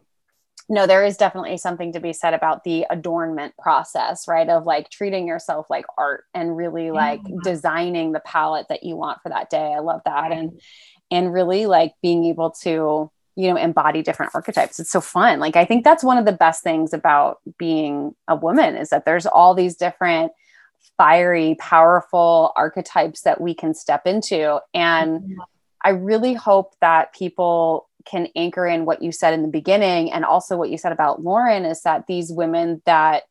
no, 0.68 0.87
there 0.87 1.04
is 1.04 1.16
definitely 1.16 1.59
something 1.59 1.92
to 1.92 2.00
be 2.00 2.12
said 2.12 2.33
about 2.33 2.64
the 2.64 2.87
adornment 2.88 3.54
process, 3.59 4.26
right? 4.26 4.49
Of 4.49 4.64
like 4.64 4.88
treating 4.88 5.26
yourself 5.28 5.66
like 5.68 5.85
art 5.99 6.25
and 6.33 6.56
really 6.56 6.90
like 6.90 7.21
yeah. 7.26 7.37
designing 7.42 8.12
the 8.12 8.21
palette 8.21 8.68
that 8.68 8.83
you 8.83 8.97
want 8.97 9.21
for 9.23 9.28
that 9.28 9.50
day. 9.50 9.75
I 9.75 9.80
love 9.80 10.00
that. 10.06 10.33
And 10.33 10.61
and 11.11 11.33
really 11.33 11.66
like 11.66 11.92
being 12.02 12.25
able 12.25 12.50
to 12.50 13.11
you 13.37 13.49
know 13.49 13.56
embody 13.56 14.02
different 14.02 14.33
archetypes 14.35 14.78
it's 14.78 14.90
so 14.90 15.00
fun 15.00 15.40
like 15.40 15.56
i 15.56 15.64
think 15.64 15.85
that's 15.85 16.04
one 16.04 16.18
of 16.18 16.25
the 16.25 16.33
best 16.33 16.62
things 16.62 16.92
about 16.92 17.40
being 17.58 18.15
a 18.28 18.36
woman 18.36 18.76
is 18.76 18.91
that 18.91 19.04
there's 19.04 19.26
all 19.26 19.54
these 19.54 19.75
different 19.75 20.32
fiery 20.97 21.56
powerful 21.58 22.52
archetypes 22.56 23.23
that 23.23 23.41
we 23.41 23.54
can 23.54 23.75
step 23.75 24.06
into 24.06 24.60
and 24.73 25.21
mm-hmm. 25.21 25.41
i 25.82 25.91
really 25.91 26.34
hope 26.34 26.75
that 26.80 27.12
people 27.12 27.88
can 28.04 28.28
anchor 28.36 28.67
in 28.67 28.84
what 28.84 29.02
you 29.02 29.12
said 29.12 29.34
in 29.34 29.43
the 29.43 29.49
beginning 29.49 30.12
and 30.12 30.25
also 30.25 30.56
what 30.56 30.71
you 30.71 30.78
said 30.78 30.93
about 30.93 31.23
lauren 31.23 31.64
is 31.64 31.82
that 31.82 32.06
these 32.06 32.30
women 32.30 32.82
that 32.86 33.25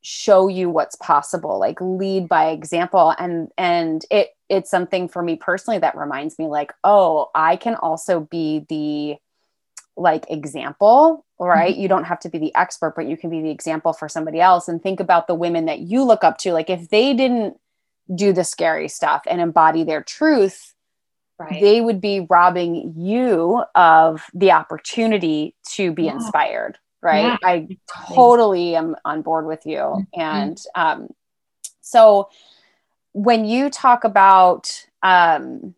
show 0.00 0.48
you 0.48 0.70
what's 0.70 0.96
possible 0.96 1.58
like 1.58 1.80
lead 1.80 2.28
by 2.28 2.50
example. 2.50 3.14
And 3.18 3.50
and 3.58 4.04
it 4.10 4.30
it's 4.48 4.70
something 4.70 5.08
for 5.08 5.22
me 5.22 5.36
personally 5.36 5.78
that 5.78 5.96
reminds 5.96 6.38
me 6.38 6.46
like 6.46 6.72
oh 6.82 7.28
i 7.34 7.56
can 7.56 7.74
also 7.74 8.20
be 8.20 8.64
the 8.70 9.16
like 9.94 10.24
example 10.30 11.24
right? 11.40 11.72
Mm-hmm. 11.72 11.82
you 11.82 11.88
don't 11.88 12.04
have 12.04 12.18
to 12.20 12.28
be 12.28 12.38
the 12.38 12.54
expert 12.56 12.94
but 12.96 13.06
you 13.06 13.16
can 13.16 13.30
be 13.30 13.42
the 13.42 13.50
example 13.50 13.92
for 13.92 14.08
somebody 14.08 14.40
else. 14.40 14.66
And 14.66 14.82
think 14.82 14.98
about 14.98 15.28
the 15.28 15.34
women 15.34 15.66
that 15.66 15.80
you 15.80 16.02
look 16.02 16.24
up 16.24 16.38
to. 16.38 16.52
Like 16.52 16.68
if 16.68 16.88
they 16.88 17.14
didn't 17.14 17.56
do 18.12 18.32
the 18.32 18.42
scary 18.42 18.88
stuff 18.88 19.22
and 19.28 19.40
embody 19.40 19.84
their 19.84 20.02
truth 20.02 20.74
right. 21.38 21.60
they 21.60 21.80
would 21.80 22.00
be 22.00 22.26
robbing 22.28 22.94
you 22.96 23.62
of 23.74 24.24
the 24.34 24.52
opportunity 24.52 25.54
to 25.64 25.92
be 25.92 26.04
yeah. 26.04 26.14
inspired 26.14 26.78
right 27.02 27.24
yeah. 27.24 27.36
i 27.42 27.68
totally 28.12 28.74
am 28.74 28.96
on 29.04 29.22
board 29.22 29.46
with 29.46 29.64
you 29.64 29.78
mm-hmm. 29.78 30.20
and 30.20 30.58
um 30.74 31.08
so 31.80 32.28
when 33.12 33.44
you 33.44 33.70
talk 33.70 34.04
about 34.04 34.86
um, 35.02 35.74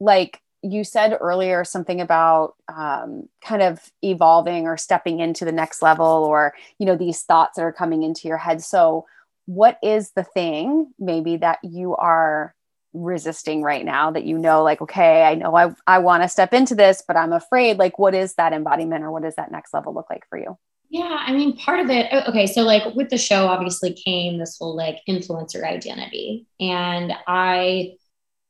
like 0.00 0.40
you 0.62 0.82
said 0.82 1.16
earlier 1.20 1.64
something 1.64 2.00
about 2.00 2.54
um, 2.74 3.28
kind 3.42 3.62
of 3.62 3.80
evolving 4.02 4.66
or 4.66 4.76
stepping 4.76 5.20
into 5.20 5.44
the 5.44 5.52
next 5.52 5.82
level 5.82 6.06
or 6.06 6.54
you 6.78 6.86
know 6.86 6.96
these 6.96 7.22
thoughts 7.22 7.56
that 7.56 7.62
are 7.62 7.72
coming 7.72 8.02
into 8.02 8.28
your 8.28 8.36
head 8.36 8.62
so 8.62 9.06
what 9.46 9.78
is 9.82 10.12
the 10.12 10.24
thing 10.24 10.92
maybe 10.98 11.36
that 11.36 11.58
you 11.62 11.94
are 11.96 12.53
resisting 12.94 13.62
right 13.62 13.84
now 13.84 14.10
that 14.10 14.24
you 14.24 14.38
know 14.38 14.62
like 14.62 14.80
okay 14.80 15.24
i 15.24 15.34
know 15.34 15.54
i, 15.56 15.74
I 15.86 15.98
want 15.98 16.22
to 16.22 16.28
step 16.28 16.54
into 16.54 16.74
this 16.74 17.02
but 17.06 17.16
i'm 17.16 17.32
afraid 17.32 17.76
like 17.76 17.98
what 17.98 18.14
is 18.14 18.34
that 18.34 18.52
embodiment 18.52 19.04
or 19.04 19.10
what 19.10 19.24
does 19.24 19.34
that 19.34 19.50
next 19.50 19.74
level 19.74 19.92
look 19.92 20.08
like 20.08 20.26
for 20.28 20.38
you 20.38 20.56
yeah, 20.90 21.24
I 21.26 21.32
mean, 21.32 21.56
part 21.56 21.80
of 21.80 21.90
it, 21.90 22.12
okay, 22.28 22.46
so 22.46 22.62
like 22.62 22.94
with 22.94 23.08
the 23.08 23.18
show, 23.18 23.48
obviously 23.48 23.92
came 23.94 24.38
this 24.38 24.58
whole 24.58 24.76
like 24.76 25.00
influencer 25.08 25.64
identity. 25.64 26.46
And 26.60 27.12
I 27.26 27.96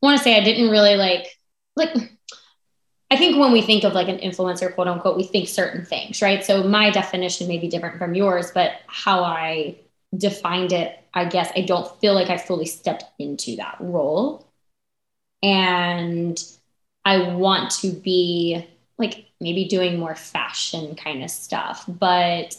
want 0.02 0.18
to 0.18 0.22
say 0.24 0.36
I 0.36 0.44
didn't 0.44 0.70
really 0.70 0.96
like, 0.96 1.26
like, 1.74 1.94
I 3.10 3.16
think 3.16 3.38
when 3.38 3.52
we 3.52 3.62
think 3.62 3.84
of 3.84 3.94
like 3.94 4.08
an 4.08 4.18
influencer, 4.18 4.74
quote 4.74 4.88
unquote, 4.88 5.16
we 5.16 5.22
think 5.22 5.48
certain 5.48 5.86
things, 5.86 6.20
right? 6.20 6.44
So 6.44 6.62
my 6.64 6.90
definition 6.90 7.48
may 7.48 7.58
be 7.58 7.68
different 7.68 7.96
from 7.96 8.14
yours, 8.14 8.50
but 8.52 8.72
how 8.88 9.24
I 9.24 9.78
defined 10.16 10.72
it, 10.72 10.98
I 11.14 11.26
guess 11.26 11.50
I 11.56 11.62
don't 11.62 11.88
feel 12.00 12.14
like 12.14 12.30
I 12.30 12.36
fully 12.38 12.66
stepped 12.66 13.04
into 13.18 13.56
that 13.56 13.76
role. 13.80 14.46
And 15.42 16.42
I 17.04 17.34
want 17.34 17.70
to 17.82 17.90
be 17.92 18.66
like 18.98 19.26
maybe 19.40 19.66
doing 19.66 19.98
more 19.98 20.14
fashion 20.14 20.94
kind 20.96 21.22
of 21.22 21.30
stuff. 21.30 21.84
But 21.88 22.56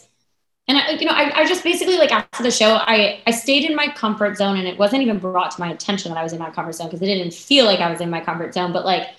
and 0.68 0.78
I, 0.78 0.90
you 0.92 1.06
know, 1.06 1.12
I, 1.12 1.42
I 1.42 1.46
just 1.46 1.62
basically 1.64 1.96
like 1.96 2.12
after 2.12 2.42
the 2.42 2.50
show, 2.50 2.74
I 2.74 3.20
I 3.26 3.30
stayed 3.32 3.64
in 3.64 3.76
my 3.76 3.88
comfort 3.88 4.36
zone, 4.36 4.56
and 4.58 4.66
it 4.68 4.78
wasn't 4.78 5.02
even 5.02 5.18
brought 5.18 5.52
to 5.52 5.60
my 5.60 5.70
attention 5.72 6.10
that 6.12 6.18
I 6.18 6.22
was 6.24 6.32
in 6.32 6.38
my 6.40 6.50
comfort 6.50 6.74
zone 6.74 6.88
because 6.88 7.02
it 7.02 7.06
didn't 7.06 7.34
feel 7.34 7.66
like 7.66 7.80
I 7.80 7.90
was 7.90 8.00
in 8.00 8.10
my 8.10 8.20
comfort 8.20 8.54
zone. 8.54 8.72
But 8.72 8.84
like, 8.84 9.10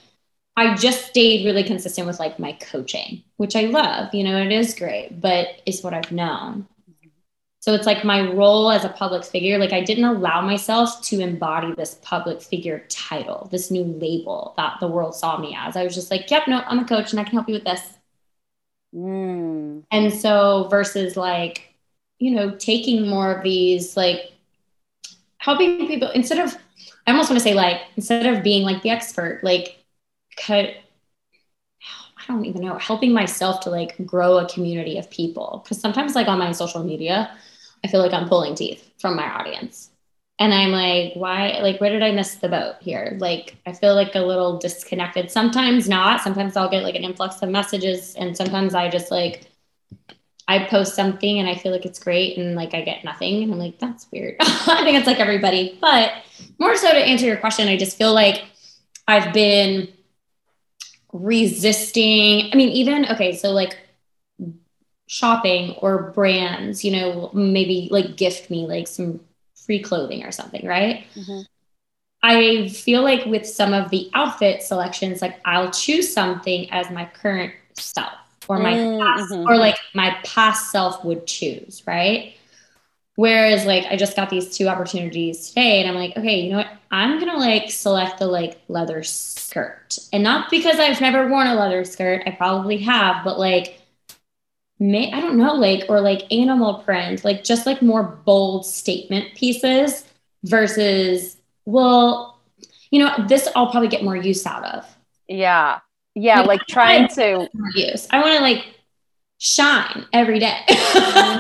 I 0.58 0.76
just 0.76 1.08
stayed 1.08 1.45
really 1.45 1.63
consistent 1.63 2.08
with 2.08 2.19
like 2.19 2.39
my 2.39 2.54
coaching, 2.54 3.23
which 3.38 3.56
I 3.56 3.62
love. 3.63 4.13
You 4.13 4.23
know, 4.26 4.38
it 4.41 4.52
is 4.52 4.76
great, 4.76 5.21
but 5.21 5.47
it's 5.65 5.84
what 5.84 5.93
I've 5.93 6.12
known. 6.12 6.67
So 7.60 7.74
it's 7.74 7.86
like 7.86 8.06
my 8.06 8.32
role 8.32 8.72
as 8.72 8.86
a 8.86 8.89
public 8.89 9.26
figure, 9.26 9.58
like 9.58 9.74
I 9.74 9.82
didn't 9.82 10.06
allow 10.06 10.41
myself 10.41 11.02
to 11.04 11.20
embody 11.20 11.74
this 11.74 12.00
public 12.02 12.41
figure 12.41 12.86
title, 12.88 13.50
this 13.52 13.72
new 13.72 13.84
label 13.84 14.54
that 14.58 14.78
the 14.80 14.88
world 14.88 15.15
saw 15.15 15.38
me 15.38 15.58
as. 15.60 15.76
I 15.76 15.84
was 15.84 15.96
just 15.96 16.12
like, 16.12 16.30
yep, 16.30 16.48
no, 16.48 16.62
I'm 16.65 16.80
a 16.80 16.86
coach 16.86 17.12
and 17.12 17.20
I 17.20 17.24
can 17.24 17.34
help 17.34 17.50
you 17.50 17.56
with 17.56 17.65
this. 17.65 17.82
Mm. 18.96 19.84
And 19.91 20.13
so 20.13 20.67
versus 20.70 21.17
like, 21.17 21.74
you 22.20 22.32
know, 22.32 22.56
taking 22.56 23.08
more 23.08 23.32
of 23.36 23.43
these, 23.43 23.98
like 23.98 24.32
helping 25.39 25.88
people 25.88 26.10
instead 26.12 26.39
of, 26.39 26.56
I 27.06 27.12
almost 27.12 27.30
want 27.30 27.39
to 27.39 27.43
say 27.43 27.54
like, 27.54 27.82
instead 27.96 28.26
of 28.28 28.43
being 28.43 28.63
like 28.63 28.82
the 28.82 28.91
expert, 28.91 29.43
like 29.43 29.84
cut, 30.38 30.76
I 32.28 32.34
don't 32.34 32.46
even 32.46 32.62
know, 32.62 32.78
helping 32.78 33.13
myself 33.13 33.62
to 33.62 33.70
like 33.70 33.96
grow 34.06 34.38
a 34.38 34.50
community 34.50 34.98
of 34.98 35.10
people. 35.10 35.63
Cause 35.68 35.80
sometimes 35.80 36.16
like 36.16 36.28
on 36.28 36.40
my 36.40 36.52
social 36.52 36.84
media, 36.84 37.32
I 37.84 37.88
feel 37.88 38.02
like 38.02 38.13
I'm 38.13 38.28
pulling 38.28 38.56
teeth 38.56 38.90
from 39.00 39.16
my 39.16 39.28
audience. 39.30 39.92
and 40.40 40.54
I'm 40.54 40.72
like, 40.72 41.13
why? 41.16 41.60
Like, 41.62 41.82
where 41.82 41.90
did 41.90 42.04
I 42.04 42.12
miss 42.12 42.36
the 42.36 42.50
boat 42.50 42.76
here? 42.80 43.18
Like, 43.20 43.56
I 43.66 43.74
feel 43.74 43.96
like 43.96 44.13
a 44.16 44.20
little 44.22 44.60
disconnected. 44.60 45.32
Sometimes 45.32 45.90
not. 45.90 46.22
Sometimes 46.22 46.56
I'll 46.56 46.70
get 46.70 46.84
like 46.84 46.96
an 46.96 47.04
influx 47.04 47.42
of 47.42 47.50
messages, 47.50 48.16
and 48.16 48.38
sometimes 48.38 48.76
I 48.76 48.90
just 48.90 49.10
like, 49.12 49.50
I 50.48 50.66
post 50.66 50.96
something 50.96 51.40
and 51.40 51.50
I 51.50 51.56
feel 51.56 51.72
like 51.72 51.86
it's 51.86 52.00
great, 52.00 52.38
and 52.38 52.56
like 52.56 52.74
I 52.74 52.82
get 52.82 53.04
nothing, 53.04 53.44
and 53.44 53.52
I'm 53.54 53.60
like, 53.60 53.80
that's 53.80 54.08
weird. 54.12 54.36
I 54.40 54.82
think 54.84 54.98
it's 54.98 55.08
like 55.08 55.20
everybody, 55.20 55.78
but 55.82 56.13
more 56.60 56.76
so 56.76 56.92
to 56.92 56.98
answer 56.98 57.26
your 57.26 57.38
question, 57.38 57.68
I 57.68 57.78
just 57.78 57.98
feel 57.98 58.13
like 58.13 58.44
I've 59.08 59.34
been 59.34 59.90
resisting. 61.13 62.50
I 62.52 62.56
mean, 62.56 62.70
even 62.70 63.06
okay, 63.12 63.36
so 63.36 63.52
like 63.52 63.78
shopping 65.08 65.72
or 65.82 66.12
brands, 66.12 66.84
you 66.84 66.91
know, 66.91 67.30
maybe 67.34 67.88
like 67.91 68.17
gift 68.17 68.50
me 68.50 68.67
like 68.67 68.88
some 68.88 69.20
free 69.56 69.82
clothing 69.82 70.24
or 70.24 70.32
something, 70.32 70.65
right? 70.65 71.06
Mm-hmm. 71.15 71.41
I 72.24 72.67
feel 72.70 73.04
like 73.04 73.26
with 73.26 73.48
some 73.48 73.74
of 73.74 73.89
the 73.89 74.10
outfit 74.13 74.63
selections, 74.63 75.22
like 75.22 75.39
I'll 75.46 75.72
choose 75.72 76.12
something 76.12 76.70
as 76.72 76.89
my 76.89 77.06
current 77.06 77.54
self 77.76 78.13
or 78.48 78.60
my 78.60 78.74
mm, 78.74 79.00
past, 79.00 79.32
mm-hmm. 79.32 79.48
or 79.48 79.56
like 79.56 79.78
my 79.93 80.17
past 80.24 80.72
self 80.72 81.04
would 81.06 81.28
choose, 81.28 81.84
right? 81.86 82.36
Whereas 83.17 83.65
like 83.65 83.86
I 83.86 83.95
just 83.95 84.15
got 84.15 84.30
these 84.30 84.56
two 84.56 84.67
opportunities 84.67 85.49
today 85.49 85.82
and 85.82 85.89
I'm 85.89 85.95
like, 85.95 86.15
okay, 86.15 86.39
you 86.39 86.51
know 86.51 86.58
what? 86.58 86.69
I'm 86.91 87.19
gonna 87.19 87.38
like 87.38 87.71
select 87.71 88.19
the 88.19 88.27
like 88.27 88.62
leather 88.67 89.01
skirt. 89.01 89.97
And 90.13 90.21
not 90.23 90.51
because 90.51 90.80
I've 90.80 91.01
never 91.01 91.27
worn 91.27 91.47
a 91.47 91.56
leather 91.56 91.84
skirt, 91.84 92.21
I 92.27 92.32
probably 92.32 92.77
have, 92.77 93.23
but 93.25 93.39
like 93.39 93.82
may 94.80 95.12
I 95.12 95.19
don't 95.19 95.36
know, 95.36 95.56
like 95.56 95.86
or 95.89 95.99
like 95.99 96.32
animal 96.32 96.75
print, 96.84 97.25
like 97.25 97.43
just 97.43 97.65
like 97.65 97.82
more 97.82 98.03
bold 98.03 98.67
statement 98.67 99.34
pieces 99.34 100.06
versus 100.43 101.38
well, 101.65 102.39
you 102.91 102.99
know, 102.99 103.25
this 103.27 103.47
I'll 103.56 103.71
probably 103.71 103.89
get 103.89 104.03
more 104.03 104.15
use 104.15 104.45
out 104.45 104.63
of. 104.63 104.86
Yeah. 105.27 105.80
Yeah, 106.13 106.41
like, 106.41 106.47
like 106.47 106.67
trying 106.67 107.08
to 107.10 107.49
use. 107.73 108.08
I 108.12 108.21
want 108.21 108.36
to 108.36 108.41
like 108.41 108.63
shine 109.39 110.06
every 110.13 110.38
day. 110.38 110.60
Mm-hmm. 110.69 111.37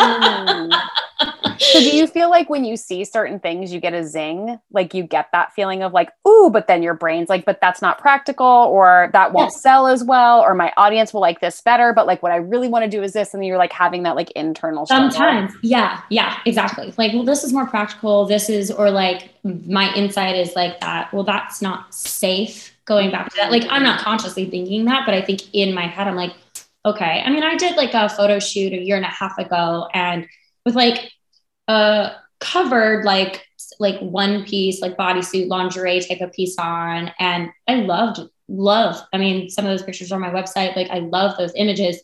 So 1.77 1.91
do 1.91 1.95
you 1.95 2.07
feel 2.07 2.29
like 2.29 2.49
when 2.49 2.65
you 2.65 2.77
see 2.77 3.05
certain 3.05 3.39
things, 3.39 3.73
you 3.73 3.79
get 3.79 3.93
a 3.93 4.03
zing? 4.03 4.59
Like 4.71 4.93
you 4.93 5.03
get 5.03 5.27
that 5.31 5.53
feeling 5.53 5.83
of 5.83 5.93
like, 5.93 6.11
ooh, 6.27 6.49
but 6.51 6.67
then 6.67 6.81
your 6.81 6.93
brain's 6.93 7.29
like, 7.29 7.45
but 7.45 7.59
that's 7.61 7.81
not 7.81 7.99
practical, 7.99 8.45
or 8.45 9.09
that 9.13 9.33
won't 9.33 9.51
yes. 9.53 9.61
sell 9.61 9.87
as 9.87 10.03
well, 10.03 10.41
or 10.41 10.53
my 10.53 10.73
audience 10.77 11.13
will 11.13 11.21
like 11.21 11.39
this 11.39 11.61
better. 11.61 11.93
But 11.93 12.07
like 12.07 12.23
what 12.23 12.31
I 12.31 12.37
really 12.37 12.67
want 12.67 12.83
to 12.83 12.89
do 12.89 13.03
is 13.03 13.13
this. 13.13 13.33
And 13.33 13.45
you're 13.45 13.57
like 13.57 13.73
having 13.73 14.03
that 14.03 14.15
like 14.15 14.31
internal 14.31 14.85
struggle. 14.85 15.11
Sometimes. 15.11 15.53
Yeah. 15.61 16.01
Yeah, 16.09 16.39
exactly. 16.45 16.93
Like, 16.97 17.13
well, 17.13 17.23
this 17.23 17.43
is 17.43 17.53
more 17.53 17.67
practical. 17.67 18.25
This 18.25 18.49
is, 18.49 18.71
or 18.71 18.89
like 18.89 19.29
my 19.43 19.93
insight 19.93 20.35
is 20.35 20.55
like 20.55 20.79
that. 20.81 21.13
Well, 21.13 21.23
that's 21.23 21.61
not 21.61 21.93
safe. 21.93 22.73
Going 22.85 23.11
back 23.11 23.29
to 23.31 23.35
that. 23.35 23.51
Like 23.51 23.65
I'm 23.69 23.83
not 23.83 23.99
consciously 23.99 24.49
thinking 24.49 24.85
that, 24.85 25.05
but 25.05 25.13
I 25.13 25.21
think 25.21 25.53
in 25.53 25.73
my 25.73 25.87
head, 25.87 26.07
I'm 26.07 26.15
like, 26.15 26.33
okay. 26.85 27.21
I 27.25 27.29
mean, 27.29 27.43
I 27.43 27.57
did 27.57 27.75
like 27.75 27.93
a 27.93 28.07
photo 28.07 28.39
shoot 28.39 28.71
a 28.71 28.77
year 28.77 28.95
and 28.95 29.03
a 29.03 29.09
half 29.09 29.37
ago 29.37 29.89
and 29.93 30.25
with 30.65 30.73
like 30.73 31.11
a 31.67 32.11
covered 32.39 33.03
like 33.03 33.43
like 33.79 33.99
one 33.99 34.43
piece 34.45 34.81
like 34.81 34.97
bodysuit 34.97 35.47
lingerie 35.47 35.99
type 36.01 36.21
of 36.21 36.31
piece 36.31 36.57
on. 36.57 37.11
And 37.19 37.49
i 37.67 37.75
loved 37.75 38.19
love 38.49 39.01
i 39.11 39.17
mean 39.17 39.49
some 39.49 39.65
of 39.65 39.71
those 39.71 39.83
pictures 39.83 40.09
are 40.09 40.15
on 40.15 40.21
my 40.21 40.29
website 40.29 40.73
like 40.75 40.89
i 40.89 40.99
love 40.99 41.37
those 41.37 41.53
images. 41.55 42.01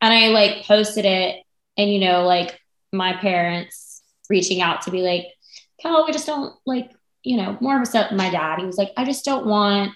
And 0.00 0.12
i 0.12 0.28
like 0.28 0.64
posted 0.64 1.04
it 1.04 1.42
and 1.76 1.92
you 1.92 2.00
know 2.00 2.24
like 2.24 2.58
my 2.92 3.12
parents 3.14 4.02
reaching 4.28 4.60
out 4.60 4.82
to 4.82 4.90
be 4.90 5.02
like 5.02 5.26
kel 5.80 6.04
we 6.06 6.12
just 6.12 6.26
don't 6.26 6.54
like 6.64 6.90
you 7.22 7.36
know 7.36 7.56
more 7.60 7.76
of 7.76 7.82
a 7.82 7.86
step 7.86 8.12
my 8.12 8.30
dad 8.30 8.58
he 8.58 8.66
was 8.66 8.78
like 8.78 8.92
i 8.96 9.04
just 9.04 9.24
don't 9.24 9.46
want 9.46 9.92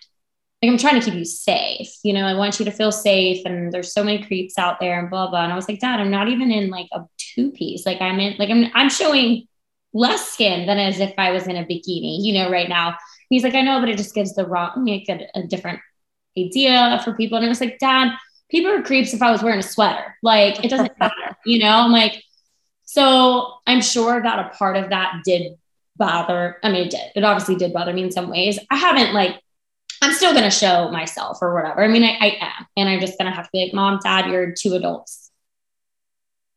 like 0.63 0.71
I'm 0.71 0.79
trying 0.79 1.01
to 1.01 1.05
keep 1.05 1.19
you 1.19 1.25
safe. 1.25 1.89
You 2.03 2.13
know, 2.13 2.27
I 2.27 2.35
want 2.35 2.59
you 2.59 2.65
to 2.67 2.71
feel 2.71 2.93
safe. 2.93 3.45
And 3.47 3.73
there's 3.73 3.93
so 3.93 4.05
many 4.05 4.23
creeps 4.23 4.59
out 4.59 4.79
there 4.79 4.99
and 4.99 5.09
blah 5.09 5.31
blah. 5.31 5.45
And 5.45 5.53
I 5.53 5.57
was 5.57 5.69
like, 5.69 5.81
Dad, 5.81 6.01
I'm 6.01 6.11
not 6.11 6.29
even 6.29 6.51
in 6.51 6.69
like 6.71 6.89
a 6.93 7.05
two 7.17 7.51
piece. 7.53 7.87
Like 7.87 8.01
I'm 8.01 8.21
in 8.21 8.37
like 8.39 8.51
I'm 8.51 8.71
I'm 8.75 8.91
showing 8.91 9.47
less 9.93 10.31
skin 10.33 10.67
than 10.67 10.79
as 10.79 11.01
if 11.01 11.15
I 11.19 11.31
was 11.31 11.47
in 11.47 11.57
a 11.57 11.65
bikini, 11.65 12.19
you 12.23 12.35
know, 12.35 12.51
right 12.51 12.69
now. 12.69 12.97
He's 13.29 13.43
like, 13.43 13.55
I 13.55 13.63
know, 13.63 13.81
but 13.81 13.89
it 13.89 13.97
just 13.97 14.15
gives 14.15 14.35
the 14.35 14.47
wrong 14.47 14.73
make 14.85 15.09
a, 15.09 15.27
a 15.35 15.47
different 15.47 15.81
idea 16.37 17.01
for 17.05 17.15
people. 17.15 17.37
And 17.37 17.47
I 17.47 17.49
was 17.49 17.61
like, 17.61 17.79
Dad, 17.79 18.13
people 18.51 18.71
are 18.71 18.83
creeps 18.83 19.15
if 19.15 19.23
I 19.23 19.31
was 19.31 19.43
wearing 19.43 19.61
a 19.61 19.65
sweater. 19.65 20.17
Like 20.23 20.65
it 20.65 20.69
doesn't 20.69 20.93
matter, 21.01 21.37
you 21.47 21.61
know? 21.61 21.71
I'm 21.71 21.93
like, 21.93 22.23
so 22.85 23.55
I'm 23.67 23.81
sure 23.81 24.21
that 24.21 24.39
a 24.47 24.57
part 24.57 24.77
of 24.77 24.91
that 24.91 25.23
did 25.25 25.53
bother. 25.97 26.59
I 26.63 26.71
mean, 26.71 26.87
it 26.87 26.91
did. 26.91 27.13
It 27.15 27.25
obviously 27.25 27.57
did 27.57 27.73
bother 27.73 27.93
me 27.93 28.03
in 28.03 28.11
some 28.11 28.29
ways. 28.29 28.59
I 28.71 28.77
haven't 28.77 29.15
like 29.15 29.41
I'm 30.03 30.13
still 30.13 30.33
going 30.33 30.45
to 30.45 30.51
show 30.51 30.91
myself 30.91 31.39
or 31.43 31.55
whatever. 31.55 31.85
I 31.85 31.89
mean, 31.89 32.05
I, 32.05 32.17
I 32.21 32.37
am. 32.41 32.67
And 32.77 32.89
I'm 32.89 33.01
just 33.01 33.19
going 33.19 33.31
to 33.31 33.37
have 33.37 33.47
to 33.47 33.51
be 33.53 33.65
like, 33.65 33.75
mom, 33.75 34.01
dad, 34.03 34.31
you're 34.31 34.53
two 34.53 34.75
adults. 34.75 35.31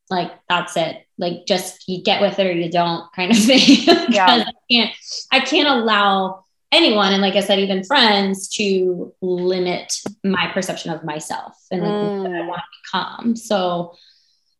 Like, 0.09 0.31
that's 0.47 0.77
it. 0.77 1.05
Like, 1.17 1.45
just 1.45 1.87
you 1.87 2.01
get 2.03 2.21
with 2.21 2.39
it 2.39 2.47
or 2.47 2.51
you 2.51 2.71
don't 2.71 3.11
kind 3.13 3.31
of 3.31 3.37
thing. 3.43 3.85
yeah. 4.09 4.45
I 4.45 4.51
can't, 4.71 4.95
I 5.31 5.39
can't 5.41 5.67
allow 5.67 6.45
anyone. 6.71 7.11
And 7.13 7.21
like 7.21 7.35
I 7.35 7.41
said, 7.41 7.59
even 7.59 7.83
friends 7.83 8.47
to 8.55 9.13
limit 9.21 9.93
my 10.23 10.49
perception 10.53 10.91
of 10.91 11.03
myself 11.03 11.53
and 11.69 11.81
like 11.81 11.91
mm. 11.91 12.23
what 12.23 12.31
I 12.31 12.47
want 12.47 12.61
to 12.61 12.79
become. 12.83 13.35
So 13.35 13.95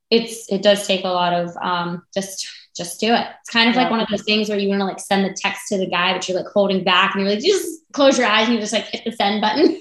it's, 0.10 0.52
it 0.52 0.62
does 0.62 0.86
take 0.86 1.06
a 1.06 1.10
lot 1.10 1.34
of 1.34 1.56
um, 1.58 2.04
just 2.14 2.48
just 2.76 3.00
do 3.00 3.14
it. 3.14 3.28
It's 3.42 3.50
kind 3.50 3.70
of 3.70 3.76
yeah. 3.76 3.84
like 3.84 3.92
one 3.92 4.00
of 4.00 4.08
those 4.10 4.24
things 4.24 4.50
where 4.50 4.58
you 4.58 4.68
want 4.70 4.82
to 4.82 4.86
like 4.86 5.00
send 5.00 5.26
the 5.26 5.34
text 5.34 5.68
to 5.70 5.78
the 5.78 5.88
guy, 5.88 6.14
but 6.14 6.28
you're 6.28 6.38
like 6.38 6.52
holding 6.52 6.84
back 6.84 7.14
and 7.14 7.24
you're 7.24 7.34
like, 7.34 7.44
just 7.44 7.82
close 7.92 8.18
your 8.18 8.28
eyes 8.28 8.48
and 8.48 8.56
you 8.56 8.60
just 8.60 8.74
like 8.74 8.86
hit 8.86 9.04
the 9.06 9.12
send 9.12 9.42
button. 9.42 9.80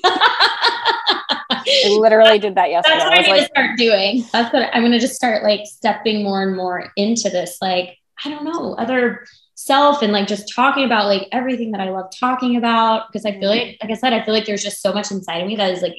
I 1.54 1.96
literally 1.98 2.38
did 2.38 2.54
that 2.56 2.70
yesterday. 2.70 2.98
That's 2.98 3.04
what 3.04 3.18
I, 3.18 3.22
I 3.22 3.22
need 3.22 3.30
like, 3.30 3.40
to 3.40 3.46
start 3.46 3.78
doing. 3.78 4.24
That's 4.32 4.52
what 4.52 4.74
I'm 4.74 4.82
going 4.82 4.92
to 4.92 4.98
just 4.98 5.14
start 5.14 5.42
like 5.42 5.60
stepping 5.64 6.22
more 6.22 6.42
and 6.42 6.56
more 6.56 6.92
into 6.96 7.30
this. 7.30 7.58
Like, 7.62 7.96
I 8.24 8.30
don't 8.30 8.44
know, 8.44 8.74
other 8.74 9.24
self 9.54 10.02
and 10.02 10.12
like 10.12 10.26
just 10.26 10.52
talking 10.54 10.84
about 10.84 11.06
like 11.06 11.28
everything 11.32 11.72
that 11.72 11.80
I 11.80 11.90
love 11.90 12.10
talking 12.18 12.56
about. 12.56 13.10
Because 13.10 13.24
I 13.24 13.32
feel 13.32 13.50
mm-hmm. 13.50 13.68
like, 13.68 13.78
like 13.82 13.90
I 13.90 13.94
said, 13.94 14.12
I 14.12 14.24
feel 14.24 14.34
like 14.34 14.44
there's 14.44 14.62
just 14.62 14.82
so 14.82 14.92
much 14.92 15.10
inside 15.10 15.38
of 15.38 15.46
me 15.46 15.56
that 15.56 15.70
is 15.72 15.82
like 15.82 15.94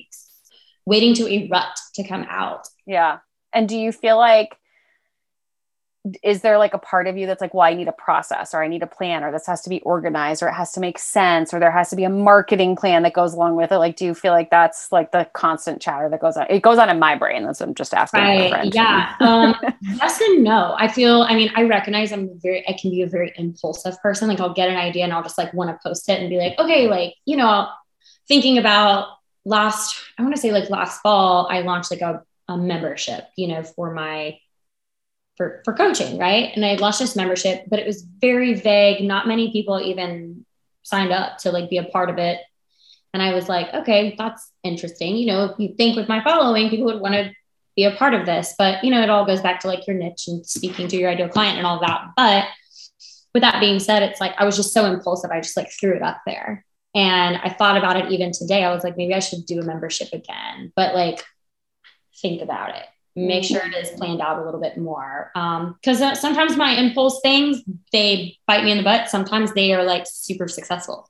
waiting 0.85 1.13
to 1.15 1.27
erupt 1.27 1.81
to 1.95 2.03
come 2.03 2.25
out. 2.29 2.67
Yeah. 2.85 3.19
And 3.53 3.69
do 3.69 3.77
you 3.77 3.91
feel 3.91 4.17
like 4.17 4.55
is 6.21 6.41
there 6.41 6.57
like 6.57 6.73
a 6.73 6.77
part 6.77 7.07
of 7.07 7.17
you 7.17 7.25
that's 7.25 7.39
like 7.39 7.53
well 7.53 7.65
i 7.65 7.73
need 7.73 7.87
a 7.87 7.93
process 7.93 8.53
or 8.53 8.61
i 8.61 8.67
need 8.67 8.83
a 8.83 8.87
plan 8.87 9.23
or 9.23 9.31
this 9.31 9.47
has 9.47 9.61
to 9.61 9.69
be 9.69 9.79
organized 9.81 10.43
or 10.43 10.47
it 10.49 10.53
has 10.53 10.73
to 10.73 10.81
make 10.81 10.99
sense 10.99 11.53
or 11.53 11.59
there 11.61 11.71
has 11.71 11.89
to 11.89 11.95
be 11.95 12.03
a 12.03 12.09
marketing 12.09 12.75
plan 12.75 13.03
that 13.03 13.13
goes 13.13 13.33
along 13.33 13.55
with 13.55 13.71
it? 13.71 13.77
Like 13.77 13.95
do 13.95 14.05
you 14.05 14.13
feel 14.13 14.33
like 14.33 14.49
that's 14.49 14.91
like 14.91 15.11
the 15.11 15.29
constant 15.33 15.81
chatter 15.81 16.09
that 16.09 16.19
goes 16.19 16.35
on? 16.35 16.45
It 16.49 16.61
goes 16.61 16.77
on 16.77 16.89
in 16.89 16.99
my 16.99 17.15
brain 17.15 17.43
that's 17.43 17.59
what 17.59 17.69
i'm 17.69 17.75
just 17.75 17.93
asking 17.93 18.21
right 18.21 18.73
yeah 18.73 19.15
um, 19.21 19.55
yes 19.81 20.19
and 20.21 20.43
no. 20.43 20.75
I 20.77 20.87
feel 20.87 21.23
i 21.23 21.35
mean 21.35 21.51
i 21.55 21.63
recognize 21.63 22.11
i'm 22.11 22.37
very 22.41 22.67
i 22.67 22.73
can 22.73 22.91
be 22.91 23.01
a 23.01 23.07
very 23.07 23.31
impulsive 23.37 23.99
person 24.01 24.27
like 24.27 24.39
i'll 24.39 24.53
get 24.53 24.69
an 24.69 24.75
idea 24.75 25.03
and 25.03 25.13
i'll 25.13 25.23
just 25.23 25.37
like 25.37 25.53
want 25.53 25.69
to 25.69 25.79
post 25.87 26.09
it 26.09 26.19
and 26.19 26.29
be 26.29 26.37
like 26.37 26.57
okay 26.59 26.87
like 26.87 27.15
you 27.25 27.37
know 27.37 27.69
thinking 28.27 28.57
about 28.57 29.07
last 29.45 29.95
i 30.17 30.21
want 30.21 30.35
to 30.35 30.41
say 30.41 30.51
like 30.51 30.69
last 30.69 31.01
fall 31.01 31.47
i 31.49 31.61
launched 31.61 31.91
like 31.91 32.01
a, 32.01 32.23
a 32.47 32.57
membership 32.57 33.25
you 33.35 33.47
know 33.47 33.63
for 33.63 33.93
my 33.93 34.37
for 35.37 35.61
for 35.65 35.73
coaching, 35.73 36.17
right? 36.17 36.51
And 36.55 36.65
I 36.65 36.75
launched 36.75 36.99
this 36.99 37.15
membership, 37.15 37.65
but 37.67 37.79
it 37.79 37.87
was 37.87 38.01
very 38.01 38.53
vague. 38.53 39.03
Not 39.03 39.27
many 39.27 39.51
people 39.51 39.79
even 39.81 40.45
signed 40.83 41.11
up 41.11 41.37
to 41.39 41.51
like 41.51 41.69
be 41.69 41.77
a 41.77 41.83
part 41.85 42.09
of 42.09 42.17
it. 42.17 42.41
And 43.13 43.21
I 43.21 43.33
was 43.33 43.47
like, 43.47 43.73
okay, 43.73 44.15
that's 44.17 44.51
interesting. 44.63 45.15
You 45.15 45.27
know, 45.27 45.45
if 45.45 45.59
you 45.59 45.75
think 45.75 45.95
with 45.95 46.09
my 46.09 46.23
following, 46.23 46.69
people 46.69 46.85
would 46.85 47.01
want 47.01 47.13
to 47.13 47.31
be 47.75 47.85
a 47.85 47.95
part 47.95 48.13
of 48.13 48.25
this. 48.25 48.55
But 48.57 48.83
you 48.83 48.91
know, 48.91 49.01
it 49.01 49.09
all 49.09 49.25
goes 49.25 49.41
back 49.41 49.59
to 49.61 49.67
like 49.67 49.87
your 49.87 49.95
niche 49.95 50.27
and 50.27 50.45
speaking 50.45 50.87
to 50.87 50.97
your 50.97 51.09
ideal 51.09 51.29
client 51.29 51.57
and 51.57 51.67
all 51.67 51.79
that. 51.79 52.09
But 52.15 52.45
with 53.33 53.41
that 53.41 53.59
being 53.59 53.79
said, 53.79 54.03
it's 54.03 54.21
like 54.21 54.33
I 54.37 54.45
was 54.45 54.55
just 54.55 54.73
so 54.73 54.85
impulsive. 54.85 55.31
I 55.31 55.41
just 55.41 55.57
like 55.57 55.71
threw 55.71 55.95
it 55.95 56.03
up 56.03 56.21
there. 56.25 56.65
And 56.95 57.37
I 57.37 57.49
thought 57.49 57.77
about 57.77 57.97
it 57.97 58.11
even 58.11 58.31
today. 58.31 58.63
I 58.63 58.71
was 58.71 58.83
like, 58.83 58.97
maybe 58.97 59.15
I 59.15 59.19
should 59.19 59.47
do 59.47 59.59
a 59.59 59.63
membership 59.63 60.09
again. 60.13 60.71
But 60.75 60.93
like, 60.93 61.23
think 62.21 62.43
about 62.43 62.75
it 62.75 62.85
make 63.15 63.43
sure 63.43 63.61
it 63.65 63.75
is 63.75 63.91
planned 63.91 64.21
out 64.21 64.39
a 64.39 64.45
little 64.45 64.59
bit 64.59 64.77
more. 64.77 65.31
Because 65.33 66.01
um, 66.01 66.09
uh, 66.09 66.15
sometimes 66.15 66.55
my 66.55 66.71
impulse 66.71 67.19
things 67.21 67.61
they 67.91 68.37
bite 68.47 68.63
me 68.63 68.71
in 68.71 68.77
the 68.77 68.83
butt. 68.83 69.09
Sometimes 69.09 69.53
they 69.53 69.73
are 69.73 69.83
like 69.83 70.05
super 70.07 70.47
successful. 70.47 71.09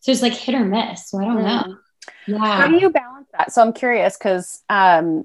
So 0.00 0.12
it's 0.12 0.22
like 0.22 0.34
hit 0.34 0.54
or 0.54 0.64
miss. 0.64 1.08
So 1.08 1.18
i 1.18 1.24
don't 1.24 1.42
know. 1.42 1.64
Mm. 1.66 1.78
yeah. 2.26 2.56
How 2.60 2.68
do 2.68 2.76
you 2.76 2.90
balance 2.90 3.28
that? 3.32 3.52
So 3.52 3.62
i'm 3.62 3.72
curious 3.72 4.16
because 4.16 4.62
um, 4.68 5.24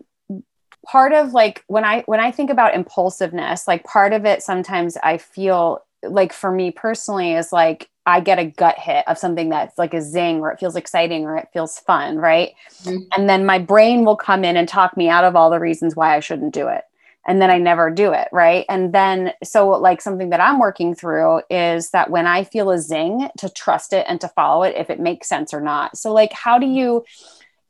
part 0.85 1.13
of 1.13 1.33
like 1.33 1.63
when 1.67 1.83
i 1.83 2.01
when 2.05 2.19
i 2.19 2.31
think 2.31 2.49
about 2.49 2.73
impulsiveness 2.73 3.67
like 3.67 3.83
part 3.83 4.13
of 4.13 4.25
it 4.25 4.41
sometimes 4.41 4.97
i 5.03 5.17
feel 5.17 5.83
like 6.03 6.31
for 6.31 6.51
me 6.51 6.71
personally 6.71 7.33
is 7.33 7.51
like 7.51 7.89
I 8.09 8.19
get 8.19 8.39
a 8.39 8.45
gut 8.45 8.77
hit 8.77 9.07
of 9.07 9.17
something 9.17 9.49
that's 9.49 9.77
like 9.77 9.93
a 9.93 10.01
zing 10.01 10.39
or 10.41 10.51
it 10.51 10.59
feels 10.59 10.75
exciting 10.75 11.25
or 11.25 11.37
it 11.37 11.49
feels 11.53 11.79
fun, 11.79 12.17
right? 12.17 12.53
Mm-hmm. 12.83 13.03
And 13.15 13.29
then 13.29 13.45
my 13.45 13.59
brain 13.59 14.05
will 14.05 14.17
come 14.17 14.43
in 14.43 14.57
and 14.57 14.67
talk 14.67 14.97
me 14.97 15.07
out 15.09 15.23
of 15.23 15.35
all 15.35 15.49
the 15.49 15.59
reasons 15.59 15.95
why 15.95 16.15
I 16.15 16.19
shouldn't 16.19 16.53
do 16.53 16.67
it. 16.67 16.83
and 17.29 17.39
then 17.39 17.51
I 17.51 17.59
never 17.59 17.91
do 17.91 18.11
it. 18.11 18.27
Right. 18.31 18.65
And 18.69 18.91
then, 18.91 19.33
so 19.43 19.69
like 19.69 20.01
something 20.01 20.31
that 20.31 20.41
I'm 20.41 20.57
working 20.57 20.95
through 20.95 21.41
is 21.49 21.91
that 21.91 22.09
when 22.09 22.25
I 22.25 22.43
feel 22.43 22.71
a 22.71 22.79
zing, 22.79 23.29
to 23.37 23.49
trust 23.49 23.93
it 23.93 24.05
and 24.09 24.19
to 24.21 24.27
follow 24.29 24.63
it 24.63 24.75
if 24.75 24.89
it 24.89 24.99
makes 24.99 25.27
sense 25.27 25.53
or 25.53 25.61
not. 25.61 25.95
So, 25.95 26.11
like, 26.11 26.33
how 26.33 26.57
do 26.57 26.65
you, 26.65 27.05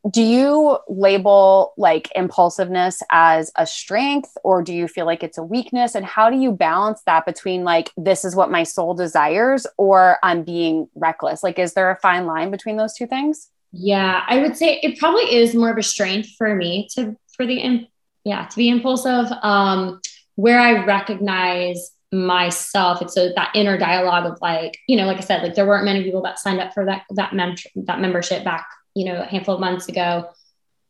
do 0.09 0.21
you 0.21 0.77
label 0.87 1.73
like 1.77 2.09
impulsiveness 2.15 3.01
as 3.11 3.51
a 3.57 3.67
strength 3.67 4.31
or 4.43 4.61
do 4.61 4.73
you 4.73 4.87
feel 4.87 5.05
like 5.05 5.23
it's 5.23 5.37
a 5.37 5.43
weakness? 5.43 5.95
And 5.95 6.05
how 6.05 6.29
do 6.29 6.37
you 6.37 6.51
balance 6.51 7.01
that 7.05 7.25
between 7.25 7.63
like 7.63 7.91
this 7.97 8.23
is 8.23 8.35
what 8.35 8.49
my 8.49 8.63
soul 8.63 8.93
desires 8.93 9.67
or 9.77 10.17
i'm 10.23 10.43
being 10.43 10.87
reckless? 10.95 11.43
Like 11.43 11.59
is 11.59 11.73
there 11.73 11.91
a 11.91 11.97
fine 11.97 12.25
line 12.25 12.51
between 12.51 12.77
those 12.77 12.93
two 12.93 13.07
things? 13.07 13.49
Yeah 13.71 14.23
i 14.27 14.39
would 14.39 14.55
say 14.55 14.79
it 14.81 14.97
probably 14.99 15.35
is 15.35 15.53
more 15.53 15.69
of 15.69 15.77
a 15.77 15.83
strength 15.83 16.29
for 16.37 16.55
me 16.55 16.87
to 16.95 17.15
for 17.35 17.45
the 17.45 17.87
yeah 18.23 18.45
to 18.45 18.55
be 18.55 18.69
impulsive. 18.69 19.27
Um 19.43 20.01
where 20.35 20.59
i 20.59 20.85
recognize 20.85 21.91
myself 22.11 23.01
it's 23.01 23.13
so 23.13 23.31
that 23.35 23.51
inner 23.53 23.77
dialogue 23.77 24.25
of 24.25 24.39
like 24.41 24.75
you 24.87 24.97
know 24.97 25.05
like 25.05 25.17
i 25.17 25.19
said 25.19 25.43
like 25.43 25.53
there 25.53 25.67
weren't 25.67 25.85
many 25.85 26.03
people 26.03 26.23
that 26.23 26.39
signed 26.39 26.59
up 26.59 26.73
for 26.73 26.85
that 26.85 27.03
that 27.11 27.33
mem- 27.33 27.55
that 27.75 27.99
membership 27.99 28.43
back 28.43 28.65
you 28.99 29.05
know, 29.05 29.21
a 29.21 29.25
handful 29.25 29.55
of 29.55 29.61
months 29.61 29.87
ago. 29.87 30.29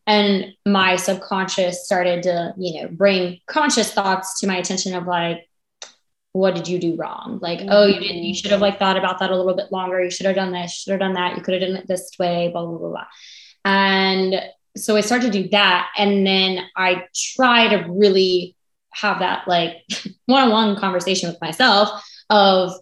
And 0.07 0.53
my 0.65 0.95
subconscious 0.95 1.85
started 1.85 2.23
to, 2.23 2.55
you 2.57 2.81
know, 2.81 2.89
bring 2.91 3.39
conscious 3.45 3.93
thoughts 3.93 4.39
to 4.39 4.47
my 4.47 4.57
attention 4.57 4.95
of 4.95 5.05
like, 5.05 5.47
what 6.31 6.55
did 6.55 6.67
you 6.67 6.79
do 6.79 6.95
wrong? 6.95 7.37
Like, 7.39 7.59
mm-hmm. 7.59 7.69
oh, 7.71 7.85
you 7.85 7.99
didn't, 7.99 8.23
you 8.23 8.33
should 8.33 8.49
have 8.49 8.61
like 8.61 8.79
thought 8.79 8.97
about 8.97 9.19
that 9.19 9.29
a 9.29 9.35
little 9.35 9.55
bit 9.55 9.71
longer. 9.71 10.03
You 10.03 10.09
should 10.09 10.25
have 10.25 10.35
done 10.35 10.51
this, 10.51 10.73
should 10.73 10.89
have 10.89 10.99
done 10.99 11.13
that. 11.13 11.37
You 11.37 11.43
could 11.43 11.53
have 11.53 11.69
done 11.69 11.77
it 11.77 11.87
this 11.87 12.09
way, 12.17 12.49
blah, 12.51 12.65
blah, 12.65 12.79
blah, 12.79 12.89
blah. 12.89 13.05
And 13.63 14.41
so 14.75 14.95
I 14.95 15.01
started 15.01 15.31
to 15.31 15.43
do 15.43 15.49
that. 15.49 15.91
And 15.95 16.25
then 16.25 16.65
I 16.75 17.05
try 17.13 17.67
to 17.67 17.87
really 17.91 18.55
have 18.91 19.19
that 19.19 19.47
like 19.47 19.83
one-on-one 20.25 20.77
conversation 20.77 21.29
with 21.29 21.39
myself 21.41 22.03
of, 22.31 22.73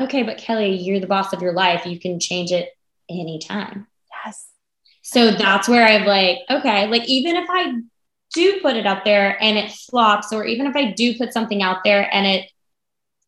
okay, 0.00 0.22
but 0.22 0.38
Kelly, 0.38 0.76
you're 0.76 1.00
the 1.00 1.06
boss 1.06 1.34
of 1.34 1.42
your 1.42 1.52
life. 1.52 1.84
You 1.84 2.00
can 2.00 2.18
change 2.18 2.50
it 2.50 2.70
anytime. 3.10 3.86
Yes. 4.24 4.46
So 5.02 5.32
that's 5.32 5.68
where 5.68 5.86
I'm 5.86 6.06
like, 6.06 6.38
okay, 6.50 6.86
like 6.88 7.08
even 7.08 7.36
if 7.36 7.46
I 7.50 7.74
do 8.34 8.60
put 8.60 8.76
it 8.76 8.86
out 8.86 9.04
there 9.04 9.36
and 9.42 9.58
it 9.58 9.70
flops, 9.70 10.32
or 10.32 10.44
even 10.44 10.66
if 10.66 10.74
I 10.74 10.92
do 10.92 11.16
put 11.16 11.32
something 11.32 11.62
out 11.62 11.84
there 11.84 12.08
and 12.12 12.26
it, 12.26 12.50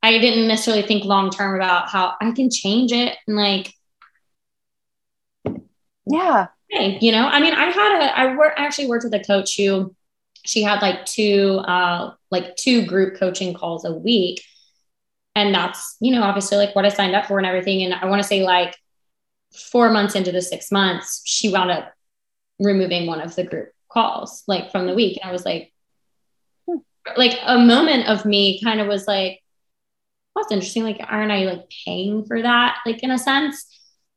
I 0.02 0.18
didn't 0.18 0.48
necessarily 0.48 0.82
think 0.82 1.04
long 1.04 1.30
term 1.30 1.54
about 1.54 1.88
how 1.88 2.14
I 2.20 2.30
can 2.32 2.50
change 2.50 2.92
it 2.92 3.16
and 3.26 3.36
like, 3.36 3.72
yeah, 6.06 6.46
hey, 6.70 6.98
you 7.00 7.12
know, 7.12 7.26
I 7.26 7.40
mean, 7.40 7.54
I 7.54 7.70
had 7.70 8.00
a, 8.00 8.18
I 8.18 8.36
work, 8.36 8.54
actually 8.56 8.88
worked 8.88 9.04
with 9.04 9.14
a 9.14 9.24
coach 9.24 9.56
who 9.56 9.94
she 10.44 10.62
had 10.62 10.80
like 10.80 11.04
two, 11.04 11.60
uh, 11.66 12.12
like 12.30 12.56
two 12.56 12.86
group 12.86 13.18
coaching 13.18 13.52
calls 13.52 13.84
a 13.84 13.92
week. 13.92 14.42
And 15.34 15.54
that's, 15.54 15.96
you 16.00 16.14
know, 16.14 16.22
obviously 16.22 16.56
like 16.56 16.74
what 16.74 16.86
I 16.86 16.88
signed 16.88 17.14
up 17.14 17.26
for 17.26 17.38
and 17.38 17.46
everything. 17.46 17.82
And 17.82 17.92
I 17.92 18.06
want 18.06 18.22
to 18.22 18.28
say 18.28 18.42
like 18.44 18.76
four 19.58 19.90
months 19.90 20.14
into 20.14 20.32
the 20.32 20.42
six 20.42 20.70
months, 20.70 21.22
she 21.24 21.50
wound 21.50 21.70
up 21.70 21.92
removing 22.58 23.06
one 23.06 23.20
of 23.20 23.34
the 23.34 23.44
group 23.44 23.70
calls 23.88 24.42
like 24.46 24.70
from 24.70 24.86
the 24.86 24.94
week. 24.94 25.18
And 25.20 25.28
I 25.28 25.32
was 25.32 25.44
like, 25.44 25.72
hmm. 26.66 26.78
like 27.16 27.38
a 27.44 27.58
moment 27.58 28.08
of 28.08 28.24
me 28.24 28.62
kind 28.62 28.80
of 28.80 28.86
was 28.86 29.06
like, 29.06 29.42
that's 30.34 30.52
interesting. 30.52 30.84
Like, 30.84 31.00
aren't 31.02 31.32
I 31.32 31.44
like 31.44 31.70
paying 31.84 32.24
for 32.26 32.42
that? 32.42 32.78
Like 32.84 33.02
in 33.02 33.10
a 33.10 33.18
sense. 33.18 33.66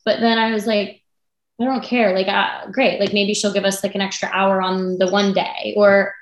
But 0.06 0.20
then 0.20 0.38
I 0.38 0.52
was 0.52 0.68
like, 0.68 1.02
I 1.62 1.66
don't 1.66 1.84
care. 1.84 2.14
Like, 2.14 2.28
uh, 2.28 2.72
great. 2.72 3.00
Like 3.00 3.14
maybe 3.14 3.34
she'll 3.34 3.54
give 3.54 3.66
us 3.66 3.84
like 3.84 3.96
an 3.96 4.02
extra 4.02 4.30
hour 4.32 4.62
on 4.62 4.98
the 4.98 5.10
one 5.10 5.34
day 5.34 5.74
or 5.78 6.14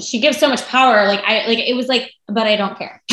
she 0.00 0.20
gives 0.20 0.38
so 0.38 0.48
much 0.48 0.66
power. 0.66 1.06
Like 1.06 1.20
I, 1.20 1.46
like 1.46 1.58
it 1.58 1.76
was 1.76 1.88
like, 1.88 2.12
but 2.26 2.46
I 2.46 2.56
don't 2.56 2.78
care. 2.78 3.02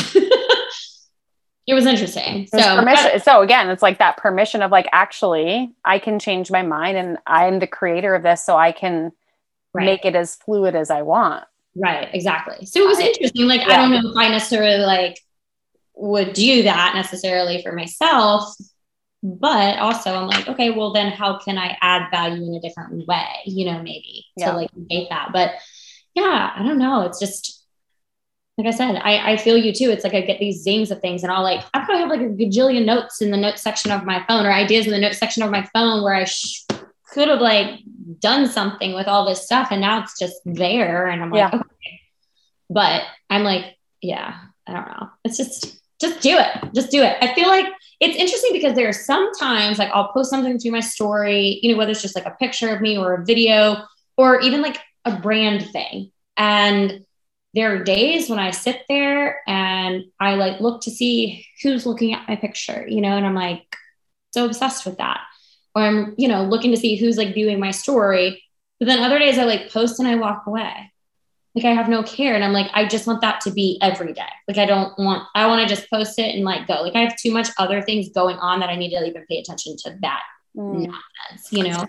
it 1.69 1.75
was 1.75 1.85
interesting. 1.85 2.47
So 2.47 2.77
permission. 2.77 3.11
Uh, 3.13 3.19
so 3.19 3.41
again, 3.41 3.69
it's 3.69 3.83
like 3.83 3.99
that 3.99 4.17
permission 4.17 4.63
of 4.63 4.71
like, 4.71 4.87
actually, 4.91 5.71
I 5.85 5.99
can 5.99 6.17
change 6.17 6.49
my 6.49 6.63
mind 6.63 6.97
and 6.97 7.19
I'm 7.27 7.59
the 7.59 7.67
creator 7.67 8.15
of 8.15 8.23
this, 8.23 8.43
so 8.43 8.57
I 8.57 8.71
can 8.71 9.11
right. 9.75 9.85
make 9.85 10.03
it 10.03 10.15
as 10.15 10.35
fluid 10.35 10.75
as 10.75 10.89
I 10.89 11.03
want. 11.03 11.43
Right. 11.75 12.09
Exactly. 12.11 12.65
So 12.65 12.81
it 12.81 12.87
was 12.87 12.97
interesting. 12.97 13.47
Like, 13.47 13.61
yeah. 13.61 13.73
I 13.73 13.75
don't 13.77 13.91
know 13.91 14.09
if 14.09 14.17
I 14.17 14.29
necessarily 14.29 14.83
like 14.83 15.19
would 15.93 16.33
do 16.33 16.63
that 16.63 16.93
necessarily 16.95 17.61
for 17.61 17.71
myself, 17.71 18.51
but 19.21 19.77
also 19.77 20.15
I'm 20.15 20.27
like, 20.27 20.47
okay, 20.47 20.71
well 20.71 20.91
then 20.91 21.11
how 21.11 21.37
can 21.37 21.59
I 21.59 21.77
add 21.81 22.09
value 22.09 22.47
in 22.47 22.55
a 22.55 22.61
different 22.61 23.05
way? 23.05 23.27
You 23.45 23.71
know, 23.71 23.77
maybe 23.77 24.25
yeah. 24.35 24.49
to 24.49 24.57
like 24.57 24.75
negate 24.75 25.09
that. 25.11 25.29
But 25.31 25.51
yeah, 26.15 26.51
I 26.55 26.63
don't 26.63 26.79
know. 26.79 27.01
It's 27.01 27.19
just 27.19 27.58
like 28.59 28.67
I 28.67 28.75
said, 28.77 28.97
I, 28.97 29.31
I 29.31 29.37
feel 29.37 29.57
you 29.57 29.71
too. 29.71 29.89
It's 29.89 30.03
like 30.03 30.13
I 30.13 30.19
get 30.19 30.37
these 30.37 30.63
zings 30.63 30.91
of 30.91 30.99
things 30.99 31.23
and 31.23 31.31
I'll 31.31 31.43
like, 31.43 31.63
I 31.73 31.79
probably 31.85 32.01
have 32.01 32.09
like 32.09 32.19
a 32.19 32.25
gajillion 32.25 32.83
notes 32.83 33.21
in 33.21 33.31
the 33.31 33.37
notes 33.37 33.61
section 33.61 33.89
of 33.89 34.03
my 34.03 34.21
phone 34.27 34.45
or 34.45 34.51
ideas 34.51 34.85
in 34.85 34.91
the 34.91 34.99
notes 34.99 35.17
section 35.17 35.43
of 35.43 35.49
my 35.49 35.65
phone 35.73 36.03
where 36.03 36.13
I 36.13 36.25
sh- 36.25 36.65
could 37.09 37.29
have 37.29 37.39
like 37.39 37.79
done 38.19 38.49
something 38.49 38.93
with 38.93 39.07
all 39.07 39.25
this 39.25 39.45
stuff. 39.45 39.69
And 39.71 39.79
now 39.79 40.03
it's 40.03 40.19
just 40.19 40.41
there. 40.43 41.07
And 41.07 41.23
I'm 41.23 41.31
like, 41.31 41.53
yeah. 41.53 41.57
okay. 41.57 42.01
But 42.69 43.03
I'm 43.29 43.43
like, 43.43 43.77
yeah, 44.01 44.37
I 44.67 44.73
don't 44.73 44.87
know. 44.87 45.09
It's 45.23 45.37
just, 45.37 45.81
just 46.01 46.19
do 46.19 46.37
it. 46.37 46.73
Just 46.75 46.91
do 46.91 47.01
it. 47.01 47.15
I 47.21 47.33
feel 47.33 47.47
like 47.47 47.65
it's 48.01 48.17
interesting 48.17 48.51
because 48.51 48.75
there 48.75 48.89
are 48.89 48.93
sometimes 48.93 49.79
like 49.79 49.89
I'll 49.93 50.11
post 50.11 50.31
something 50.31 50.57
to 50.57 50.69
my 50.69 50.81
story, 50.81 51.61
you 51.63 51.71
know, 51.71 51.77
whether 51.77 51.91
it's 51.91 52.01
just 52.01 52.15
like 52.15 52.25
a 52.25 52.31
picture 52.31 52.75
of 52.75 52.81
me 52.81 52.97
or 52.97 53.13
a 53.13 53.25
video 53.25 53.85
or 54.17 54.41
even 54.41 54.61
like 54.61 54.79
a 55.05 55.15
brand 55.15 55.65
thing. 55.71 56.11
And 56.35 57.05
there 57.53 57.73
are 57.73 57.83
days 57.83 58.29
when 58.29 58.39
I 58.39 58.51
sit 58.51 58.83
there 58.87 59.41
and 59.47 60.03
I 60.19 60.35
like 60.35 60.59
look 60.59 60.81
to 60.81 60.91
see 60.91 61.45
who's 61.63 61.85
looking 61.85 62.13
at 62.13 62.27
my 62.27 62.35
picture, 62.35 62.85
you 62.87 63.01
know, 63.01 63.17
and 63.17 63.25
I'm 63.25 63.35
like 63.35 63.75
so 64.31 64.45
obsessed 64.45 64.85
with 64.85 64.97
that. 64.97 65.21
Or 65.75 65.83
I'm, 65.83 66.15
you 66.17 66.27
know, 66.27 66.43
looking 66.43 66.71
to 66.71 66.77
see 66.77 66.95
who's 66.95 67.17
like 67.17 67.33
viewing 67.33 67.59
my 67.59 67.71
story. 67.71 68.43
But 68.79 68.85
then 68.85 68.99
other 68.99 69.19
days 69.19 69.37
I 69.37 69.45
like 69.45 69.71
post 69.71 69.99
and 69.99 70.07
I 70.07 70.15
walk 70.15 70.43
away. 70.45 70.91
Like 71.55 71.65
I 71.65 71.73
have 71.73 71.89
no 71.89 72.03
care. 72.03 72.35
And 72.35 72.43
I'm 72.43 72.53
like, 72.53 72.69
I 72.73 72.87
just 72.87 73.07
want 73.07 73.21
that 73.21 73.41
to 73.41 73.51
be 73.51 73.79
every 73.81 74.13
day. 74.13 74.29
Like 74.47 74.57
I 74.57 74.65
don't 74.65 74.97
want, 74.99 75.23
I 75.33 75.47
want 75.47 75.67
to 75.67 75.75
just 75.75 75.89
post 75.89 76.19
it 76.19 76.35
and 76.35 76.43
like 76.43 76.67
go. 76.67 76.81
Like 76.81 76.95
I 76.95 77.01
have 77.01 77.17
too 77.17 77.31
much 77.31 77.49
other 77.57 77.81
things 77.81 78.09
going 78.09 78.37
on 78.37 78.59
that 78.59 78.69
I 78.69 78.75
need 78.75 78.91
to 78.91 79.05
even 79.05 79.25
pay 79.27 79.39
attention 79.39 79.75
to 79.85 79.97
that 80.01 80.21
mm. 80.55 80.85
nonsense, 80.85 81.51
you 81.51 81.63
know? 81.63 81.87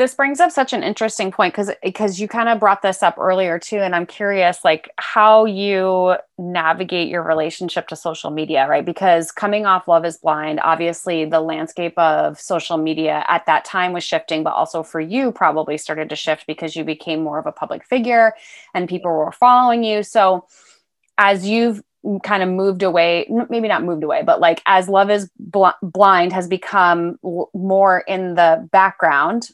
This 0.00 0.14
brings 0.14 0.40
up 0.40 0.50
such 0.50 0.72
an 0.72 0.82
interesting 0.82 1.30
point 1.30 1.52
because 1.52 1.70
because 1.82 2.18
you 2.18 2.26
kind 2.26 2.48
of 2.48 2.58
brought 2.58 2.80
this 2.80 3.02
up 3.02 3.18
earlier 3.18 3.58
too 3.58 3.76
and 3.76 3.94
i'm 3.94 4.06
curious 4.06 4.64
like 4.64 4.88
how 4.96 5.44
you 5.44 6.16
navigate 6.40 7.08
your 7.08 7.22
relationship 7.22 7.86
to 7.88 7.94
social 7.94 8.30
media 8.30 8.66
right? 8.66 8.84
Because 8.84 9.30
coming 9.30 9.66
off 9.66 9.86
love 9.86 10.04
is 10.04 10.16
blind 10.16 10.58
obviously 10.60 11.24
the 11.24 11.40
landscape 11.40 11.96
of 11.98 12.40
social 12.40 12.78
media 12.78 13.24
at 13.28 13.44
that 13.46 13.64
time 13.64 13.92
was 13.92 14.02
shifting 14.02 14.42
but 14.42 14.54
also 14.54 14.82
for 14.82 15.00
you 15.00 15.30
probably 15.30 15.76
started 15.76 16.08
to 16.08 16.16
shift 16.16 16.46
because 16.46 16.74
you 16.74 16.82
became 16.84 17.22
more 17.22 17.38
of 17.38 17.46
a 17.46 17.52
public 17.52 17.84
figure 17.84 18.32
and 18.74 18.88
people 18.88 19.10
were 19.10 19.32
following 19.32 19.84
you. 19.84 20.02
So 20.02 20.46
as 21.18 21.46
you've 21.46 21.82
kind 22.22 22.42
of 22.42 22.48
moved 22.48 22.82
away 22.82 23.30
maybe 23.50 23.68
not 23.68 23.84
moved 23.84 24.02
away 24.02 24.22
but 24.24 24.40
like 24.40 24.62
as 24.64 24.88
love 24.88 25.10
is 25.10 25.30
bl- 25.38 25.66
blind 25.82 26.32
has 26.32 26.48
become 26.48 27.18
l- 27.22 27.50
more 27.52 28.00
in 28.08 28.36
the 28.36 28.66
background 28.72 29.50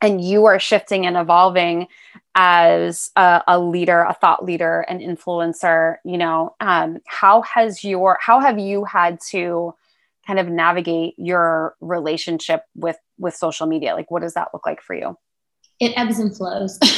and 0.00 0.22
you 0.22 0.44
are 0.46 0.58
shifting 0.58 1.06
and 1.06 1.16
evolving 1.16 1.88
as 2.34 3.10
a, 3.16 3.42
a, 3.48 3.58
leader 3.58 4.02
a 4.02 4.14
thought 4.14 4.44
leader 4.44 4.82
an 4.82 5.00
influencer 5.00 5.96
you 6.04 6.16
know 6.16 6.54
um, 6.60 6.98
how 7.06 7.42
has 7.42 7.82
your 7.82 8.18
how 8.20 8.40
have 8.40 8.58
you 8.58 8.84
had 8.84 9.18
to 9.30 9.74
kind 10.28 10.38
of 10.38 10.46
navigate 10.46 11.14
your 11.16 11.74
relationship 11.80 12.62
with 12.76 12.98
with 13.18 13.34
social 13.34 13.66
media? 13.66 13.94
Like 13.94 14.10
what 14.10 14.22
does 14.22 14.34
that 14.34 14.48
look 14.52 14.64
like 14.66 14.82
for 14.82 14.94
you? 14.94 15.16
It 15.80 15.92
ebbs 15.96 16.20
and 16.20 16.36
flows. 16.36 16.78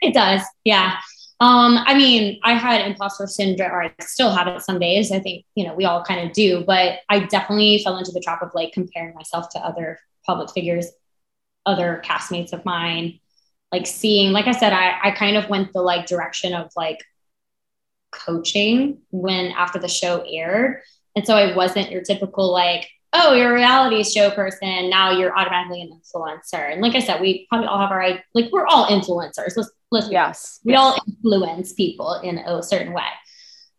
It 0.00 0.14
does. 0.14 0.42
Yeah. 0.64 0.96
Um, 1.40 1.78
I 1.78 1.94
mean, 1.94 2.40
I 2.42 2.54
had 2.54 2.86
imposter 2.86 3.26
syndrome, 3.26 3.70
or 3.70 3.84
I 3.84 3.92
still 4.00 4.32
have 4.32 4.48
it 4.48 4.60
some 4.62 4.78
days. 4.78 5.12
I 5.12 5.20
think, 5.20 5.44
you 5.54 5.66
know, 5.66 5.74
we 5.74 5.84
all 5.84 6.02
kind 6.02 6.26
of 6.26 6.32
do, 6.32 6.64
but 6.64 7.00
I 7.08 7.20
definitely 7.20 7.80
fell 7.84 7.98
into 7.98 8.10
the 8.10 8.20
trap 8.20 8.42
of 8.42 8.50
like 8.54 8.72
comparing 8.72 9.14
myself 9.14 9.48
to 9.50 9.58
other 9.58 9.98
public 10.26 10.50
figures 10.50 10.86
other 11.66 12.02
castmates 12.04 12.52
of 12.52 12.64
mine 12.64 13.18
like 13.70 13.86
seeing 13.86 14.32
like 14.32 14.46
i 14.46 14.52
said 14.52 14.72
i 14.72 14.98
i 15.02 15.10
kind 15.10 15.36
of 15.36 15.48
went 15.48 15.72
the 15.72 15.80
like 15.80 16.06
direction 16.06 16.54
of 16.54 16.70
like 16.76 16.98
coaching 18.12 18.98
when 19.10 19.50
after 19.52 19.78
the 19.78 19.88
show 19.88 20.24
aired. 20.30 20.82
And 21.16 21.26
so 21.26 21.34
i 21.34 21.54
wasn't 21.56 21.90
your 21.90 22.02
typical 22.02 22.52
like 22.52 22.88
oh 23.12 23.34
you're 23.34 23.50
a 23.50 23.54
reality 23.54 24.04
show 24.04 24.30
person 24.30 24.88
now 24.88 25.10
you're 25.10 25.36
automatically 25.36 25.82
an 25.82 25.98
influencer. 25.98 26.72
And 26.72 26.80
like 26.80 26.94
i 26.94 27.00
said 27.00 27.20
we 27.20 27.46
probably 27.48 27.66
all 27.66 27.80
have 27.80 27.90
our 27.90 28.20
like 28.34 28.52
we're 28.52 28.66
all 28.66 28.86
influencers. 28.86 29.56
Let's 29.56 29.70
let's 29.90 30.10
yes 30.10 30.60
we 30.64 30.72
yes. 30.72 30.80
all 30.80 30.96
influence 31.08 31.72
people 31.72 32.14
in 32.20 32.38
a 32.38 32.62
certain 32.62 32.92
way. 32.92 33.08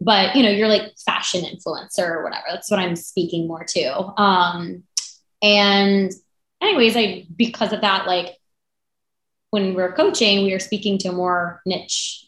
But 0.01 0.35
you 0.35 0.43
know 0.43 0.49
you're 0.49 0.67
like 0.67 0.93
fashion 1.05 1.41
influencer 1.41 2.07
or 2.07 2.23
whatever. 2.23 2.45
That's 2.51 2.69
what 2.69 2.79
i'm 2.79 2.95
speaking 2.95 3.47
more 3.47 3.63
to. 3.63 4.21
Um 4.21 4.83
and 5.41 6.11
anyways, 6.63 6.95
I 6.95 7.25
because 7.35 7.73
of 7.73 7.81
that, 7.81 8.07
like 8.07 8.37
when 9.51 9.75
we 9.75 9.81
are 9.81 9.91
coaching, 9.91 10.45
we 10.45 10.53
are 10.53 10.59
speaking 10.59 10.97
to 10.99 11.09
a 11.09 11.13
more 11.13 11.61
niche 11.65 12.25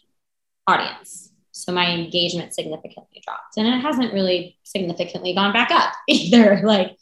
audience. 0.66 1.32
So 1.52 1.72
my 1.72 1.90
engagement 1.90 2.54
significantly 2.54 3.22
dropped. 3.24 3.56
And 3.56 3.66
it 3.66 3.80
hasn't 3.80 4.12
really 4.12 4.58
significantly 4.62 5.34
gone 5.34 5.52
back 5.52 5.70
up 5.70 5.92
either. 6.08 6.60
Like 6.64 6.96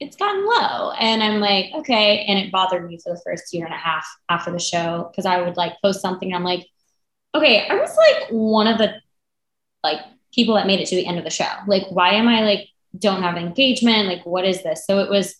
it's 0.00 0.16
gotten 0.16 0.44
low. 0.46 0.92
And 0.92 1.22
I'm 1.22 1.40
like, 1.40 1.66
okay. 1.74 2.24
And 2.24 2.38
it 2.38 2.50
bothered 2.50 2.88
me 2.88 2.98
for 2.98 3.12
the 3.12 3.20
first 3.24 3.52
year 3.52 3.66
and 3.66 3.74
a 3.74 3.78
half 3.78 4.06
after 4.28 4.50
the 4.50 4.58
show 4.58 5.10
because 5.10 5.26
I 5.26 5.42
would 5.42 5.56
like 5.56 5.74
post 5.82 6.00
something. 6.00 6.34
I'm 6.34 6.42
like, 6.42 6.66
okay, 7.34 7.66
I 7.68 7.74
was 7.74 7.94
like 7.96 8.30
one 8.30 8.66
of 8.66 8.78
the 8.78 8.94
like 9.84 10.00
people 10.32 10.54
that 10.54 10.66
made 10.66 10.80
it 10.80 10.88
to 10.88 10.96
the 10.96 11.06
end 11.06 11.18
of 11.18 11.24
the 11.24 11.30
show. 11.30 11.52
Like, 11.66 11.84
why 11.90 12.14
am 12.14 12.28
I 12.28 12.40
like 12.42 12.68
don't 12.98 13.22
have 13.22 13.36
engagement? 13.36 14.08
Like, 14.08 14.24
what 14.24 14.44
is 14.44 14.62
this? 14.62 14.86
So 14.86 15.00
it 15.00 15.10
was 15.10 15.36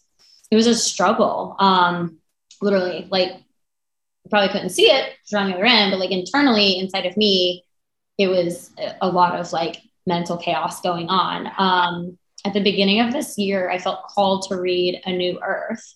it 0.51 0.57
was 0.57 0.67
a 0.67 0.75
struggle. 0.75 1.57
Um, 1.59 2.19
literally, 2.61 3.07
like 3.11 3.33
probably 4.29 4.49
couldn't 4.49 4.71
see 4.71 4.91
it 4.91 5.15
on 5.35 5.49
the 5.49 5.55
other 5.55 5.65
end, 5.65 5.91
but 5.91 5.99
like 5.99 6.11
internally 6.11 6.79
inside 6.79 7.07
of 7.07 7.17
me, 7.17 7.65
it 8.19 8.29
was 8.29 8.71
a 9.01 9.09
lot 9.09 9.39
of 9.39 9.53
like 9.53 9.79
mental 10.07 10.37
chaos 10.37 10.81
going 10.81 11.09
on. 11.09 11.51
Um, 11.59 12.19
at 12.45 12.55
the 12.55 12.63
beginning 12.63 13.01
of 13.01 13.13
this 13.13 13.37
year, 13.37 13.71
I 13.71 13.79
felt 13.79 14.05
called 14.09 14.49
to 14.49 14.57
read 14.57 15.01
A 15.05 15.13
New 15.13 15.41
Earth 15.43 15.95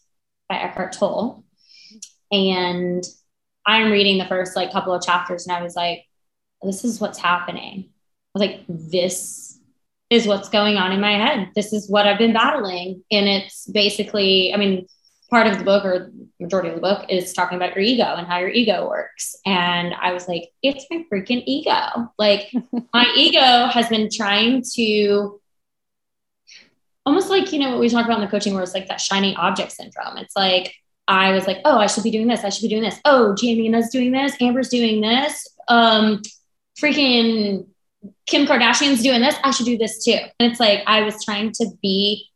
by 0.49 0.57
Eckhart 0.57 0.93
Tolle. 0.93 1.45
And 2.31 3.05
I'm 3.67 3.91
reading 3.91 4.19
the 4.19 4.27
first 4.27 4.57
like 4.57 4.73
couple 4.73 4.93
of 4.93 5.03
chapters 5.03 5.47
and 5.47 5.57
I 5.57 5.63
was 5.63 5.77
like, 5.77 6.05
this 6.63 6.85
is 6.85 7.01
what's 7.01 7.19
happening. 7.19 7.89
I 8.35 8.39
was 8.39 8.49
like, 8.49 8.65
this 8.69 9.54
is 10.15 10.27
what's 10.27 10.49
going 10.49 10.77
on 10.77 10.93
in 10.93 11.01
my 11.01 11.13
head. 11.13 11.51
This 11.55 11.73
is 11.73 11.91
what 11.91 12.07
I've 12.07 12.19
been 12.19 12.33
battling. 12.33 13.03
And 13.11 13.29
it's 13.29 13.67
basically, 13.67 14.55
I 14.55 14.57
mean, 14.57 14.87
part 15.29 15.49
of 15.49 15.59
the 15.59 15.65
book 15.65 15.85
or 15.85 16.13
majority 16.39 16.69
of 16.69 16.77
the 16.77 16.81
book 16.81 17.07
is 17.09 17.33
talking 17.33 17.57
about 17.57 17.75
your 17.75 17.83
ego 17.83 18.15
and 18.17 18.27
how 18.27 18.39
your 18.39 18.51
ego 18.51 18.89
works. 18.89 19.35
And 19.45 19.93
I 19.95 20.13
was 20.13 20.29
like, 20.29 20.51
it's 20.63 20.87
my 20.91 21.05
freaking 21.13 21.43
ego. 21.47 22.13
Like 22.19 22.53
my 22.95 23.13
ego 23.17 23.67
has 23.67 23.89
been 23.89 24.09
trying 24.09 24.63
to 24.77 25.41
almost 27.05 27.29
like, 27.29 27.53
you 27.53 27.59
know, 27.59 27.73
what 27.73 27.81
we 27.81 27.89
talk 27.89 28.05
about 28.05 28.19
in 28.19 28.25
the 28.25 28.31
coaching 28.31 28.55
where 28.55 28.63
it's 28.63 28.75
like 28.75 28.89
that 28.89 29.01
shiny 29.01 29.35
object 29.35 29.73
syndrome. 29.73 30.17
It's 30.19 30.37
like, 30.37 30.73
I 31.09 31.33
was 31.33 31.47
like, 31.47 31.59
oh, 31.65 31.79
I 31.79 31.87
should 31.87 32.05
be 32.05 32.11
doing 32.11 32.29
this. 32.29 32.45
I 32.45 32.49
should 32.49 32.63
be 32.63 32.69
doing 32.69 32.83
this. 32.83 32.99
Oh, 33.05 33.35
Giannina's 33.37 33.91
doing 33.91 34.13
this. 34.13 34.41
Amber's 34.41 34.71
doing 34.71 35.01
this. 35.01 35.47
Um, 35.69 36.23
freaking 36.81 37.67
Kim 38.27 38.47
Kardashian's 38.47 39.03
doing 39.03 39.21
this. 39.21 39.35
I 39.43 39.51
should 39.51 39.67
do 39.67 39.79
this 39.79 40.05
too. 40.05 40.19
And 40.39 40.51
it's 40.51 40.61
like 40.61 40.83
I 40.87 41.03
was 41.03 41.25
trying 41.25 41.53
to 41.53 41.67
be 41.83 42.31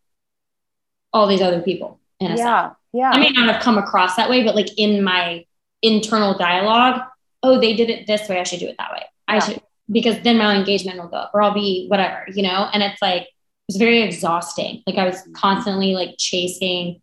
all 1.13 1.27
these 1.27 1.43
other 1.43 1.61
people. 1.63 2.01
In 2.21 2.33
a 2.33 2.37
yeah, 2.37 2.63
sense. 2.63 2.77
yeah. 2.93 3.11
I 3.13 3.19
may 3.19 3.31
not 3.31 3.53
have 3.53 3.63
come 3.63 3.79
across 3.79 4.17
that 4.17 4.29
way, 4.29 4.43
but 4.43 4.57
like 4.57 4.77
in 4.77 5.05
my 5.05 5.45
internal 5.83 6.37
dialogue, 6.37 7.01
oh, 7.43 7.61
they 7.61 7.75
did 7.75 7.91
it 7.91 8.07
this 8.07 8.29
way. 8.29 8.41
I 8.41 8.43
should 8.43 8.61
do 8.61 8.67
it 8.67 8.77
that 8.79 8.91
way. 8.93 9.05
I 9.29 9.39
should 9.39 9.63
because 9.91 10.21
then 10.23 10.37
my 10.37 10.55
engagement 10.55 10.99
will 10.99 11.09
go 11.09 11.17
up, 11.17 11.31
or 11.33 11.43
I'll 11.43 11.55
be 11.55 11.87
whatever, 11.89 12.25
you 12.33 12.43
know. 12.43 12.69
And 12.73 12.83
it's 12.83 13.01
like 13.01 13.23
it 13.23 13.29
was 13.69 13.77
very 13.77 14.03
exhausting. 14.03 14.83
Like 14.87 14.97
I 14.97 15.07
was 15.07 15.23
constantly 15.35 15.95
like 15.95 16.17
chasing 16.19 17.01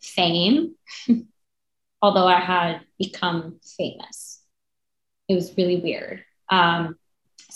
fame, 0.00 0.74
although 2.02 2.26
I 2.26 2.40
had 2.40 2.80
become 2.98 3.60
famous. 3.76 4.40
It 5.28 5.34
was 5.34 5.56
really 5.56 5.76
weird. 5.76 6.24
Um, 6.48 6.96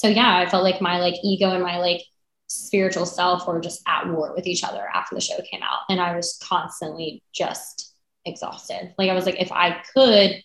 so 0.00 0.08
yeah, 0.08 0.38
I 0.38 0.48
felt 0.48 0.64
like 0.64 0.80
my 0.80 0.98
like 0.98 1.16
ego 1.22 1.50
and 1.50 1.62
my 1.62 1.76
like 1.76 2.00
spiritual 2.46 3.04
self 3.04 3.46
were 3.46 3.60
just 3.60 3.82
at 3.86 4.08
war 4.08 4.32
with 4.34 4.46
each 4.46 4.64
other 4.64 4.88
after 4.94 5.14
the 5.14 5.20
show 5.20 5.36
came 5.50 5.62
out. 5.62 5.80
And 5.90 6.00
I 6.00 6.16
was 6.16 6.40
constantly 6.42 7.22
just 7.34 7.94
exhausted. 8.24 8.94
Like 8.96 9.10
I 9.10 9.12
was 9.12 9.26
like, 9.26 9.38
if 9.38 9.52
I 9.52 9.82
could 9.92 10.42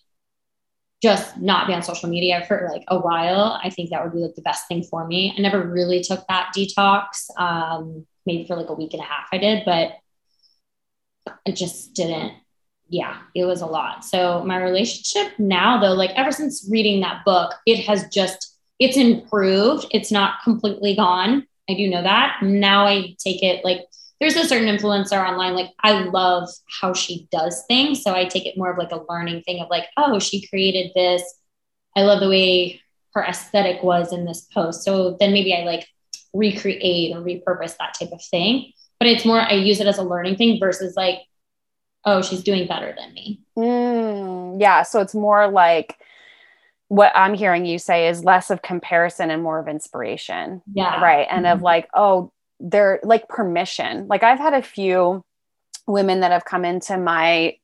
just 1.02 1.38
not 1.38 1.68
be 1.68 1.74
on 1.74 1.84
social 1.84 2.10
media 2.10 2.44
for 2.50 2.70
like 2.70 2.84
a 2.90 3.00
while, 3.00 3.58
I 3.64 3.70
think 3.70 3.92
that 3.92 4.04
would 4.04 4.12
be 4.12 4.20
like 4.20 4.36
the 4.36 4.42
best 4.42 4.68
thing 4.68 4.84
for 4.84 5.08
me. 5.08 5.34
I 5.38 5.40
never 5.40 5.66
really 5.66 6.04
took 6.04 6.28
that 6.28 6.52
detox. 6.54 7.30
Um, 7.38 8.06
maybe 8.26 8.46
for 8.46 8.58
like 8.58 8.68
a 8.68 8.74
week 8.74 8.92
and 8.92 9.02
a 9.02 9.06
half 9.06 9.30
I 9.32 9.38
did, 9.38 9.64
but 9.64 9.94
it 11.46 11.56
just 11.56 11.94
didn't. 11.94 12.34
Yeah, 12.90 13.20
it 13.34 13.46
was 13.46 13.62
a 13.62 13.68
lot. 13.68 14.04
So 14.04 14.44
my 14.44 14.62
relationship 14.62 15.40
now 15.40 15.80
though, 15.80 15.94
like 15.94 16.12
ever 16.18 16.34
since 16.34 16.68
reading 16.70 17.00
that 17.02 17.24
book, 17.24 17.54
it 17.66 17.86
has 17.86 18.10
just 18.10 18.55
it's 18.80 18.98
improved. 18.98 19.88
It's 19.92 20.12
not 20.12 20.44
completely 20.44 20.96
gone. 20.96 21.48
I 21.70 21.74
do 21.74 21.90
know 21.90 22.04
that. 22.04 22.42
Now 22.44 22.86
I 22.86 23.16
take 23.20 23.42
it 23.42 23.64
like 23.64 23.86
there's 24.20 24.36
a 24.36 24.48
certain 24.48 24.68
influencer 24.68 25.22
online 25.24 25.54
like 25.54 25.72
i 25.84 26.04
love 26.04 26.48
how 26.82 26.94
she 26.94 27.28
does 27.32 27.64
things 27.68 28.02
so 28.02 28.14
i 28.14 28.26
take 28.26 28.46
it 28.46 28.58
more 28.58 28.72
of 28.72 28.78
like 28.78 28.92
a 28.92 29.04
learning 29.10 29.42
thing 29.44 29.62
of 29.62 29.70
like 29.70 29.86
oh 29.98 30.20
she 30.20 30.48
created 30.48 30.92
this 30.96 31.22
i 31.96 32.02
love 32.02 32.20
the 32.20 32.30
way 32.30 32.82
her 33.14 33.24
aesthetic 33.24 33.82
was 33.84 34.14
in 34.14 34.26
this 34.26 34.42
post 34.54 34.84
so 34.84 35.18
then 35.20 35.32
maybe 35.32 35.54
i 35.54 35.64
like 35.64 35.88
recreate 36.34 37.16
or 37.16 37.22
repurpose 37.22 37.78
that 37.78 37.96
type 37.98 38.12
of 38.12 38.22
thing 38.30 38.72
but 39.00 39.08
it's 39.08 39.26
more 39.26 39.40
i 39.40 39.54
use 39.54 39.80
it 39.80 39.88
as 39.88 39.98
a 39.98 40.04
learning 40.04 40.36
thing 40.36 40.60
versus 40.60 40.96
like 40.96 41.20
oh 42.06 42.22
she's 42.22 42.44
doing 42.44 42.68
better 42.68 42.94
than 42.98 43.14
me 43.14 43.40
mm, 43.58 44.60
yeah 44.60 44.84
so 44.84 45.02
it's 45.02 45.16
more 45.16 45.48
like 45.50 45.98
what 46.88 47.12
i'm 47.16 47.34
hearing 47.34 47.66
you 47.66 47.80
say 47.80 48.08
is 48.08 48.24
less 48.24 48.50
of 48.50 48.62
comparison 48.62 49.32
and 49.32 49.42
more 49.42 49.60
of 49.60 49.68
inspiration. 49.68 50.62
Yeah. 50.72 51.02
Right. 51.02 51.28
And 51.30 51.46
mm-hmm. 51.46 51.58
of 51.58 51.62
like 51.62 51.88
oh 51.94 52.32
they're 52.60 53.00
like 53.04 53.28
permission. 53.28 54.08
Like 54.08 54.24
i've 54.24 54.40
had 54.40 54.54
a 54.54 54.62
few 54.62 55.24
women 55.88 56.22
that 56.22 56.32
have 56.32 56.46
come 56.46 56.66
into 56.66 56.98
my 56.98 57.58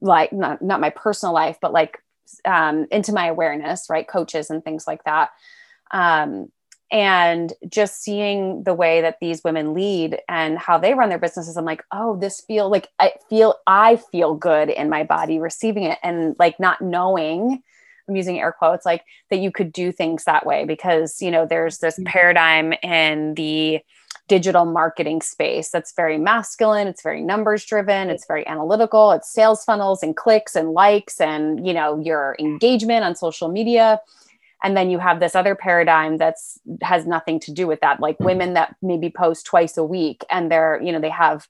like 0.00 0.32
not 0.32 0.62
not 0.62 0.80
my 0.80 0.90
personal 0.90 1.34
life 1.34 1.58
but 1.60 1.72
like 1.72 1.98
um 2.44 2.86
into 2.90 3.12
my 3.12 3.26
awareness 3.26 3.86
right? 3.88 4.06
Coaches 4.06 4.50
and 4.50 4.64
things 4.64 4.86
like 4.86 5.04
that. 5.04 5.30
Um 5.90 6.48
and 6.92 7.52
just 7.68 8.00
seeing 8.00 8.62
the 8.62 8.74
way 8.74 9.00
that 9.00 9.18
these 9.20 9.42
women 9.42 9.74
lead 9.74 10.20
and 10.28 10.56
how 10.56 10.78
they 10.78 10.94
run 10.94 11.08
their 11.08 11.18
businesses 11.18 11.56
i'm 11.56 11.64
like 11.64 11.82
oh 11.90 12.16
this 12.16 12.42
feel 12.42 12.70
like 12.70 12.88
i 13.00 13.10
feel 13.28 13.56
i 13.66 13.96
feel 13.96 14.36
good 14.36 14.70
in 14.70 14.88
my 14.88 15.02
body 15.02 15.40
receiving 15.40 15.82
it. 15.82 15.98
And 16.04 16.36
like 16.38 16.60
not 16.60 16.80
knowing 16.80 17.62
i'm 18.08 18.16
using 18.16 18.38
air 18.38 18.52
quotes 18.52 18.86
like 18.86 19.04
that 19.30 19.38
you 19.38 19.50
could 19.50 19.72
do 19.72 19.92
things 19.92 20.24
that 20.24 20.46
way 20.46 20.64
because 20.64 21.20
you 21.20 21.30
know 21.30 21.46
there's 21.46 21.78
this 21.78 21.94
mm-hmm. 21.94 22.04
paradigm 22.04 22.72
in 22.82 23.34
the 23.34 23.80
digital 24.28 24.64
marketing 24.64 25.22
space 25.22 25.70
that's 25.70 25.92
very 25.92 26.18
masculine 26.18 26.88
it's 26.88 27.02
very 27.02 27.22
numbers 27.22 27.64
driven 27.64 28.10
it's 28.10 28.26
very 28.26 28.44
analytical 28.48 29.12
it's 29.12 29.30
sales 29.30 29.64
funnels 29.64 30.02
and 30.02 30.16
clicks 30.16 30.56
and 30.56 30.72
likes 30.72 31.20
and 31.20 31.64
you 31.64 31.72
know 31.72 32.00
your 32.00 32.36
engagement 32.38 33.04
on 33.04 33.14
social 33.14 33.48
media. 33.48 34.00
And 34.62 34.76
then 34.76 34.90
you 34.90 34.98
have 34.98 35.20
this 35.20 35.34
other 35.34 35.54
paradigm 35.54 36.16
that's 36.16 36.58
has 36.82 37.06
nothing 37.06 37.38
to 37.40 37.52
do 37.52 37.66
with 37.66 37.80
that 37.80 38.00
like 38.00 38.18
women 38.18 38.54
that 38.54 38.74
maybe 38.82 39.10
post 39.10 39.46
twice 39.46 39.76
a 39.76 39.84
week 39.84 40.24
and 40.30 40.50
they're 40.50 40.80
you 40.82 40.92
know 40.92 41.00
they 41.00 41.10
have 41.10 41.46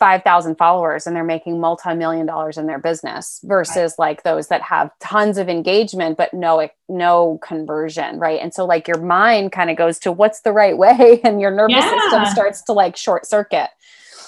5000 0.00 0.56
followers 0.56 1.06
and 1.06 1.14
they're 1.14 1.22
making 1.22 1.60
multi-million 1.60 2.24
dollars 2.24 2.56
in 2.56 2.66
their 2.66 2.78
business 2.78 3.38
versus 3.44 3.94
right. 3.98 4.08
like 4.08 4.22
those 4.22 4.48
that 4.48 4.62
have 4.62 4.90
tons 4.98 5.36
of 5.36 5.48
engagement 5.48 6.16
but 6.16 6.32
no 6.32 6.66
no 6.88 7.38
conversion 7.42 8.18
right 8.18 8.40
and 8.40 8.54
so 8.54 8.64
like 8.64 8.88
your 8.88 9.00
mind 9.00 9.52
kind 9.52 9.68
of 9.70 9.76
goes 9.76 9.98
to 9.98 10.10
what's 10.10 10.40
the 10.40 10.52
right 10.52 10.78
way 10.78 11.20
and 11.24 11.40
your 11.40 11.50
nervous 11.50 11.84
yeah. 11.84 12.00
system 12.00 12.24
starts 12.24 12.62
to 12.62 12.72
like 12.72 12.96
short 12.96 13.26
circuit 13.26 13.68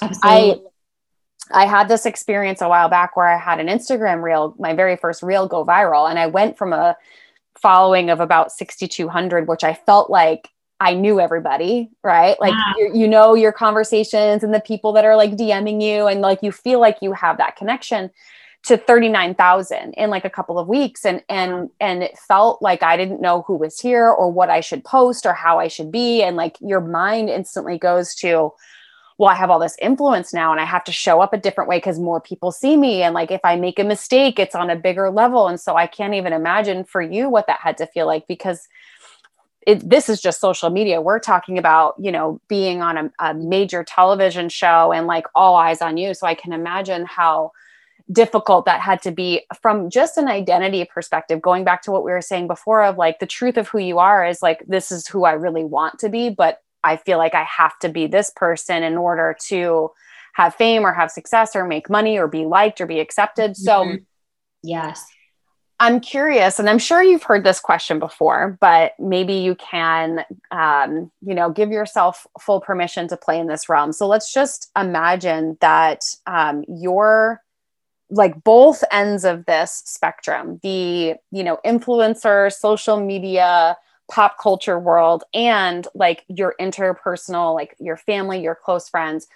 Absolutely. 0.03 0.67
i 1.51 1.63
i 1.63 1.67
had 1.67 1.89
this 1.89 2.05
experience 2.05 2.61
a 2.61 2.69
while 2.69 2.91
back 2.91 3.17
where 3.17 3.27
i 3.27 3.39
had 3.39 3.59
an 3.59 3.67
instagram 3.67 4.23
reel 4.23 4.55
my 4.59 4.75
very 4.75 4.97
first 4.97 5.23
reel 5.23 5.49
go 5.49 5.65
viral 5.65 6.09
and 6.09 6.19
i 6.19 6.27
went 6.27 6.59
from 6.59 6.75
a 6.75 6.95
following 7.59 8.11
of 8.11 8.21
about 8.21 8.53
6200 8.53 9.49
which 9.49 9.65
i 9.65 9.73
felt 9.73 10.11
like 10.11 10.51
i 10.83 10.95
knew 10.95 11.21
everybody 11.21 11.91
right 12.03 12.41
like 12.41 12.53
yeah. 12.53 12.73
you, 12.77 13.01
you 13.01 13.09
know 13.09 13.35
your 13.35 13.53
conversations 13.53 14.43
and 14.43 14.53
the 14.53 14.61
people 14.61 14.93
that 14.93 15.05
are 15.05 15.17
like 15.17 15.33
dming 15.33 15.83
you 15.83 16.07
and 16.07 16.21
like 16.21 16.43
you 16.43 16.53
feel 16.53 16.81
like 16.81 16.99
you 17.01 17.13
have 17.13 17.39
that 17.39 17.57
connection 17.57 18.11
to 18.65 18.77
39,000 18.77 19.93
in 19.95 20.09
like 20.09 20.25
a 20.25 20.31
couple 20.31 20.59
of 20.59 20.69
weeks 20.69 21.05
and 21.05 21.23
and 21.29 21.69
and 21.81 22.03
it 22.05 22.17
felt 22.17 22.63
like 22.63 22.83
I 22.83 22.97
didn't 22.97 23.21
know 23.21 23.43
who 23.43 23.57
was 23.57 23.81
here 23.81 24.09
or 24.09 24.31
what 24.31 24.51
I 24.51 24.61
should 24.61 24.85
post 24.85 25.27
or 25.27 25.33
how 25.33 25.59
I 25.59 25.67
should 25.67 25.91
be 25.91 26.23
and 26.23 26.37
like 26.37 26.57
your 26.61 26.81
mind 26.81 27.29
instantly 27.29 27.77
goes 27.77 28.15
to 28.17 28.53
well, 29.19 29.31
I 29.31 29.35
have 29.35 29.51
all 29.51 29.59
this 29.59 29.77
influence 29.81 30.33
now 30.33 30.53
and 30.53 30.61
I 30.61 30.65
have 30.65 30.85
to 30.85 30.91
show 30.93 31.21
up 31.21 31.33
a 31.33 31.39
different 31.39 31.69
way 31.69 31.77
because 31.77 31.99
more 31.99 32.21
people 32.21 32.51
see 32.51 32.77
me. 32.77 33.03
And 33.03 33.15
like 33.15 33.31
if 33.31 33.41
I 33.45 33.55
make 33.57 33.79
a 33.79 33.85
mistake, 33.85 34.39
it's 34.39 34.55
on 34.55 34.71
a 34.71 34.75
bigger 34.75 35.11
level. 35.11 35.47
And 35.47 35.61
so 35.61 35.77
I 35.77 35.87
can't 35.87 36.15
even 36.15 36.33
imagine 36.33 36.83
for 36.83 37.01
you 37.01 37.29
what 37.29 37.47
that 37.47 37.61
had 37.61 37.77
to 37.79 37.87
feel 37.87 38.07
like 38.07 38.27
because 38.27 38.67
it, 39.67 39.89
this 39.89 40.09
is 40.09 40.21
just 40.21 40.41
social 40.41 40.71
media. 40.71 41.01
We're 41.01 41.19
talking 41.19 41.59
about, 41.59 41.95
you 41.99 42.13
know, 42.13 42.41
being 42.49 42.83
on 42.83 42.97
a, 42.97 43.13
a 43.19 43.35
major 43.35 43.85
television 43.85 44.49
show 44.49 44.93
and 44.93 45.07
like 45.07 45.27
all 45.35 45.57
eyes 45.57 45.81
on 45.81 45.97
you. 45.97 46.15
So 46.15 46.27
I 46.27 46.35
can 46.35 46.53
imagine 46.53 47.07
how 47.07 47.53
difficult 48.11 48.67
that 48.67 48.81
had 48.81 49.01
to 49.03 49.13
be 49.13 49.47
from 49.61 49.89
just 49.89 50.19
an 50.19 50.29
identity 50.29 50.85
perspective 50.85 51.41
going 51.41 51.65
back 51.65 51.83
to 51.83 51.93
what 51.93 52.05
we 52.05 52.11
were 52.11 52.21
saying 52.21 52.49
before 52.49 52.83
of 52.83 52.99
like 52.99 53.21
the 53.21 53.27
truth 53.27 53.57
of 53.57 53.69
who 53.69 53.79
you 53.79 53.99
are 53.99 54.27
is 54.27 54.43
like 54.43 54.63
this 54.67 54.91
is 54.91 55.07
who 55.07 55.25
i 55.25 55.33
really 55.33 55.63
want 55.63 56.01
to 56.01 56.09
be 56.09 56.29
but 56.29 56.59
I 56.85 56.97
feel 56.97 57.19
like 57.19 57.35
I 57.35 57.45
have 57.45 57.79
to 57.81 57.89
be 57.89 58.07
this 58.07 58.31
person 58.35 58.83
in 58.83 58.97
order 58.97 59.37
to 59.47 59.91
have 60.35 60.55
fame 60.55 60.85
or 60.85 60.93
have 60.93 61.11
success 61.11 61.55
or 61.55 61.67
make 61.67 61.91
money 61.91 62.19
or 62.19 62.27
be 62.27 62.45
liked 62.45 62.81
or 62.81 62.87
be 62.87 63.01
accepted. 63.01 63.57
So, 63.57 63.85
mm-hmm. 63.85 63.97
yes. 64.63 65.05
I'm 65.83 65.99
curious, 65.99 66.61
and 66.61 66.71
I'm 66.71 66.79
sure 66.79 67.03
you've 67.03 67.25
heard 67.25 67.43
this 67.43 67.59
question 67.59 67.99
before, 67.99 68.57
but 68.61 68.93
maybe 69.01 69.33
you 69.33 69.57
can, 69.57 70.25
um, 70.53 71.11
you 71.23 71.35
know, 71.35 71.51
give 71.51 71.73
yourself 71.73 72.25
full 72.41 72.61
permission 72.61 73.09
to 73.09 73.17
play 73.17 73.37
in 73.41 73.49
this 73.49 73.69
realm. 73.69 73.93
So 73.93 74.07
let's 74.07 74.33
just 74.33 74.71
imagine 74.79 75.59
that 75.61 76.05
um, 76.29 76.65
you're 76.69 77.43
like 78.11 78.45
both 78.45 78.85
ends 78.93 79.25
of 79.25 79.45
this 79.47 79.83
spectrum 79.87 80.61
the 80.63 81.15
you 81.31 81.43
know 81.43 81.59
influencer 81.65 82.53
social 82.53 83.01
media 83.01 83.75
pop 84.11 84.37
culture 84.39 84.79
world 84.79 85.25
and 85.33 85.89
like 85.95 86.23
your 86.29 86.55
interpersonal 86.61 87.55
like 87.55 87.75
your 87.81 87.97
family 87.97 88.43
your 88.43 88.55
close 88.55 88.87
friends 88.87 89.29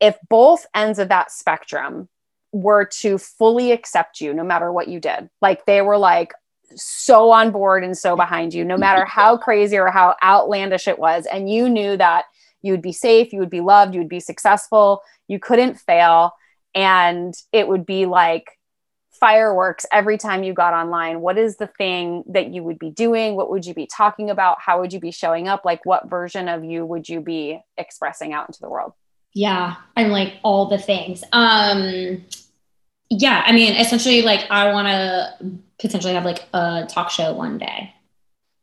if 0.00 0.16
both 0.30 0.64
ends 0.74 0.98
of 0.98 1.10
that 1.10 1.30
spectrum 1.30 2.08
were 2.52 2.84
to 2.84 3.18
fully 3.18 3.72
accept 3.72 4.20
you 4.20 4.32
no 4.34 4.44
matter 4.44 4.70
what 4.70 4.88
you 4.88 5.00
did. 5.00 5.28
Like 5.40 5.66
they 5.66 5.80
were 5.80 5.98
like 5.98 6.32
so 6.74 7.30
on 7.30 7.50
board 7.50 7.84
and 7.84 7.96
so 7.96 8.16
behind 8.16 8.54
you 8.54 8.64
no 8.64 8.76
matter 8.76 9.04
how 9.04 9.36
crazy 9.38 9.76
or 9.76 9.90
how 9.90 10.16
outlandish 10.22 10.86
it 10.86 10.98
was. 10.98 11.26
And 11.26 11.50
you 11.50 11.68
knew 11.68 11.96
that 11.96 12.24
you 12.62 12.72
would 12.72 12.82
be 12.82 12.92
safe 12.92 13.32
you 13.32 13.40
would 13.40 13.50
be 13.50 13.60
loved 13.60 13.94
you 13.94 14.00
would 14.00 14.08
be 14.08 14.20
successful. 14.20 15.02
You 15.28 15.38
couldn't 15.38 15.78
fail. 15.78 16.32
And 16.74 17.34
it 17.52 17.68
would 17.68 17.84
be 17.84 18.06
like 18.06 18.58
fireworks 19.22 19.86
every 19.92 20.18
time 20.18 20.42
you 20.42 20.52
got 20.52 20.74
online. 20.74 21.20
What 21.20 21.38
is 21.38 21.56
the 21.56 21.68
thing 21.68 22.24
that 22.26 22.52
you 22.52 22.64
would 22.64 22.78
be 22.78 22.90
doing? 22.90 23.36
What 23.36 23.50
would 23.50 23.64
you 23.64 23.72
be 23.72 23.86
talking 23.86 24.30
about? 24.30 24.60
How 24.60 24.80
would 24.80 24.92
you 24.92 24.98
be 24.98 25.12
showing 25.12 25.46
up? 25.46 25.64
Like 25.64 25.86
what 25.86 26.10
version 26.10 26.48
of 26.48 26.64
you 26.64 26.84
would 26.84 27.08
you 27.08 27.20
be 27.20 27.60
expressing 27.76 28.32
out 28.32 28.48
into 28.48 28.60
the 28.60 28.68
world? 28.68 28.92
Yeah 29.34 29.76
i'm 29.96 30.10
like 30.10 30.34
all 30.42 30.66
the 30.66 30.78
things. 30.78 31.24
Um 31.32 32.24
yeah 33.18 33.42
i 33.46 33.52
mean 33.52 33.74
essentially 33.74 34.22
like 34.22 34.50
i 34.50 34.72
want 34.72 34.88
to 34.88 35.52
potentially 35.82 36.14
have 36.14 36.24
like 36.24 36.46
a 36.54 36.86
talk 36.88 37.10
show 37.10 37.32
one 37.34 37.58
day. 37.58 37.92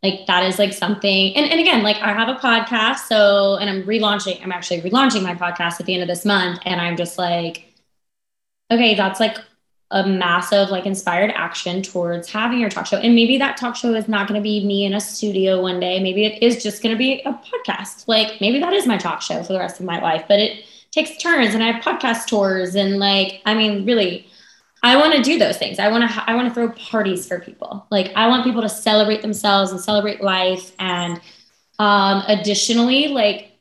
Like 0.02 0.28
that 0.28 0.46
is 0.46 0.58
like 0.58 0.72
something 0.72 1.36
and, 1.36 1.52
and 1.52 1.60
again 1.60 1.84
like 1.84 1.98
i 1.98 2.14
have 2.14 2.30
a 2.30 2.36
podcast 2.36 3.00
so 3.10 3.58
and 3.58 3.70
i'm 3.70 3.84
relaunching 3.84 4.42
i'm 4.42 4.52
actually 4.54 4.80
relaunching 4.80 5.24
my 5.24 5.36
podcast 5.36 5.82
at 5.82 5.86
the 5.86 5.94
end 5.94 6.02
of 6.02 6.08
this 6.08 6.24
month 6.24 6.60
and 6.64 6.80
i'm 6.80 6.96
just 6.96 7.18
like 7.18 7.66
okay 8.72 8.96
that's 8.96 9.20
like 9.20 9.38
a 9.92 10.08
massive 10.08 10.70
like 10.70 10.86
inspired 10.86 11.32
action 11.36 11.82
towards 11.82 12.32
having 12.32 12.62
your 12.62 12.70
talk 12.70 12.86
show 12.86 12.96
and 12.96 13.14
maybe 13.14 13.38
that 13.38 13.58
talk 13.58 13.76
show 13.76 13.94
is 13.94 14.08
not 14.08 14.26
going 14.26 14.40
to 14.40 14.42
be 14.42 14.66
me 14.66 14.86
in 14.86 14.94
a 14.94 15.02
studio 15.02 15.62
one 15.62 15.82
day 15.82 16.02
maybe 16.02 16.24
it 16.24 16.42
is 16.42 16.64
just 16.64 16.82
going 16.82 16.96
to 16.96 16.98
be 16.98 17.22
a 17.24 17.34
podcast 17.34 18.08
like 18.08 18.40
maybe 18.40 18.58
that 18.58 18.72
is 18.72 18.88
my 18.88 18.98
talk 18.98 19.22
show 19.22 19.44
for 19.44 19.52
the 19.52 19.60
rest 19.60 19.82
of 19.82 19.86
my 19.86 20.00
life 20.00 20.24
but 20.30 20.40
it 20.40 20.64
takes 20.92 21.18
turns 21.18 21.54
and 21.54 21.62
i 21.62 21.74
have 21.74 21.84
podcast 21.84 22.26
tours 22.26 22.74
and 22.74 23.00
like 23.00 23.42
i 23.46 23.54
mean 23.54 23.86
really 23.86 24.29
i 24.84 24.96
want 24.96 25.14
to 25.14 25.22
do 25.22 25.38
those 25.38 25.58
things. 25.58 25.80
I 25.80 25.90
want 25.90 26.10
to 26.10 26.24
i 26.30 26.36
want 26.36 26.48
to 26.48 26.54
throw 26.54 26.70
parties 26.72 27.28
for 27.28 27.40
people. 27.40 27.86
Like 27.90 28.12
i 28.16 28.28
want 28.28 28.44
people 28.44 28.62
to 28.62 28.70
celebrate 28.70 29.22
themselves 29.22 29.72
and 29.72 29.80
celebrate 29.80 30.22
life 30.22 30.72
and 30.80 31.20
um 31.80 32.24
additionally 32.28 33.08
like 33.08 33.52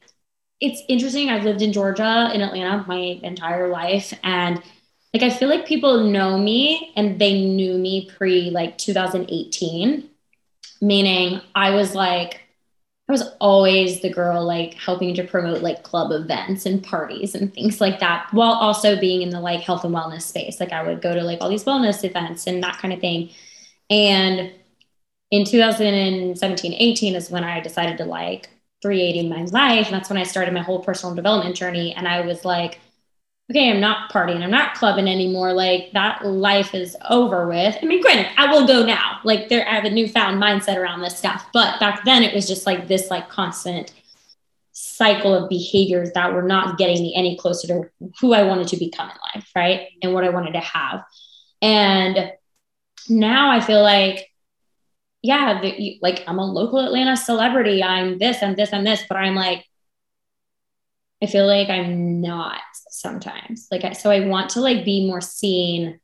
it's 0.61 0.83
interesting 0.89 1.31
i've 1.31 1.45
lived 1.45 1.63
in 1.63 1.73
georgia 1.73 2.31
in 2.35 2.41
atlanta 2.41 2.85
my 2.89 3.21
entire 3.23 3.69
life 3.69 4.13
and 4.25 4.61
like 5.15 5.23
I 5.23 5.31
feel 5.31 5.49
like 5.49 5.67
people 5.67 6.05
know 6.05 6.37
me 6.37 6.93
and 6.97 7.19
they 7.19 7.41
knew 7.41 7.79
me 7.79 8.11
pre 8.17 8.51
like 8.51 8.77
2018, 8.77 10.09
meaning 10.81 11.41
I 11.55 11.71
was 11.71 11.95
like, 11.95 12.43
I 13.09 13.13
was 13.13 13.23
always 13.41 14.03
the 14.03 14.11
girl 14.11 14.45
like 14.45 14.75
helping 14.75 15.15
to 15.15 15.25
promote 15.25 15.63
like 15.63 15.83
club 15.83 16.13
events 16.13 16.67
and 16.67 16.85
parties 16.85 17.35
and 17.35 17.53
things 17.53 17.81
like 17.81 18.01
that, 18.01 18.29
while 18.33 18.53
also 18.53 19.01
being 19.01 19.23
in 19.23 19.31
the 19.31 19.41
like 19.41 19.61
health 19.61 19.85
and 19.85 19.95
wellness 19.95 20.23
space. 20.23 20.61
Like 20.61 20.73
I 20.73 20.83
would 20.83 21.01
go 21.01 21.15
to 21.15 21.23
like 21.23 21.39
all 21.41 21.49
these 21.49 21.65
wellness 21.65 22.05
events 22.05 22.47
and 22.47 22.63
that 22.63 22.79
kind 22.79 22.93
of 22.93 23.01
thing. 23.01 23.31
And 23.89 24.53
in 25.31 25.45
2017, 25.45 26.75
18 26.75 27.15
is 27.15 27.31
when 27.31 27.45
I 27.45 27.61
decided 27.61 27.97
to 27.99 28.05
like 28.05 28.51
380 28.83 29.29
my 29.31 29.45
life. 29.45 29.87
And 29.87 29.95
that's 29.95 30.11
when 30.11 30.19
I 30.19 30.25
started 30.25 30.53
my 30.53 30.63
whole 30.63 30.83
personal 30.85 31.15
development 31.15 31.57
journey. 31.57 31.95
And 31.95 32.07
I 32.07 32.21
was 32.21 32.45
like, 32.45 32.79
okay, 33.51 33.71
I'm 33.71 33.81
not 33.81 34.13
partying, 34.13 34.43
I'm 34.43 34.51
not 34.51 34.75
clubbing 34.75 35.09
anymore. 35.09 35.53
Like 35.53 35.91
that 35.93 36.25
life 36.25 36.75
is 36.75 36.97
over 37.09 37.49
with. 37.49 37.77
I 37.81 37.87
mean, 37.87 38.03
granted, 38.03 38.29
I 38.37 38.53
will 38.53 38.67
go 38.67 38.85
now. 38.85 39.21
Like 39.25 39.49
there, 39.49 39.67
I 39.67 39.75
have 39.75 39.85
a 39.85 39.91
newfound 39.91 40.41
mindset 40.41 40.77
around 40.77 41.01
this 41.01 41.17
stuff. 41.17 41.47
But 41.53 41.81
back 41.81 42.05
then 42.05 42.23
it 42.23 42.35
was 42.35 42.47
just 42.47 42.67
like 42.67 42.89
this 42.89 43.11
like 43.11 43.29
constant 43.29 43.93
cycle 44.73 45.35
of 45.35 45.49
behaviors 45.49 46.13
that 46.13 46.33
were 46.33 46.43
not 46.43 46.77
getting 46.79 47.03
me 47.03 47.15
any 47.17 47.37
closer 47.37 47.67
to 47.69 48.11
who 48.21 48.35
I 48.35 48.43
wanted 48.43 48.69
to 48.69 48.77
become 48.77 49.09
in 49.09 49.17
life, 49.35 49.51
right? 49.57 49.89
And 50.03 50.13
what 50.13 50.25
I 50.25 50.31
wanted 50.31 50.53
to 50.53 50.61
have. 50.61 51.05
And 51.63 52.33
now 53.09 53.51
I 53.51 53.61
feel 53.61 53.83
like, 53.83 54.27
yeah, 55.23 55.61
the, 55.61 55.99
like 56.03 56.23
I'm 56.29 56.39
a 56.39 56.45
local 56.45 56.79
Atlanta 56.79 57.17
celebrity. 57.17 57.83
I'm 57.83 58.19
this, 58.19 58.43
I'm 58.43 58.55
this, 58.55 58.73
I'm 58.73 58.85
this, 58.85 59.03
but 59.09 59.17
I'm 59.17 59.35
like, 59.35 59.65
I 61.23 61.27
feel 61.27 61.47
like 61.47 61.69
I'm 61.69 62.21
not 62.21 62.61
sometimes. 62.91 63.69
Like, 63.71 63.85
I, 63.85 63.93
so 63.93 64.11
I 64.11 64.27
want 64.27 64.51
to 64.51 64.61
like 64.61 64.85
be 64.85 65.07
more 65.07 65.21
seen 65.21 66.01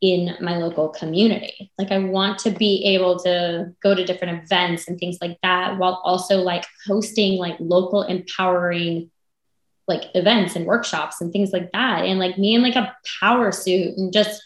in 0.00 0.36
my 0.40 0.56
local 0.56 0.88
community. 0.88 1.70
Like, 1.78 1.92
I 1.92 1.98
want 1.98 2.40
to 2.40 2.50
be 2.50 2.84
able 2.86 3.20
to 3.20 3.72
go 3.82 3.94
to 3.94 4.04
different 4.04 4.42
events 4.42 4.88
and 4.88 4.98
things 4.98 5.18
like 5.20 5.38
that 5.42 5.78
while 5.78 6.00
also 6.04 6.38
like 6.38 6.64
hosting 6.86 7.38
like 7.38 7.56
local 7.60 8.02
empowering 8.02 9.10
like 9.86 10.04
events 10.14 10.56
and 10.56 10.66
workshops 10.66 11.20
and 11.20 11.32
things 11.32 11.52
like 11.52 11.70
that. 11.72 12.04
And 12.04 12.18
like 12.18 12.36
me 12.36 12.54
in 12.54 12.62
like 12.62 12.76
a 12.76 12.96
power 13.20 13.52
suit 13.52 13.96
and 13.96 14.12
just 14.12 14.42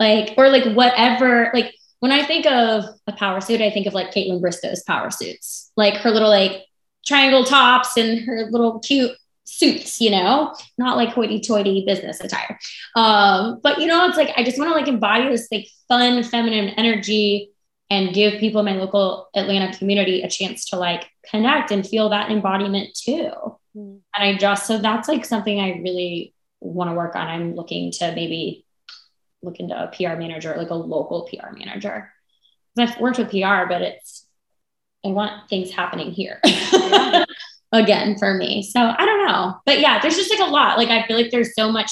like, 0.00 0.34
or 0.38 0.48
like 0.48 0.74
whatever, 0.74 1.50
like, 1.52 1.74
when 2.00 2.12
I 2.12 2.24
think 2.24 2.46
of 2.46 2.84
a 3.06 3.12
power 3.12 3.40
suit, 3.40 3.62
I 3.62 3.70
think 3.70 3.86
of 3.86 3.94
like 3.94 4.12
Kaitlyn 4.12 4.40
Bristowe's 4.40 4.82
power 4.82 5.10
suits, 5.10 5.72
like 5.76 5.94
her 6.02 6.10
little 6.10 6.28
like 6.28 6.64
triangle 7.06 7.44
tops 7.44 7.96
and 7.96 8.20
her 8.20 8.48
little 8.50 8.80
cute 8.80 9.12
suits, 9.46 10.00
you 10.00 10.10
know, 10.10 10.54
not 10.76 10.96
like 10.96 11.10
hoity 11.10 11.40
toity 11.40 11.84
business 11.86 12.20
attire. 12.20 12.58
Um, 12.94 13.60
but 13.62 13.80
you 13.80 13.86
know, 13.86 14.06
it's 14.06 14.16
like 14.16 14.32
I 14.36 14.44
just 14.44 14.58
want 14.58 14.70
to 14.70 14.74
like 14.74 14.88
embody 14.88 15.28
this 15.28 15.48
like 15.50 15.68
fun 15.88 16.22
feminine 16.22 16.70
energy 16.70 17.52
and 17.88 18.12
give 18.12 18.40
people 18.40 18.60
in 18.60 18.66
my 18.66 18.72
local 18.72 19.28
Atlanta 19.34 19.76
community 19.76 20.22
a 20.22 20.28
chance 20.28 20.66
to 20.66 20.76
like 20.76 21.08
connect 21.30 21.70
and 21.70 21.86
feel 21.86 22.08
that 22.10 22.30
embodiment 22.30 22.96
too. 22.96 23.30
Mm. 23.76 24.00
And 24.14 24.24
I 24.24 24.36
just 24.36 24.66
so 24.66 24.78
that's 24.78 25.08
like 25.08 25.24
something 25.24 25.60
I 25.60 25.80
really 25.80 26.34
want 26.60 26.90
to 26.90 26.94
work 26.94 27.14
on. 27.14 27.28
I'm 27.28 27.54
looking 27.54 27.92
to 27.92 28.12
maybe 28.14 28.66
look 29.42 29.60
into 29.60 29.80
a 29.80 29.88
PR 29.88 30.18
manager, 30.18 30.54
like 30.58 30.70
a 30.70 30.74
local 30.74 31.28
PR 31.30 31.56
manager. 31.56 32.12
I've 32.78 32.98
worked 33.00 33.18
with 33.18 33.30
PR, 33.30 33.66
but 33.68 33.82
it's 33.82 34.26
I 35.04 35.08
want 35.08 35.48
things 35.48 35.70
happening 35.70 36.10
here. 36.10 36.40
Yeah. 36.44 37.24
again 37.72 38.16
for 38.18 38.34
me. 38.34 38.62
So 38.62 38.80
I 38.80 39.04
don't 39.04 39.26
know. 39.26 39.56
But 39.66 39.80
yeah, 39.80 40.00
there's 40.00 40.16
just 40.16 40.30
like 40.30 40.46
a 40.46 40.50
lot. 40.50 40.78
Like 40.78 40.88
I 40.88 41.06
feel 41.06 41.16
like 41.16 41.30
there's 41.30 41.54
so 41.54 41.70
much 41.70 41.90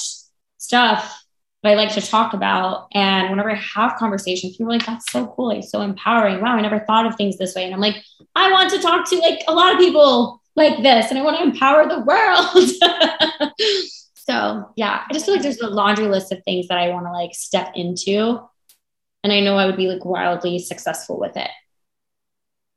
stuff 0.59 1.25
that 1.63 1.71
I 1.71 1.75
like 1.75 1.93
to 1.95 2.01
talk 2.01 2.35
about. 2.35 2.89
And 2.93 3.31
whenever 3.31 3.51
I 3.51 3.57
have 3.57 3.97
conversations, 3.97 4.57
people 4.57 4.67
are 4.67 4.77
like, 4.77 4.87
that's 4.87 5.11
so 5.11 5.27
cool. 5.27 5.49
Like 5.49 5.65
so 5.65 5.81
empowering. 5.81 6.41
Wow, 6.41 6.57
I 6.57 6.61
never 6.61 6.81
thought 6.81 7.07
of 7.07 7.17
things 7.17 7.39
this 7.39 7.55
way. 7.55 7.65
And 7.65 7.75
I'm 7.75 7.81
like, 7.81 7.97
I 8.35 8.53
want 8.53 8.71
to 8.71 8.79
talk 8.81 9.09
to 9.11 9.19
like 9.19 9.43
a 9.49 9.55
lot 9.55 9.73
of 9.73 9.79
people 9.79 10.41
like 10.57 10.83
this 10.83 11.11
and 11.11 11.19
I 11.19 11.23
want 11.23 11.39
to 11.39 11.43
empower 11.43 11.89
the 11.89 12.01
world. 12.01 13.53
so 14.15 14.71
yeah, 14.77 15.05
I 15.09 15.13
just 15.13 15.25
feel 15.27 15.35
like 15.35 15.43
there's 15.43 15.61
a 15.61 15.69
laundry 15.69 16.07
list 16.07 16.33
of 16.33 16.43
things 16.45 16.69
that 16.69 16.79
I 16.79 16.91
want 16.91 17.07
to 17.07 17.13
like 17.13 17.35
step 17.35 17.73
into. 17.75 18.41
And 19.23 19.33
I 19.33 19.41
know 19.41 19.57
I 19.57 19.67
would 19.67 19.77
be 19.77 19.89
like 19.89 20.05
wildly 20.05 20.59
successful 20.59 21.19
with 21.19 21.37
it. 21.37 21.51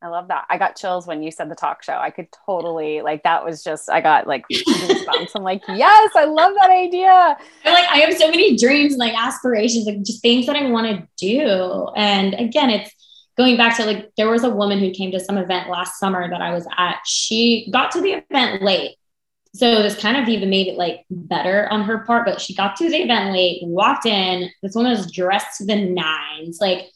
I 0.02 0.10
love 0.10 0.28
that. 0.28 0.46
I 0.50 0.60
got 0.60 0.76
chills 0.76 1.08
when 1.08 1.24
you 1.24 1.32
said 1.32 1.50
the 1.50 1.56
talk 1.56 1.82
show. 1.82 1.98
I 1.98 2.12
could 2.12 2.28
totally 2.46 3.02
like 3.02 3.24
that 3.24 3.44
was 3.44 3.64
just 3.64 3.90
I 3.90 4.00
got 4.00 4.28
like 4.28 4.46
goosebumps. 4.52 5.32
I'm 5.36 5.42
like, 5.42 5.64
yes, 5.68 6.12
I 6.16 6.26
love 6.26 6.54
that 6.60 6.70
idea. 6.70 7.38
And 7.64 7.74
like 7.74 7.86
I 7.90 7.98
have 7.98 8.16
so 8.16 8.30
many 8.30 8.56
dreams 8.56 8.94
and 8.94 9.00
like 9.00 9.16
aspirations, 9.16 9.88
like 9.88 10.04
just 10.04 10.22
things 10.22 10.46
that 10.46 10.56
I 10.56 10.70
want 10.70 10.88
to 10.88 11.08
do. 11.18 11.90
And 11.96 12.36
again, 12.36 12.70
it's 12.70 12.92
going 13.38 13.58
back 13.58 13.76
to 13.78 13.86
like 13.86 14.12
there 14.18 14.30
was 14.30 14.44
a 14.44 14.50
woman 14.52 14.80
who 14.80 14.92
came 14.92 15.12
to 15.12 15.20
some 15.20 15.38
event 15.38 15.68
last 15.70 16.00
summer 16.00 16.30
that 16.30 16.42
I 16.42 16.54
was 16.54 16.68
at. 16.78 17.00
She 17.06 17.70
got 17.72 17.92
to 17.92 18.02
the 18.02 18.24
event 18.30 18.62
late. 18.62 18.98
So 19.56 19.82
this 19.82 20.00
kind 20.00 20.18
of 20.18 20.30
even 20.30 20.52
made 20.52 20.68
it 20.68 20.78
like 20.78 21.06
better 21.10 21.68
on 21.72 21.82
her 21.84 22.00
part, 22.00 22.28
but 22.28 22.40
she 22.40 22.54
got 22.54 22.76
to 22.76 22.90
the 22.90 22.98
event 22.98 23.32
late, 23.32 23.64
walked 23.64 24.06
in. 24.06 24.52
This 24.62 24.76
woman 24.76 24.92
was 24.92 25.12
dressed 25.12 25.58
to 25.58 25.66
the 25.66 25.76
nines, 25.76 26.60
like 26.62 26.92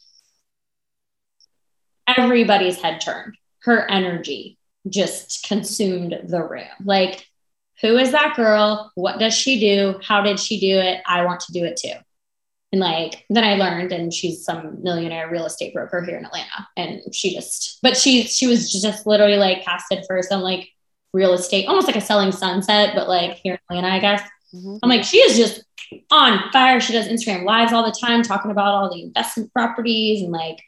everybody's 2.16 2.80
head 2.80 3.00
turned. 3.00 3.36
Her 3.60 3.88
energy 3.90 4.58
just 4.88 5.46
consumed 5.46 6.18
the 6.24 6.42
room. 6.42 6.66
Like, 6.84 7.28
who 7.80 7.96
is 7.96 8.12
that 8.12 8.36
girl? 8.36 8.92
What 8.94 9.18
does 9.18 9.34
she 9.34 9.60
do? 9.60 9.98
How 10.02 10.22
did 10.22 10.38
she 10.38 10.60
do 10.60 10.78
it? 10.78 11.02
I 11.06 11.24
want 11.24 11.40
to 11.40 11.52
do 11.52 11.64
it 11.64 11.76
too. 11.76 11.94
And 12.72 12.80
like, 12.80 13.24
then 13.28 13.44
I 13.44 13.54
learned, 13.54 13.92
and 13.92 14.12
she's 14.12 14.44
some 14.44 14.82
millionaire 14.82 15.30
real 15.30 15.44
estate 15.44 15.74
broker 15.74 16.02
here 16.02 16.16
in 16.16 16.24
Atlanta. 16.24 16.68
And 16.76 17.02
she 17.14 17.34
just, 17.34 17.78
but 17.82 17.96
she, 17.96 18.22
she 18.22 18.46
was 18.46 18.72
just 18.72 19.06
literally 19.06 19.36
like 19.36 19.62
casted 19.62 20.04
for 20.06 20.22
some 20.22 20.40
like 20.40 20.70
real 21.12 21.34
estate, 21.34 21.66
almost 21.66 21.86
like 21.86 21.96
a 21.96 22.00
selling 22.00 22.32
sunset, 22.32 22.94
but 22.94 23.08
like 23.08 23.34
here 23.34 23.54
in 23.54 23.76
Atlanta, 23.76 23.94
I 23.94 23.98
guess. 23.98 24.22
Mm-hmm. 24.54 24.76
I'm 24.82 24.88
like, 24.88 25.04
she 25.04 25.18
is 25.18 25.36
just 25.36 25.62
on 26.10 26.50
fire. 26.50 26.80
She 26.80 26.94
does 26.94 27.08
Instagram 27.08 27.44
lives 27.44 27.72
all 27.72 27.84
the 27.84 27.96
time, 28.00 28.22
talking 28.22 28.50
about 28.50 28.74
all 28.74 28.94
the 28.94 29.02
investment 29.02 29.52
properties 29.52 30.22
and 30.22 30.32
like, 30.32 30.58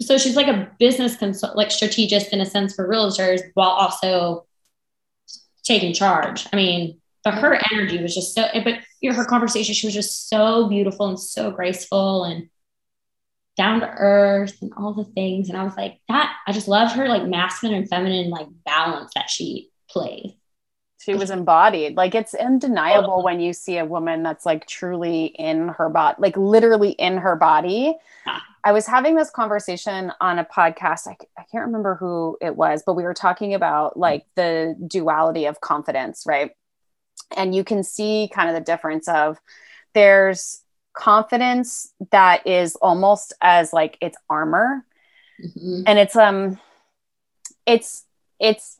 so 0.00 0.18
she's 0.18 0.36
like 0.36 0.48
a 0.48 0.70
business 0.78 1.16
consult, 1.16 1.56
like 1.56 1.70
strategist 1.70 2.32
in 2.32 2.40
a 2.40 2.46
sense 2.46 2.74
for 2.74 2.88
realtors 2.88 3.40
while 3.54 3.70
also 3.70 4.46
taking 5.64 5.92
charge. 5.92 6.46
I 6.52 6.56
mean, 6.56 7.00
but 7.22 7.34
her 7.34 7.58
energy 7.72 8.02
was 8.02 8.14
just 8.14 8.34
so, 8.34 8.46
but 8.64 8.80
you 9.00 9.10
know, 9.10 9.16
her 9.16 9.24
conversation, 9.24 9.74
she 9.74 9.86
was 9.86 9.94
just 9.94 10.28
so 10.28 10.68
beautiful 10.68 11.08
and 11.08 11.18
so 11.18 11.50
graceful 11.50 12.24
and 12.24 12.48
down 13.56 13.80
to 13.80 13.88
earth 13.88 14.58
and 14.60 14.72
all 14.76 14.92
the 14.92 15.04
things. 15.04 15.48
And 15.48 15.56
I 15.56 15.64
was 15.64 15.76
like, 15.76 16.00
that, 16.08 16.34
I 16.46 16.52
just 16.52 16.68
love 16.68 16.92
her 16.92 17.08
like 17.08 17.24
masculine 17.24 17.76
and 17.76 17.88
feminine 17.88 18.30
like 18.30 18.48
balance 18.64 19.12
that 19.14 19.30
she 19.30 19.70
plays 19.88 20.32
she 21.04 21.14
was 21.14 21.30
embodied. 21.30 21.96
Like 21.96 22.14
it's 22.14 22.32
undeniable 22.34 23.22
when 23.22 23.38
you 23.38 23.52
see 23.52 23.76
a 23.76 23.84
woman 23.84 24.22
that's 24.22 24.46
like 24.46 24.66
truly 24.66 25.26
in 25.26 25.68
her 25.68 25.90
body 25.90 26.16
like 26.18 26.36
literally 26.36 26.92
in 26.92 27.18
her 27.18 27.36
body. 27.36 27.94
I 28.64 28.72
was 28.72 28.86
having 28.86 29.14
this 29.14 29.28
conversation 29.28 30.10
on 30.22 30.38
a 30.38 30.46
podcast 30.46 31.06
I, 31.06 31.16
I 31.38 31.44
can't 31.52 31.66
remember 31.66 31.96
who 31.96 32.38
it 32.40 32.56
was 32.56 32.82
but 32.86 32.94
we 32.94 33.02
were 33.02 33.12
talking 33.12 33.52
about 33.52 33.98
like 33.98 34.24
the 34.34 34.74
duality 34.86 35.44
of 35.44 35.60
confidence 35.60 36.24
right? 36.26 36.52
And 37.36 37.54
you 37.54 37.64
can 37.64 37.82
see 37.82 38.30
kind 38.32 38.48
of 38.48 38.54
the 38.54 38.62
difference 38.62 39.06
of 39.06 39.38
there's 39.92 40.62
confidence 40.94 41.92
that 42.12 42.46
is 42.46 42.76
almost 42.76 43.34
as 43.42 43.74
like 43.74 43.98
it's 44.00 44.16
armor. 44.30 44.86
Mm-hmm. 45.44 45.82
and 45.86 45.98
it's 45.98 46.14
um 46.14 46.60
it's 47.66 48.04
it's 48.38 48.78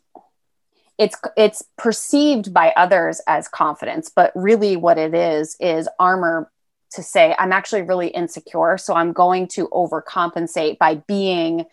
it's 0.99 1.16
it's 1.36 1.62
perceived 1.76 2.53
by 2.53 2.72
others 2.76 3.20
as 3.26 3.49
confidence 3.49 4.11
but 4.14 4.32
really 4.34 4.76
what 4.76 4.99
it 4.99 5.14
is 5.14 5.57
is 5.61 5.88
armor 5.99 6.51
to 6.90 7.03
say 7.03 7.34
i'm 7.38 7.53
actually 7.53 7.82
really 7.82 8.09
insecure 8.09 8.78
so 8.78 8.95
i'm 8.95 9.12
going 9.12 9.49
to 9.49 9.68
overcompensate 9.68 10.78
by 10.78 10.95
being 10.95 11.64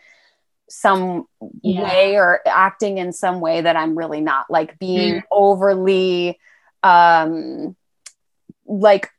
some 0.69 1.25
yeah. 1.61 1.83
way 1.83 2.15
or 2.15 2.39
acting 2.47 2.97
in 2.97 3.11
some 3.11 3.41
way 3.41 3.61
that 3.61 3.75
i'm 3.75 3.97
really 3.97 4.21
not 4.21 4.49
like 4.49 4.79
being 4.79 5.15
mm. 5.15 5.23
overly 5.29 6.39
um 6.83 7.75
like 8.65 9.09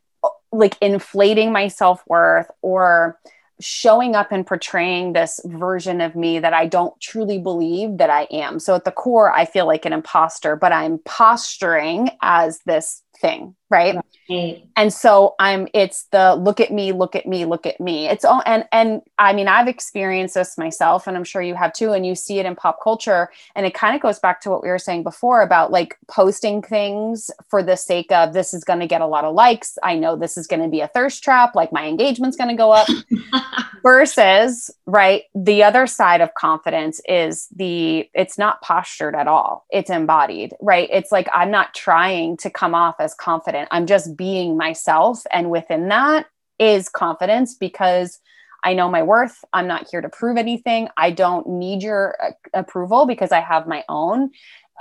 like 0.51 0.77
inflating 0.81 1.53
my 1.53 1.69
self-worth 1.69 2.51
or 2.61 3.19
showing 3.61 4.17
up 4.17 4.33
and 4.33 4.47
portraying 4.47 5.13
this 5.13 5.41
version 5.45 6.01
of 6.01 6.17
me 6.17 6.39
that 6.39 6.55
I 6.55 6.67
don't 6.67 6.99
truly 7.01 7.39
believe 7.39 7.99
that 7.99 8.11
I 8.11 8.27
am. 8.31 8.59
So 8.59 8.75
at 8.75 8.85
the 8.85 8.91
core, 8.91 9.33
I 9.33 9.45
feel 9.45 9.67
like 9.67 9.85
an 9.85 9.93
imposter, 9.93 10.57
but 10.57 10.73
I'm 10.73 10.99
posturing 11.05 12.11
as 12.23 12.61
this 12.67 13.02
thing, 13.23 13.55
right? 13.71 13.97
right? 14.29 14.69
And 14.77 14.93
so 14.93 15.35
I'm 15.39 15.69
it's 15.73 16.05
the 16.13 16.35
look 16.35 16.61
at 16.61 16.71
me, 16.71 16.93
look 16.93 17.17
at 17.17 17.27
me, 17.27 17.45
look 17.45 17.65
at 17.65 17.81
me. 17.81 18.09
It's 18.09 18.25
all 18.25 18.43
and 18.45 18.67
and 18.73 19.01
I 19.19 19.33
mean 19.33 19.49
I've 19.49 19.69
experienced 19.69 20.35
this 20.35 20.59
myself 20.59 21.07
and 21.07 21.17
I'm 21.17 21.25
sure 21.25 21.41
you 21.41 21.55
have 21.55 21.73
too 21.73 21.93
and 21.93 22.05
you 22.05 22.15
see 22.15 22.39
it 22.39 22.47
in 22.47 22.55
pop 22.55 22.79
culture 22.83 23.31
and 23.55 23.65
it 23.65 23.73
kind 23.73 23.97
of 23.97 24.03
goes 24.03 24.19
back 24.19 24.41
to 24.43 24.51
what 24.51 24.63
we 24.63 24.69
were 24.69 24.79
saying 24.79 25.05
before 25.05 25.41
about 25.41 25.71
like 25.71 25.97
posting 26.09 26.61
things 26.61 27.31
for 27.49 27.63
the 27.63 27.77
sake 27.77 28.13
of 28.13 28.35
this 28.35 28.53
is 28.53 28.65
going 28.65 28.81
to 28.81 28.87
get 28.87 29.01
a 29.01 29.07
lot 29.07 29.25
of 29.25 29.35
likes. 29.35 29.79
I 29.83 29.95
know 29.97 30.17
this 30.17 30.37
is 30.37 30.47
going 30.47 30.63
to 30.63 30.69
be 30.69 30.81
a 30.81 30.89
thirst 30.89 31.23
trap, 31.23 31.55
like 31.55 31.73
my 31.73 31.87
engagement's 31.87 32.37
going 32.37 32.51
to 32.51 32.57
go 32.57 32.73
up. 32.73 32.89
versus 33.83 34.71
right 34.87 35.25
the 35.35 35.63
other 35.63 35.87
side 35.87 36.21
of 36.21 36.33
confidence 36.35 37.01
is 37.07 37.49
the 37.57 38.09
it's 38.15 38.39
not 38.39 38.61
postured 38.63 39.15
at 39.15 39.27
all 39.27 39.67
it's 39.71 39.91
embodied 39.91 40.55
right 40.61 40.89
it's 40.93 41.11
like 41.11 41.29
i'm 41.35 41.51
not 41.51 41.75
trying 41.75 42.37
to 42.37 42.49
come 42.49 42.75
off 42.75 43.01
as 43.13 43.17
confident. 43.17 43.69
I'm 43.71 43.87
just 43.87 44.17
being 44.17 44.57
myself. 44.57 45.23
And 45.31 45.51
within 45.51 45.89
that 45.89 46.27
is 46.59 46.89
confidence 46.89 47.55
because 47.55 48.19
i 48.65 48.75
know 48.75 48.89
my 48.89 49.03
worth. 49.03 49.45
I'm 49.53 49.67
not 49.67 49.89
here 49.91 50.01
to 50.01 50.09
prove 50.09 50.37
anything. 50.37 50.89
I 50.97 51.11
don't 51.11 51.49
need 51.49 51.83
your 51.83 52.17
uh, 52.23 52.31
approval 52.55 53.07
because 53.07 53.33
i 53.33 53.41
have 53.41 53.67
my 53.67 53.85
own. 53.89 54.31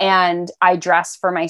And 0.00 0.50
i 0.60 0.76
dress 0.76 1.16
for 1.16 1.30
my 1.32 1.40